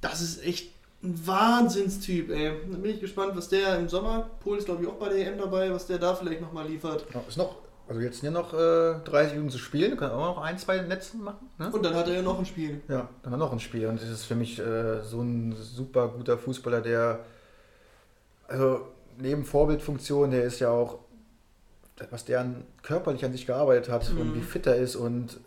Das 0.00 0.20
ist 0.22 0.42
echt 0.44 0.70
ein 1.02 1.26
Wahnsinnstyp, 1.26 2.30
ey. 2.30 2.52
Da 2.70 2.76
bin 2.76 2.90
ich 2.92 3.00
gespannt, 3.00 3.32
was 3.34 3.48
der 3.48 3.78
im 3.78 3.88
Sommer, 3.88 4.28
Polen 4.40 4.58
ist 4.58 4.66
glaube 4.66 4.82
ich 4.82 4.88
auch 4.88 4.94
bei 4.96 5.08
der 5.08 5.26
EM 5.32 5.38
dabei, 5.38 5.72
was 5.72 5.86
der 5.86 5.98
da 5.98 6.14
vielleicht 6.14 6.40
nochmal 6.40 6.66
liefert. 6.68 7.06
Ja, 7.14 7.22
Ist 7.26 7.38
noch, 7.38 7.56
also 7.88 8.00
jetzt 8.02 8.20
sind 8.20 8.34
ja 8.34 8.40
noch 8.40 8.52
äh, 8.52 9.02
30 9.04 9.32
Minuten 9.34 9.50
zu 9.50 9.58
spielen, 9.58 9.96
kann 9.96 10.10
auch 10.10 10.36
noch 10.36 10.42
ein, 10.42 10.58
zwei 10.58 10.78
Netzen 10.82 11.22
machen. 11.24 11.48
Ne? 11.58 11.70
Und 11.72 11.82
dann 11.84 11.94
hat 11.94 12.06
er 12.08 12.14
ja 12.16 12.22
noch 12.22 12.38
ein 12.38 12.44
Spiel. 12.46 12.82
Ja, 12.88 13.08
dann 13.22 13.32
haben 13.32 13.38
wir 13.40 13.44
noch 13.46 13.52
ein 13.52 13.60
Spiel. 13.60 13.86
Und 13.86 14.00
das 14.00 14.08
ist 14.10 14.24
für 14.24 14.34
mich 14.34 14.58
äh, 14.58 15.00
so 15.02 15.22
ein 15.22 15.56
super 15.58 16.08
guter 16.08 16.36
Fußballer, 16.36 16.82
der, 16.82 17.20
also 18.46 18.82
neben 19.18 19.44
Vorbildfunktion, 19.44 20.30
der 20.30 20.44
ist 20.44 20.60
ja 20.60 20.70
auch, 20.70 20.98
was 22.10 22.24
der 22.24 22.40
an, 22.40 22.64
körperlich 22.82 23.24
an 23.24 23.32
sich 23.32 23.46
gearbeitet 23.46 23.90
hat 23.90 24.08
und 24.10 24.30
Mhm. 24.30 24.34
wie 24.36 24.42
fit 24.42 24.66
er 24.66 24.76
ist. 24.76 24.96
Und 24.96 25.38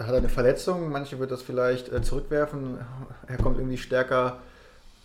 da 0.00 0.06
hat 0.06 0.14
er 0.14 0.18
eine 0.18 0.30
Verletzung. 0.30 0.88
Manche 0.90 1.18
wird 1.18 1.30
das 1.30 1.42
vielleicht 1.42 1.92
äh, 1.92 2.00
zurückwerfen. 2.00 2.78
Er 3.26 3.36
kommt 3.36 3.58
irgendwie 3.58 3.76
stärker 3.76 4.38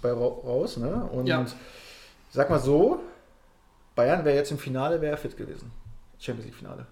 bei 0.02 0.10
ra 0.10 0.16
raus. 0.18 0.78
Ne? 0.78 1.04
Und 1.12 1.28
Ja. 1.28 1.46
sag 2.32 2.50
mal 2.50 2.60
so, 2.60 3.02
Bayern 3.96 4.24
wäre 4.24 4.38
jetzt 4.38 4.52
im 4.52 4.58
Finale, 4.58 5.02
wäre 5.02 5.12
er 5.12 5.18
fit 5.18 5.36
gewesen. 5.36 5.70
Champions 6.18 6.46
League 6.46 6.56
Finale. 6.56 6.86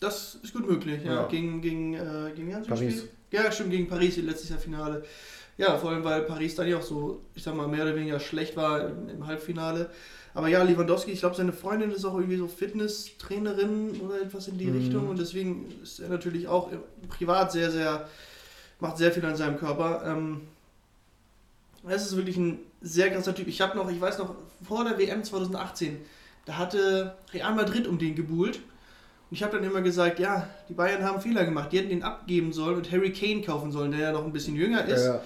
Das 0.00 0.36
ist 0.42 0.52
gut 0.54 0.66
möglich, 0.68 1.04
ja. 1.04 1.14
Ja. 1.14 1.26
Gegen, 1.28 1.60
gegen, 1.60 1.94
äh, 1.94 2.32
gegen 2.34 2.50
sie 2.52 2.68
Paris. 2.68 2.80
gespielt? 2.94 3.10
Ja, 3.30 3.52
stimmt, 3.52 3.70
gegen 3.70 3.86
Paris, 3.88 4.16
letztes 4.16 4.48
Jahr 4.50 4.58
Finale. 4.58 5.04
Ja, 5.58 5.76
vor 5.76 5.90
allem, 5.90 6.02
weil 6.04 6.22
Paris 6.22 6.54
dann 6.54 6.68
ja 6.68 6.78
auch 6.78 6.82
so, 6.82 7.20
ich 7.34 7.42
sag 7.42 7.54
mal, 7.54 7.68
mehr 7.68 7.82
oder 7.84 7.94
weniger 7.94 8.18
schlecht 8.18 8.56
war 8.56 8.88
im, 8.88 9.08
im 9.10 9.26
Halbfinale. 9.26 9.90
Aber 10.32 10.48
ja, 10.48 10.62
Lewandowski, 10.62 11.10
ich 11.10 11.20
glaube, 11.20 11.36
seine 11.36 11.52
Freundin 11.52 11.90
ist 11.90 12.04
auch 12.04 12.14
irgendwie 12.16 12.36
so 12.38 12.48
Fitnesstrainerin 12.48 14.00
oder 14.00 14.22
etwas 14.22 14.48
in 14.48 14.58
die 14.58 14.66
Mhm. 14.66 14.76
Richtung. 14.78 15.08
Und 15.08 15.18
deswegen 15.18 15.66
ist 15.82 15.98
er 16.00 16.08
natürlich 16.08 16.48
auch 16.48 16.70
privat 17.08 17.52
sehr, 17.52 17.70
sehr, 17.70 18.08
macht 18.78 18.96
sehr 18.96 19.12
viel 19.12 19.24
an 19.24 19.36
seinem 19.36 19.58
Körper. 19.58 20.02
Ähm, 20.06 20.42
es 21.88 22.06
ist 22.06 22.16
wirklich 22.16 22.36
ein 22.36 22.58
sehr 22.80 23.10
krasser 23.10 23.34
Typ. 23.34 23.48
Ich 23.48 23.60
habe 23.60 23.76
noch, 23.76 23.90
ich 23.90 24.00
weiß 24.00 24.18
noch, 24.18 24.34
vor 24.66 24.84
der 24.84 24.98
WM 24.98 25.24
2018, 25.24 25.98
da 26.46 26.56
hatte 26.58 27.16
Real 27.32 27.54
Madrid 27.54 27.86
um 27.86 27.98
den 27.98 28.14
gebuhlt. 28.14 28.60
Und 29.30 29.36
ich 29.36 29.42
habe 29.42 29.56
dann 29.56 29.64
immer 29.64 29.80
gesagt, 29.80 30.18
ja, 30.18 30.48
die 30.68 30.74
Bayern 30.74 31.04
haben 31.04 31.20
Fehler 31.20 31.44
gemacht. 31.44 31.70
Die 31.72 31.78
hätten 31.78 31.90
den 31.90 32.02
abgeben 32.02 32.52
sollen 32.52 32.76
und 32.76 32.90
Harry 32.90 33.12
Kane 33.12 33.42
kaufen 33.42 33.70
sollen, 33.70 33.92
der 33.92 34.00
ja 34.00 34.12
noch 34.12 34.24
ein 34.24 34.32
bisschen 34.32 34.56
jünger 34.56 34.84
ist. 34.86 35.04
Ja, 35.06 35.20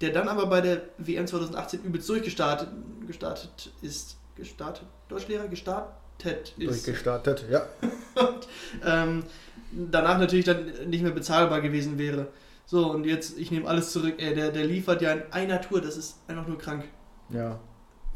Der 0.00 0.10
dann 0.12 0.28
aber 0.28 0.46
bei 0.46 0.60
der 0.62 0.80
WM 0.98 1.26
2018 1.26 1.82
übelst 1.84 2.08
durchgestartet 2.08 2.68
gestartet 3.06 3.72
ist. 3.82 4.16
Gestartet? 4.36 4.86
Deutschlehrer? 5.08 5.46
Gestartet 5.48 6.54
ist. 6.56 6.68
durchgestartet, 6.86 7.44
ja. 7.50 7.66
ähm, 8.86 9.24
danach 9.72 10.18
natürlich 10.18 10.44
dann 10.46 10.64
nicht 10.88 11.02
mehr 11.02 11.12
bezahlbar 11.12 11.60
gewesen 11.60 11.98
wäre. 11.98 12.28
So, 12.66 12.90
und 12.90 13.04
jetzt, 13.04 13.36
ich 13.38 13.50
nehme 13.50 13.68
alles 13.68 13.90
zurück. 13.92 14.14
Ey, 14.18 14.34
der, 14.34 14.52
der 14.52 14.64
liefert 14.64 15.02
ja 15.02 15.12
in 15.12 15.22
einer 15.32 15.60
Tour, 15.60 15.80
das 15.80 15.96
ist 15.96 16.18
einfach 16.28 16.46
nur 16.46 16.56
krank. 16.56 16.84
Ja. 17.28 17.58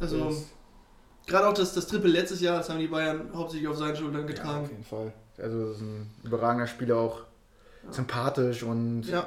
Also, 0.01 0.25
Das- 0.27 0.45
gerade 1.27 1.49
auch 1.49 1.55
das, 1.55 1.73
das 1.75 1.87
Triple 1.87 2.11
letztes 2.11 2.41
Jahr, 2.41 2.59
das 2.59 2.69
haben 2.71 2.79
die 2.79 2.89
Bayern 2.89 3.31
hauptsächlich 3.35 3.69
auf 3.69 3.77
seinen 3.77 3.97
Schultern 3.97 4.23
Ja, 4.23 4.27
getragen. 4.27 4.65
auf 4.65 4.71
jeden 4.71 4.85
Fall. 4.85 5.13
Also 5.39 5.69
das 5.69 5.77
ist 5.77 5.83
ein 5.83 6.11
überragender 6.23 6.67
Spieler, 6.67 6.97
auch 6.99 7.21
Ja. 7.87 7.93
sympathisch 7.93 8.63
und 8.63 9.03
Ja. 9.05 9.27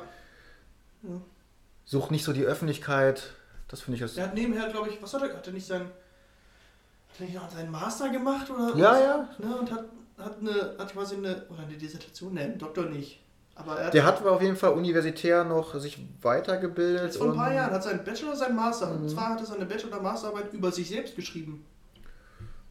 sucht 1.86 2.12
nicht 2.12 2.24
so 2.24 2.34
die 2.34 2.44
Öffentlichkeit. 2.46 3.34
Das 3.68 3.82
finde 3.82 3.96
ich 3.96 4.02
das. 4.02 4.14
Der 4.16 4.26
hat 4.26 4.34
nebenher, 4.34 4.70
glaube 4.70 4.90
ich, 4.90 5.02
was 5.02 5.14
hat 5.14 5.22
er, 5.24 5.36
hat 5.36 5.46
er 5.48 5.54
nicht 5.54 5.68
sein, 5.68 5.82
hat 5.82 7.20
er 7.20 7.26
nicht 7.26 7.36
noch 7.36 7.50
seinen 7.52 7.72
Master 7.72 8.10
gemacht 8.10 8.50
oder 8.50 8.76
Ja, 8.78 8.92
was? 8.92 9.02
ja. 9.02 9.30
Ne, 9.40 9.56
und 9.58 9.72
hat, 9.72 9.86
hat 10.18 10.38
eine, 10.40 10.76
hat 10.78 10.94
quasi 10.94 11.16
eine, 11.16 11.44
oder 11.50 11.64
eine 11.68 11.76
Dissertation, 11.78 12.34
ne, 12.34 12.42
einen 12.42 12.58
Doktor 12.58 12.86
nicht. 12.86 13.22
Aber 13.56 13.78
er 13.80 13.88
hat 13.88 13.94
Der 13.94 14.06
hat 14.06 14.24
auf 14.26 14.42
jeden 14.42 14.56
Fall 14.56 14.74
universitär 14.74 15.44
noch 15.44 15.74
sich 15.80 15.98
weitergebildet. 16.22 17.16
vor 17.16 17.32
ein 17.32 17.36
paar 17.36 17.50
und- 17.50 17.56
Jahren 17.56 17.72
hat 17.74 17.84
seinen 17.84 18.04
Bachelor, 18.04 18.36
seinen 18.36 18.56
Master. 18.56 18.94
Mhm. 18.94 19.02
Und 19.02 19.10
zwar 19.10 19.30
hat 19.30 19.40
er 19.40 19.46
seine 19.48 19.66
Bachelor-Masterarbeit 19.66 20.54
über 20.54 20.72
sich 20.72 20.88
selbst 20.88 21.16
geschrieben. 21.16 21.66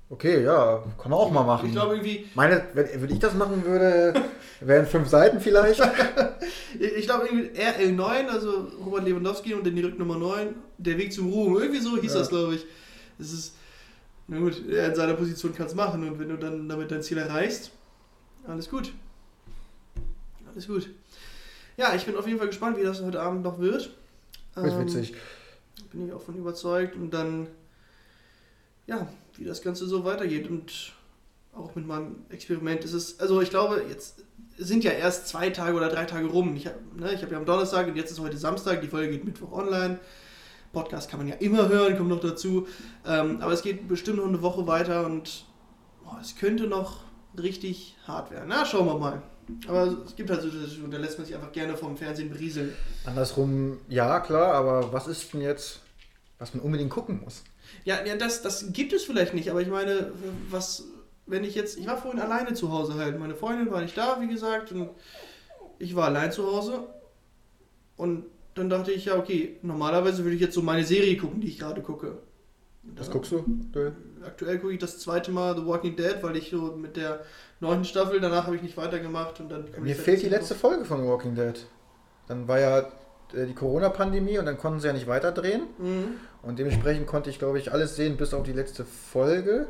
Okay, 0.08 0.44
ja, 0.44 0.84
kann 0.98 1.10
man 1.10 1.18
auch 1.18 1.30
mal 1.32 1.42
machen. 1.42 1.66
Ich 1.66 1.72
glaube 1.72 1.94
irgendwie, 1.96 2.26
Meine, 2.36 2.64
wenn, 2.74 3.02
wenn 3.02 3.10
ich 3.10 3.18
das 3.18 3.34
machen 3.34 3.64
würde, 3.64 4.14
wären 4.60 4.86
fünf 4.86 5.08
Seiten 5.08 5.40
vielleicht. 5.40 5.80
ich 6.78 7.06
glaube 7.06 7.26
irgendwie 7.26 7.60
RL9, 7.60 8.28
also 8.28 8.68
Robert 8.84 9.04
Lewandowski 9.04 9.54
und 9.54 9.66
dann 9.66 9.74
die 9.74 9.82
Rücknummer 9.82 10.16
9, 10.16 10.54
der 10.78 10.96
Weg 10.98 11.12
zum 11.12 11.32
Ruhm. 11.32 11.56
Irgendwie 11.58 11.80
so 11.80 11.96
hieß 11.96 12.12
Ja. 12.12 12.20
das, 12.20 12.28
glaube 12.28 12.54
ich. 12.54 12.64
Das 13.18 13.32
ist, 13.32 13.56
na 14.28 14.38
gut, 14.38 14.62
er 14.68 14.88
in 14.88 14.94
seiner 14.94 15.14
Position 15.14 15.52
kann 15.54 15.66
es 15.66 15.74
machen 15.74 16.06
und 16.08 16.20
wenn 16.20 16.28
du 16.28 16.36
dann 16.36 16.68
damit 16.68 16.90
dein 16.92 17.02
Ziel 17.02 17.18
erreichst, 17.18 17.72
alles 18.46 18.70
gut. 18.70 18.92
Alles 20.52 20.68
gut. 20.68 20.88
Ja, 21.76 21.94
ich 21.94 22.06
bin 22.06 22.16
auf 22.16 22.26
jeden 22.26 22.38
Fall 22.38 22.46
gespannt, 22.46 22.78
wie 22.78 22.84
das 22.84 23.02
heute 23.02 23.20
Abend 23.20 23.42
noch 23.42 23.58
wird. 23.58 23.90
Wird 24.54 24.72
Ähm, 24.72 24.80
witzig. 24.86 25.14
Bin 25.90 26.06
ich 26.06 26.12
auch 26.12 26.22
von 26.22 26.36
überzeugt 26.36 26.94
und 26.94 27.12
dann, 27.12 27.48
ja, 28.86 29.06
wie 29.38 29.44
das 29.44 29.62
Ganze 29.62 29.86
so 29.86 30.04
weitergeht 30.04 30.48
und 30.48 30.92
auch 31.54 31.74
mit 31.74 31.86
meinem 31.86 32.16
Experiment 32.28 32.84
ist 32.84 32.92
es, 32.92 33.18
also 33.20 33.40
ich 33.40 33.50
glaube, 33.50 33.82
jetzt 33.88 34.24
sind 34.58 34.84
ja 34.84 34.92
erst 34.92 35.28
zwei 35.28 35.50
Tage 35.50 35.76
oder 35.76 35.88
drei 35.88 36.04
Tage 36.04 36.26
rum. 36.26 36.56
Ich 36.56 36.66
habe 36.66 36.78
ne, 36.96 37.12
ich 37.12 37.22
hab 37.22 37.30
ja 37.30 37.38
am 37.38 37.46
Donnerstag 37.46 37.88
und 37.88 37.96
jetzt 37.96 38.10
ist 38.10 38.20
heute 38.20 38.36
Samstag, 38.36 38.80
die 38.80 38.88
Folge 38.88 39.12
geht 39.12 39.24
Mittwoch 39.24 39.52
online. 39.52 39.98
Podcast 40.72 41.10
kann 41.10 41.20
man 41.20 41.28
ja 41.28 41.36
immer 41.36 41.68
hören, 41.68 41.96
kommt 41.96 42.10
noch 42.10 42.20
dazu. 42.20 42.66
Ähm, 43.06 43.40
aber 43.40 43.52
es 43.52 43.62
geht 43.62 43.88
bestimmt 43.88 44.18
noch 44.18 44.26
eine 44.26 44.42
Woche 44.42 44.66
weiter 44.66 45.06
und 45.06 45.46
boah, 46.04 46.18
es 46.20 46.36
könnte 46.36 46.66
noch 46.66 47.04
richtig 47.38 47.96
hart 48.06 48.30
werden. 48.30 48.46
Na, 48.48 48.64
schauen 48.64 48.86
wir 48.86 48.98
mal. 48.98 49.22
Aber 49.68 49.96
es 50.04 50.16
gibt 50.16 50.28
halt 50.30 50.42
so 50.42 50.50
Situationen, 50.50 50.90
da 50.90 50.98
lässt 50.98 51.18
man 51.18 51.26
sich 51.26 51.34
einfach 51.34 51.52
gerne 51.52 51.76
vom 51.76 51.96
Fernsehen 51.96 52.30
berieseln. 52.30 52.72
Andersrum, 53.04 53.78
ja, 53.88 54.20
klar, 54.20 54.54
aber 54.54 54.92
was 54.92 55.06
ist 55.06 55.32
denn 55.32 55.40
jetzt, 55.40 55.80
was 56.38 56.52
man 56.52 56.62
unbedingt 56.64 56.90
gucken 56.90 57.20
muss? 57.22 57.42
Ja, 57.84 58.04
ja 58.04 58.16
das, 58.16 58.42
das 58.42 58.72
gibt 58.72 58.92
es 58.92 59.04
vielleicht 59.04 59.34
nicht, 59.34 59.50
aber 59.50 59.60
ich 59.60 59.68
meine, 59.68 60.12
was, 60.50 60.84
wenn 61.26 61.44
ich 61.44 61.54
jetzt, 61.54 61.78
ich 61.78 61.86
war 61.86 61.96
vorhin 61.96 62.20
alleine 62.20 62.54
zu 62.54 62.72
Hause 62.72 62.94
halt, 62.94 63.18
meine 63.18 63.34
Freundin 63.34 63.70
war 63.70 63.80
nicht 63.80 63.96
da, 63.96 64.20
wie 64.20 64.28
gesagt, 64.28 64.72
und 64.72 64.90
ich 65.78 65.94
war 65.94 66.06
allein 66.06 66.32
zu 66.32 66.46
Hause 66.46 66.86
und 67.96 68.24
dann 68.54 68.70
dachte 68.70 68.92
ich, 68.92 69.04
ja, 69.04 69.16
okay, 69.16 69.58
normalerweise 69.62 70.24
würde 70.24 70.34
ich 70.34 70.40
jetzt 70.40 70.54
so 70.54 70.62
meine 70.62 70.84
Serie 70.84 71.16
gucken, 71.16 71.40
die 71.40 71.48
ich 71.48 71.58
gerade 71.58 71.82
gucke. 71.82 72.18
Was 72.96 73.10
guckst 73.10 73.32
du? 73.32 73.44
du? 73.72 73.92
Aktuell 74.24 74.58
gucke 74.58 74.72
ich 74.72 74.78
das 74.78 74.98
zweite 74.98 75.30
Mal 75.30 75.56
The 75.56 75.66
Walking 75.66 75.96
Dead, 75.96 76.16
weil 76.22 76.36
ich 76.36 76.50
so 76.50 76.76
mit 76.76 76.96
der 76.96 77.20
neunten 77.60 77.84
Staffel, 77.84 78.20
danach 78.20 78.46
habe 78.46 78.56
ich 78.56 78.62
nicht 78.62 78.76
weitergemacht 78.76 79.40
und 79.40 79.50
dann... 79.50 79.66
Mir 79.80 79.96
fehlt 79.96 80.22
die 80.22 80.28
letzte 80.28 80.54
Folge 80.54 80.84
von 80.84 81.06
Walking 81.06 81.34
Dead. 81.34 81.66
Dann 82.28 82.48
war 82.48 82.60
ja 82.60 82.88
die 83.34 83.54
Corona-Pandemie 83.54 84.38
und 84.38 84.46
dann 84.46 84.56
konnten 84.58 84.80
sie 84.80 84.86
ja 84.86 84.92
nicht 84.92 85.06
weiterdrehen. 85.06 85.62
Mhm. 85.78 86.04
Und 86.42 86.58
dementsprechend 86.58 87.06
konnte 87.06 87.28
ich, 87.30 87.38
glaube 87.38 87.58
ich, 87.58 87.72
alles 87.72 87.96
sehen, 87.96 88.16
bis 88.16 88.32
auf 88.34 88.44
die 88.44 88.52
letzte 88.52 88.84
Folge. 88.84 89.66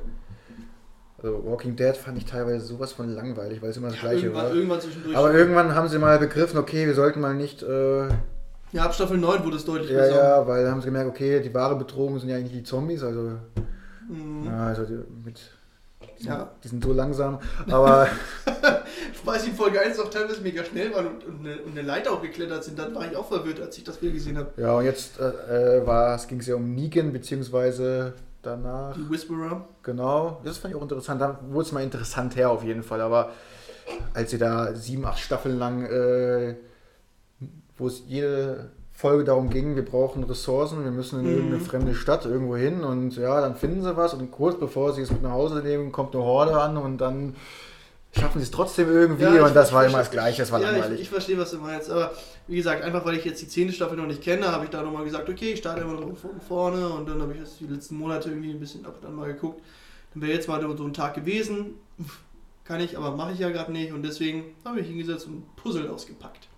Also 1.23 1.42
Walking 1.47 1.77
Dead 1.77 1.97
fand 1.97 2.19
ich 2.19 2.27
teilweise 2.27 2.61
sowas 2.66 2.92
von 2.92 3.09
langweilig, 3.09 3.62
weil 3.62 3.71
es 3.71 3.77
immer 3.79 3.88
das 3.88 3.97
Ja, 3.97 4.03
gleiche 4.03 4.27
irgendwann, 4.27 4.45
war. 4.47 4.55
irgendwann 4.55 4.81
zwischendurch. 4.81 5.16
Aber 5.16 5.33
irgendwann 5.33 5.75
haben 5.75 5.88
sie 5.88 5.99
mal 5.99 6.19
begriffen, 6.19 6.59
okay, 6.59 6.87
wir 6.87 6.95
sollten 6.95 7.21
mal 7.21 7.35
nicht, 7.35 7.62
äh, 7.62 8.09
ja, 8.73 8.83
ab 8.85 8.92
Staffel 8.95 9.16
9 9.16 9.42
wurde 9.45 9.57
es 9.57 9.64
deutlich 9.64 9.90
ja, 9.90 9.97
besser. 9.99 10.16
ja, 10.16 10.47
weil 10.47 10.71
haben 10.71 10.81
sie 10.83 10.87
gemerkt, 10.87 11.09
okay, 11.09 11.40
die 11.40 11.55
wahre 11.55 11.77
Bedrohung 11.77 12.19
sind 12.19 12.29
ja 12.29 12.37
eigentlich 12.37 12.53
die 12.53 12.64
Zombies, 12.64 13.03
also, 13.03 13.33
Mhm. 14.09 14.45
ja, 14.47 14.66
also 14.66 14.85
die, 14.85 14.99
mit, 15.25 15.40
die, 16.19 16.23
sind, 16.23 16.33
Ja. 16.33 16.51
die 16.63 16.69
sind 16.69 16.85
so 16.85 16.93
langsam, 16.93 17.39
aber 17.71 18.09
Wobei 19.25 19.39
sie 19.39 19.51
in 19.51 19.57
Folge 19.57 19.81
1 19.81 19.99
auch 19.99 20.11
teilweise 20.11 20.41
mega 20.41 20.63
schnell 20.65 20.95
waren 20.95 21.07
und, 21.09 21.25
und, 21.25 21.41
eine, 21.41 21.59
und 21.63 21.73
eine 21.73 21.83
Leiter 21.83 22.13
auch 22.13 22.23
geklettert 22.23 22.63
sind, 22.65 22.79
dann 22.79 22.95
war 22.95 23.11
ich 23.11 23.17
auch 23.17 23.27
verwirrt, 23.27 23.61
als 23.61 23.77
ich 23.77 23.85
das 23.85 23.97
Bild 23.97 24.15
gesehen 24.15 24.39
habe. 24.39 24.51
ja, 24.57 24.73
und 24.73 24.85
jetzt 24.85 25.19
äh, 25.19 25.79
äh, 25.79 26.19
ging 26.29 26.41
es 26.41 26.47
ja 26.47 26.55
um 26.55 26.75
Negan, 26.75 27.13
beziehungsweise 27.13 28.15
danach, 28.43 28.95
Die 28.95 29.09
Whisperer. 29.11 29.67
genau, 29.83 30.41
das 30.45 30.59
fand 30.59 30.73
ich 30.75 30.79
auch 30.79 30.83
interessant, 30.83 31.21
da 31.21 31.41
wurde 31.49 31.67
es 31.67 31.73
mal 31.73 31.83
interessant 31.83 32.37
her 32.37 32.51
auf 32.51 32.63
jeden 32.63 32.83
Fall, 32.85 33.01
aber 33.01 33.31
als 34.15 34.31
sie 34.31 34.39
da 34.39 34.75
sieben, 34.75 35.05
acht 35.05 35.19
Staffeln 35.19 35.59
lang, 35.59 35.85
äh, 35.87 36.57
wo 37.77 37.89
es 37.89 38.03
jede 38.07 38.71
Folge 38.97 39.25
darum 39.25 39.51
ging, 39.51 39.77
wir 39.77 39.85
brauchen 39.85 40.25
Ressourcen, 40.25 40.83
wir 40.83 40.91
müssen 40.91 41.21
in 41.21 41.27
Mhm. 41.27 41.33
irgendeine 41.37 41.61
fremde 41.63 41.95
Stadt 41.95 42.25
irgendwo 42.25 42.57
hin 42.57 42.83
und 42.83 43.15
ja, 43.17 43.41
dann 43.43 43.55
finden 43.55 43.83
sie 43.83 43.95
was 43.97 44.15
und 44.15 44.31
kurz 44.31 44.59
bevor 44.59 44.95
sie 44.95 45.03
es 45.03 45.11
mit 45.11 45.23
nach 45.23 45.33
Hause 45.33 45.57
nehmen, 45.63 45.93
kommt 45.93 46.15
eine 46.15 46.25
Horde 46.25 46.59
an 46.59 46.79
und 46.79 46.99
dann 46.99 47.37
schaffen 48.19 48.39
sie 48.39 48.45
es 48.45 48.51
trotzdem 48.51 48.89
irgendwie 48.91 49.25
Ja, 49.25 49.45
und 49.45 49.55
das 49.55 49.73
war 49.75 49.85
immer 49.85 49.99
das 49.99 50.11
Gleiche, 50.11 50.41
das 50.41 50.51
war 50.51 50.63
ja, 50.63 50.71
langweilig. 50.71 50.95
Ich, 50.95 51.03
ich 51.03 51.11
verstehe, 51.11 51.37
was 51.37 51.51
du 51.51 51.59
meinst. 51.59 51.91
Aber 51.91 52.13
wie 52.47 52.57
gesagt, 52.57 52.83
einfach 52.83 53.05
weil 53.05 53.17
ich 53.17 53.25
jetzt 53.27 53.43
die 53.43 53.49
zehnte 53.49 53.75
Staffel 53.75 53.99
noch 53.99 54.07
nicht 54.07 54.23
kenne, 54.23 54.51
habe 54.51 54.65
ich 54.65 54.71
da 54.71 54.83
nochmal 54.83 55.05
gesagt, 55.05 55.29
okay, 55.29 55.53
ich 55.53 55.59
starte 55.59 55.83
immer 55.83 55.93
noch 56.01 56.17
von 56.17 56.41
vorne 56.49 56.89
und 56.89 57.07
dann 57.07 57.21
habe 57.21 57.35
ich 57.35 57.41
jetzt 57.41 57.61
die 57.61 57.67
letzten 57.67 57.99
Monate 57.99 58.31
irgendwie 58.31 58.51
ein 58.53 58.61
bisschen 58.61 58.87
ab 58.87 58.97
und 59.03 59.07
an 59.07 59.15
mal 59.15 59.27
geguckt. 59.27 59.61
Dann 60.15 60.23
wäre 60.23 60.33
jetzt 60.33 60.49
mal 60.49 60.63
so 60.75 60.85
ein 60.85 60.95
Tag 60.95 61.13
gewesen. 61.15 61.75
Kann 62.65 62.81
ich, 62.81 62.97
aber 62.97 63.15
mache 63.15 63.33
ich 63.33 63.39
ja 63.41 63.51
gerade 63.51 63.71
nicht 63.71 63.93
und 63.93 64.03
deswegen 64.03 64.45
habe 64.65 64.81
ich 64.81 64.87
hingesetzt 64.87 65.27
und 65.27 65.35
ein 65.35 65.47
Puzzle 65.57 65.89
ausgepackt. 65.91 66.49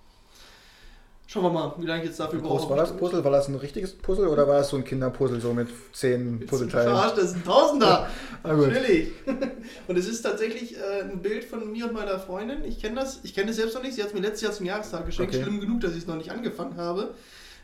Schauen 1.30 1.42
wir 1.42 1.50
mal, 1.50 1.74
wie 1.76 1.84
lange 1.84 2.00
ich 2.00 2.08
jetzt 2.08 2.18
dafür 2.18 2.38
Wie 2.38 2.42
groß 2.42 2.62
brauche. 2.62 2.70
war 2.70 2.76
das 2.78 2.96
Puzzle? 2.96 3.22
War 3.22 3.30
das 3.30 3.48
ein 3.48 3.54
richtiges 3.56 3.92
Puzzle 3.92 4.28
oder 4.28 4.48
war 4.48 4.56
das 4.56 4.70
so 4.70 4.78
ein 4.78 4.84
Kinderpuzzle 4.84 5.42
so 5.42 5.52
mit 5.52 5.68
zehn 5.92 6.40
Puzzleteilen? 6.46 6.88
Verarscht, 6.88 7.18
das 7.18 7.24
ist 7.24 7.36
ein 7.36 7.44
Tausender. 7.44 8.08
Gut. 8.42 8.68
Natürlich. 8.68 9.08
Und 9.88 9.98
es 9.98 10.08
ist 10.08 10.22
tatsächlich 10.22 10.78
äh, 10.78 11.02
ein 11.02 11.20
Bild 11.20 11.44
von 11.44 11.70
mir 11.70 11.84
und 11.84 11.92
meiner 11.92 12.18
Freundin. 12.18 12.64
Ich 12.64 12.80
kenne 12.80 12.94
das, 12.94 13.20
ich 13.24 13.34
kenne 13.34 13.50
es 13.50 13.56
selbst 13.56 13.74
noch 13.74 13.82
nicht. 13.82 13.94
Sie 13.94 14.00
hat 14.00 14.08
es 14.08 14.14
mir 14.14 14.20
letztes 14.20 14.40
Jahr 14.40 14.52
zum 14.52 14.64
Jahrestag 14.64 15.04
geschenkt. 15.04 15.34
Okay. 15.34 15.42
Schlimm 15.42 15.60
genug, 15.60 15.82
dass 15.82 15.92
ich 15.92 15.98
es 15.98 16.06
noch 16.06 16.16
nicht 16.16 16.30
angefangen 16.30 16.78
habe, 16.78 17.12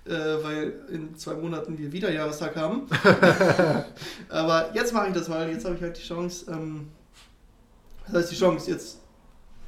äh, 0.05 0.11
weil 0.11 0.75
in 0.91 1.17
zwei 1.17 1.33
Monaten 1.33 1.79
wir 1.79 1.91
wieder 1.91 2.13
Jahrestag 2.13 2.57
haben. 2.57 2.87
Aber 4.29 4.73
jetzt 4.75 4.93
mache 4.93 5.09
ich 5.09 5.15
das 5.15 5.29
mal. 5.29 5.49
Jetzt 5.49 5.65
habe 5.65 5.77
ich 5.77 5.81
halt 5.81 5.97
die 5.97 6.03
Chance. 6.03 6.51
Ähm, 6.51 6.89
was 8.07 8.15
heißt 8.17 8.33
die 8.33 8.37
Chance? 8.37 8.71
Jetzt 8.71 8.99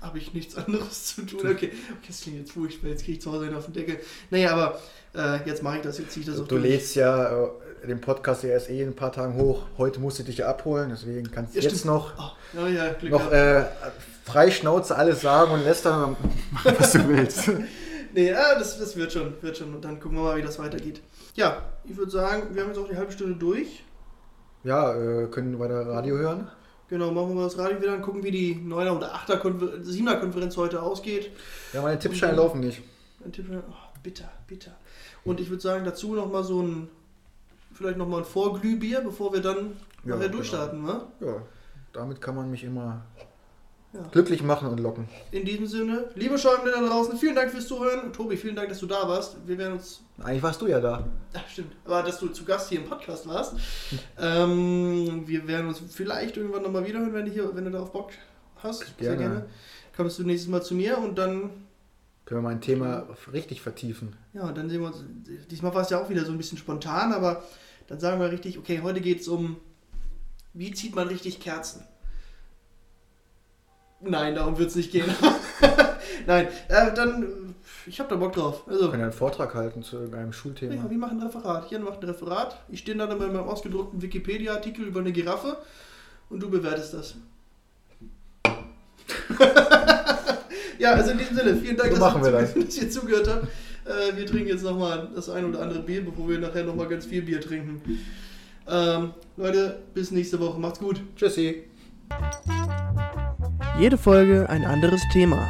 habe 0.01 0.19
ich 0.19 0.35
nichts 0.35 0.57
anderes 0.67 1.15
zu 1.17 1.23
tun. 1.23 1.41
Okay, 1.49 1.73
das 2.07 2.21
klingt 2.21 2.39
jetzt 2.39 2.53
furchtbar. 2.53 2.89
Jetzt 2.91 3.05
kriege 3.05 3.19
ich 3.19 3.23
zu 3.23 3.33
Hause 3.33 3.47
einen 3.47 3.57
auf 3.57 3.65
den 3.67 3.75
Deckel. 3.75 3.99
Naja, 4.31 4.53
aber 4.53 4.81
äh, 5.15 5.47
jetzt 5.49 5.63
mache 5.63 5.77
ich 5.77 5.83
das. 5.83 5.99
Jetzt 5.99 6.13
ziehe 6.13 6.25
ich 6.25 6.31
das 6.31 6.41
auch 6.41 6.49
Du 6.49 6.57
lädst 6.57 6.95
ja 6.97 7.45
äh, 7.45 7.87
den 7.87 8.01
Podcast 8.01 8.43
ja 8.43 8.51
erst 8.51 8.71
eh 8.71 8.83
in 8.83 8.89
ein 8.89 8.97
paar 8.97 9.13
Tagen 9.13 9.35
hoch. 9.35 9.63
Heute 9.79 10.01
musst 10.01 10.19
du 10.19 10.23
dich 10.23 10.39
ja 10.39 10.49
abholen, 10.49 10.91
deswegen 10.91 11.31
kannst 11.31 11.55
du 11.55 11.59
Ja, 11.59 11.65
jetzt 11.65 11.79
stimmt. 11.81 11.87
noch, 11.95 12.13
Oh, 12.57 12.59
ja, 12.67 12.69
ja, 12.69 13.09
noch 13.09 13.31
äh, 13.33 13.65
frei 14.25 14.51
Schnauze 14.51 14.97
alles 14.97 15.21
sagen 15.21 15.53
und 15.53 15.65
lässt 15.65 15.87
dann 15.87 16.17
machen, 16.53 16.75
was 16.79 16.93
du 16.93 17.09
willst. 17.09 17.51
Nee, 18.15 18.33
ah, 18.33 18.55
das, 18.59 18.79
das 18.79 18.97
wird 18.97 19.13
schon, 19.13 19.35
wird 19.43 19.59
schon. 19.59 19.75
Und 19.75 19.85
dann 19.85 20.01
gucken 20.01 20.17
wir 20.17 20.25
mal, 20.25 20.37
wie 20.39 20.43
das 20.43 20.59
weitergeht. 20.59 21.03
Ja, 21.35 21.63
ich 21.85 21.95
würde 21.99 22.11
sagen, 22.11 22.55
wir 22.55 22.63
haben 22.63 22.69
jetzt 22.71 22.79
auch 22.79 22.89
die 22.89 22.97
halbe 22.97 23.13
Stunde 23.13 23.35
durch. 23.39 23.85
Ja, 24.65 24.95
äh, 24.95 25.27
können 25.27 25.59
weiter 25.59 25.87
Radio 25.87 26.17
hören. 26.17 26.49
Genau, 26.89 27.11
machen 27.11 27.31
wir 27.31 27.35
mal 27.35 27.45
das 27.45 27.59
Radio 27.59 27.81
wieder 27.81 27.93
an, 27.95 28.03
gucken, 28.03 28.23
wie 28.23 28.31
die 28.31 28.55
9er 28.55 28.97
oder 28.97 29.15
8er 29.15 29.39
Konfer 29.39 29.67
7er 29.83 30.21
Konferenz 30.21 30.57
heute 30.57 30.81
ausgeht. 30.83 31.31
Ja, 31.73 31.83
meine 31.83 31.99
Tippscheine 31.99 32.37
laufen 32.37 32.61
nicht. 32.61 32.81
Ein 33.25 33.33
Tipp, 33.33 33.47
oh, 33.51 33.73
bitter, 34.03 34.31
bitter. 34.47 34.71
Und 35.25 35.41
ich 35.41 35.51
würde 35.51 35.63
sagen, 35.63 35.85
dazu 35.85 36.15
nochmal 36.15 36.45
so 36.45 36.63
ein, 36.63 36.89
vielleicht 37.73 37.99
nochmal 37.99 38.21
ein 38.21 38.25
Vorglühbier, 38.25 39.01
bevor 39.01 39.33
wir 39.33 39.41
dann 39.41 39.57
Ja, 40.05 40.11
nachher 40.15 40.21
genau. 40.27 40.37
durchstarten, 40.37 40.85
ne? 40.85 41.01
Ja, 41.21 41.43
damit 41.93 42.21
kann 42.21 42.37
man 42.37 42.51
mich 42.51 42.63
immer 42.63 43.03
Ja. 43.93 44.03
glücklich 44.13 44.43
machen 44.43 44.69
und 44.69 44.79
locken. 44.81 45.09
In 45.31 45.45
diesem 45.47 45.67
Sinne, 45.67 46.11
liebe 46.17 46.37
Schäumende 46.39 46.73
da 46.73 46.87
draußen, 46.87 47.17
vielen 47.17 47.35
Dank 47.35 47.51
fürs 47.51 47.67
Zuhören. 47.67 48.13
Tobi, 48.13 48.37
vielen 48.37 48.55
Dank, 48.57 48.69
dass 48.69 48.81
du 48.81 48.87
da 48.87 49.09
warst. 49.09 49.37
Wir 49.47 49.57
werden 49.57 49.75
uns 49.75 50.03
Eigentlich 50.23 50.43
warst 50.43 50.61
du 50.61 50.67
ja 50.67 50.81
da. 50.81 51.07
Ach, 51.33 51.49
stimmt. 51.49 51.73
Aber 51.85 52.03
dass 52.03 52.19
du 52.19 52.29
zu 52.29 52.45
Gast 52.45 52.69
hier 52.69 52.81
im 52.81 52.87
Podcast 52.89 53.27
warst. 53.27 53.55
ähm, 54.19 55.23
wir 55.27 55.47
werden 55.47 55.69
uns 55.69 55.81
vielleicht 55.91 56.37
irgendwann 56.37 56.63
nochmal 56.63 56.87
wiederhören, 56.87 57.13
wenn 57.15 57.27
du, 57.27 57.31
hier, 57.33 57.55
wenn 57.55 57.65
du 57.65 57.71
darauf 57.71 57.93
Bock 57.93 58.11
hast. 58.57 58.81
Sehr 58.81 58.95
Gerne. 58.99 59.17
gerne. 59.19 59.47
Kommst 59.97 60.19
du 60.19 60.25
nächstes 60.25 60.51
Mal 60.51 60.63
zu 60.63 60.75
mir 60.75 60.99
und 60.99 61.17
dann, 61.17 61.51
Können 62.27 62.41
wir 62.41 62.43
mal 62.43 62.51
ein 62.51 62.61
Thema 62.61 63.07
richtig 63.33 63.63
vertiefen. 63.63 64.15
ja, 64.35 64.43
und 64.49 64.57
dann 64.59 64.69
sehen 64.69 64.81
wir 64.83 64.89
uns. 64.89 65.05
Diesmal 65.51 65.75
war 65.75 65.83
es 65.83 65.91
ja 65.91 66.03
auch 66.03 66.11
wieder 66.11 66.25
so 66.25 66.33
ein 66.33 66.39
bisschen 66.39 66.59
spontan, 66.59 67.13
aber 67.15 67.45
dann 67.87 67.99
sagen 68.01 68.21
wir 68.21 68.31
richtig, 68.31 68.59
okay, 68.59 68.81
heute 68.83 69.01
geht 69.01 69.21
es 69.21 69.29
um, 69.29 69.57
wie 70.53 70.73
zieht 70.73 70.95
man 70.95 71.09
richtig 71.09 71.41
Kerzen? 71.41 71.83
Nein, 74.01 74.35
darum 74.35 74.59
wird 74.59 74.71
es 74.71 74.77
nicht 74.77 74.93
gehen. 74.93 75.05
Nein, 76.27 76.49
äh, 76.69 76.93
dann, 76.95 77.55
ich 77.87 77.99
habe 77.99 78.11
da 78.11 78.17
Bock 78.17 78.33
drauf. 78.35 78.63
Also, 78.67 78.83
Wir 78.85 78.89
können 78.91 79.01
ja 79.01 79.07
einen 79.07 79.13
Vortrag 79.17 79.55
halten 79.55 79.83
zu 79.83 79.97
irgendeinem 79.97 80.27
Ja, 80.29 80.33
Schulthema. 80.33 80.91
wir 80.91 80.99
machen 80.99 81.21
ein 81.21 81.27
Referat. 81.27 81.71
Jan 81.71 81.83
macht 81.83 82.03
ein 82.03 82.09
Referat. 82.09 82.59
Ich 82.69 82.81
stehe 82.81 82.97
dann 82.97 83.09
mit 83.09 83.19
meinem 83.19 83.39
ausgedruckten 83.49 84.03
Wikipedia-Artikel 84.03 84.85
über 84.87 85.01
eine 85.01 85.13
Giraffe 85.13 85.57
und 86.31 86.41
du 86.43 86.51
bewertest 86.51 86.95
das. 86.95 87.15
ja, 90.79 90.93
also 90.93 91.13
in 91.13 91.19
diesem 91.19 91.37
Sinne, 91.37 91.57
vielen 91.57 91.77
Dank, 91.77 91.93
So 91.95 91.99
dass, 92.01 92.15
ihr, 92.17 92.23
wir 92.23 92.41
zuge- 92.49 92.65
dass 92.67 92.77
ihr 92.79 92.91
zugehört 92.91 93.29
habt. 93.29 93.47
Äh, 93.87 94.17
wir 94.17 94.27
trinken 94.27 94.49
jetzt 94.49 94.65
nochmal 94.65 95.09
das 95.15 95.31
ein 95.31 95.45
oder 95.47 95.63
andere 95.63 95.81
Bier, 95.81 96.05
bevor 96.05 96.29
wir 96.29 96.39
nachher 96.39 96.65
nochmal 96.65 96.89
ganz 96.89 97.07
viel 97.07 97.23
Bier 97.23 97.41
trinken. 97.41 97.81
Ähm, 98.69 99.13
Leute, 99.37 99.79
bis 99.95 100.11
nächste 100.11 100.41
Woche. 100.41 100.59
Macht's 100.59 100.81
gut. 100.81 101.01
Tschüssi. 101.17 101.65
Jede 103.79 103.99
Folge 103.99 104.49
ein 104.49 104.65
anderes 104.65 105.03
Thema. 105.13 105.47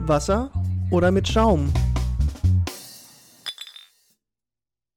Wasser 0.00 0.50
oder 0.90 1.12
mit 1.12 1.28
Schaum? 1.28 1.72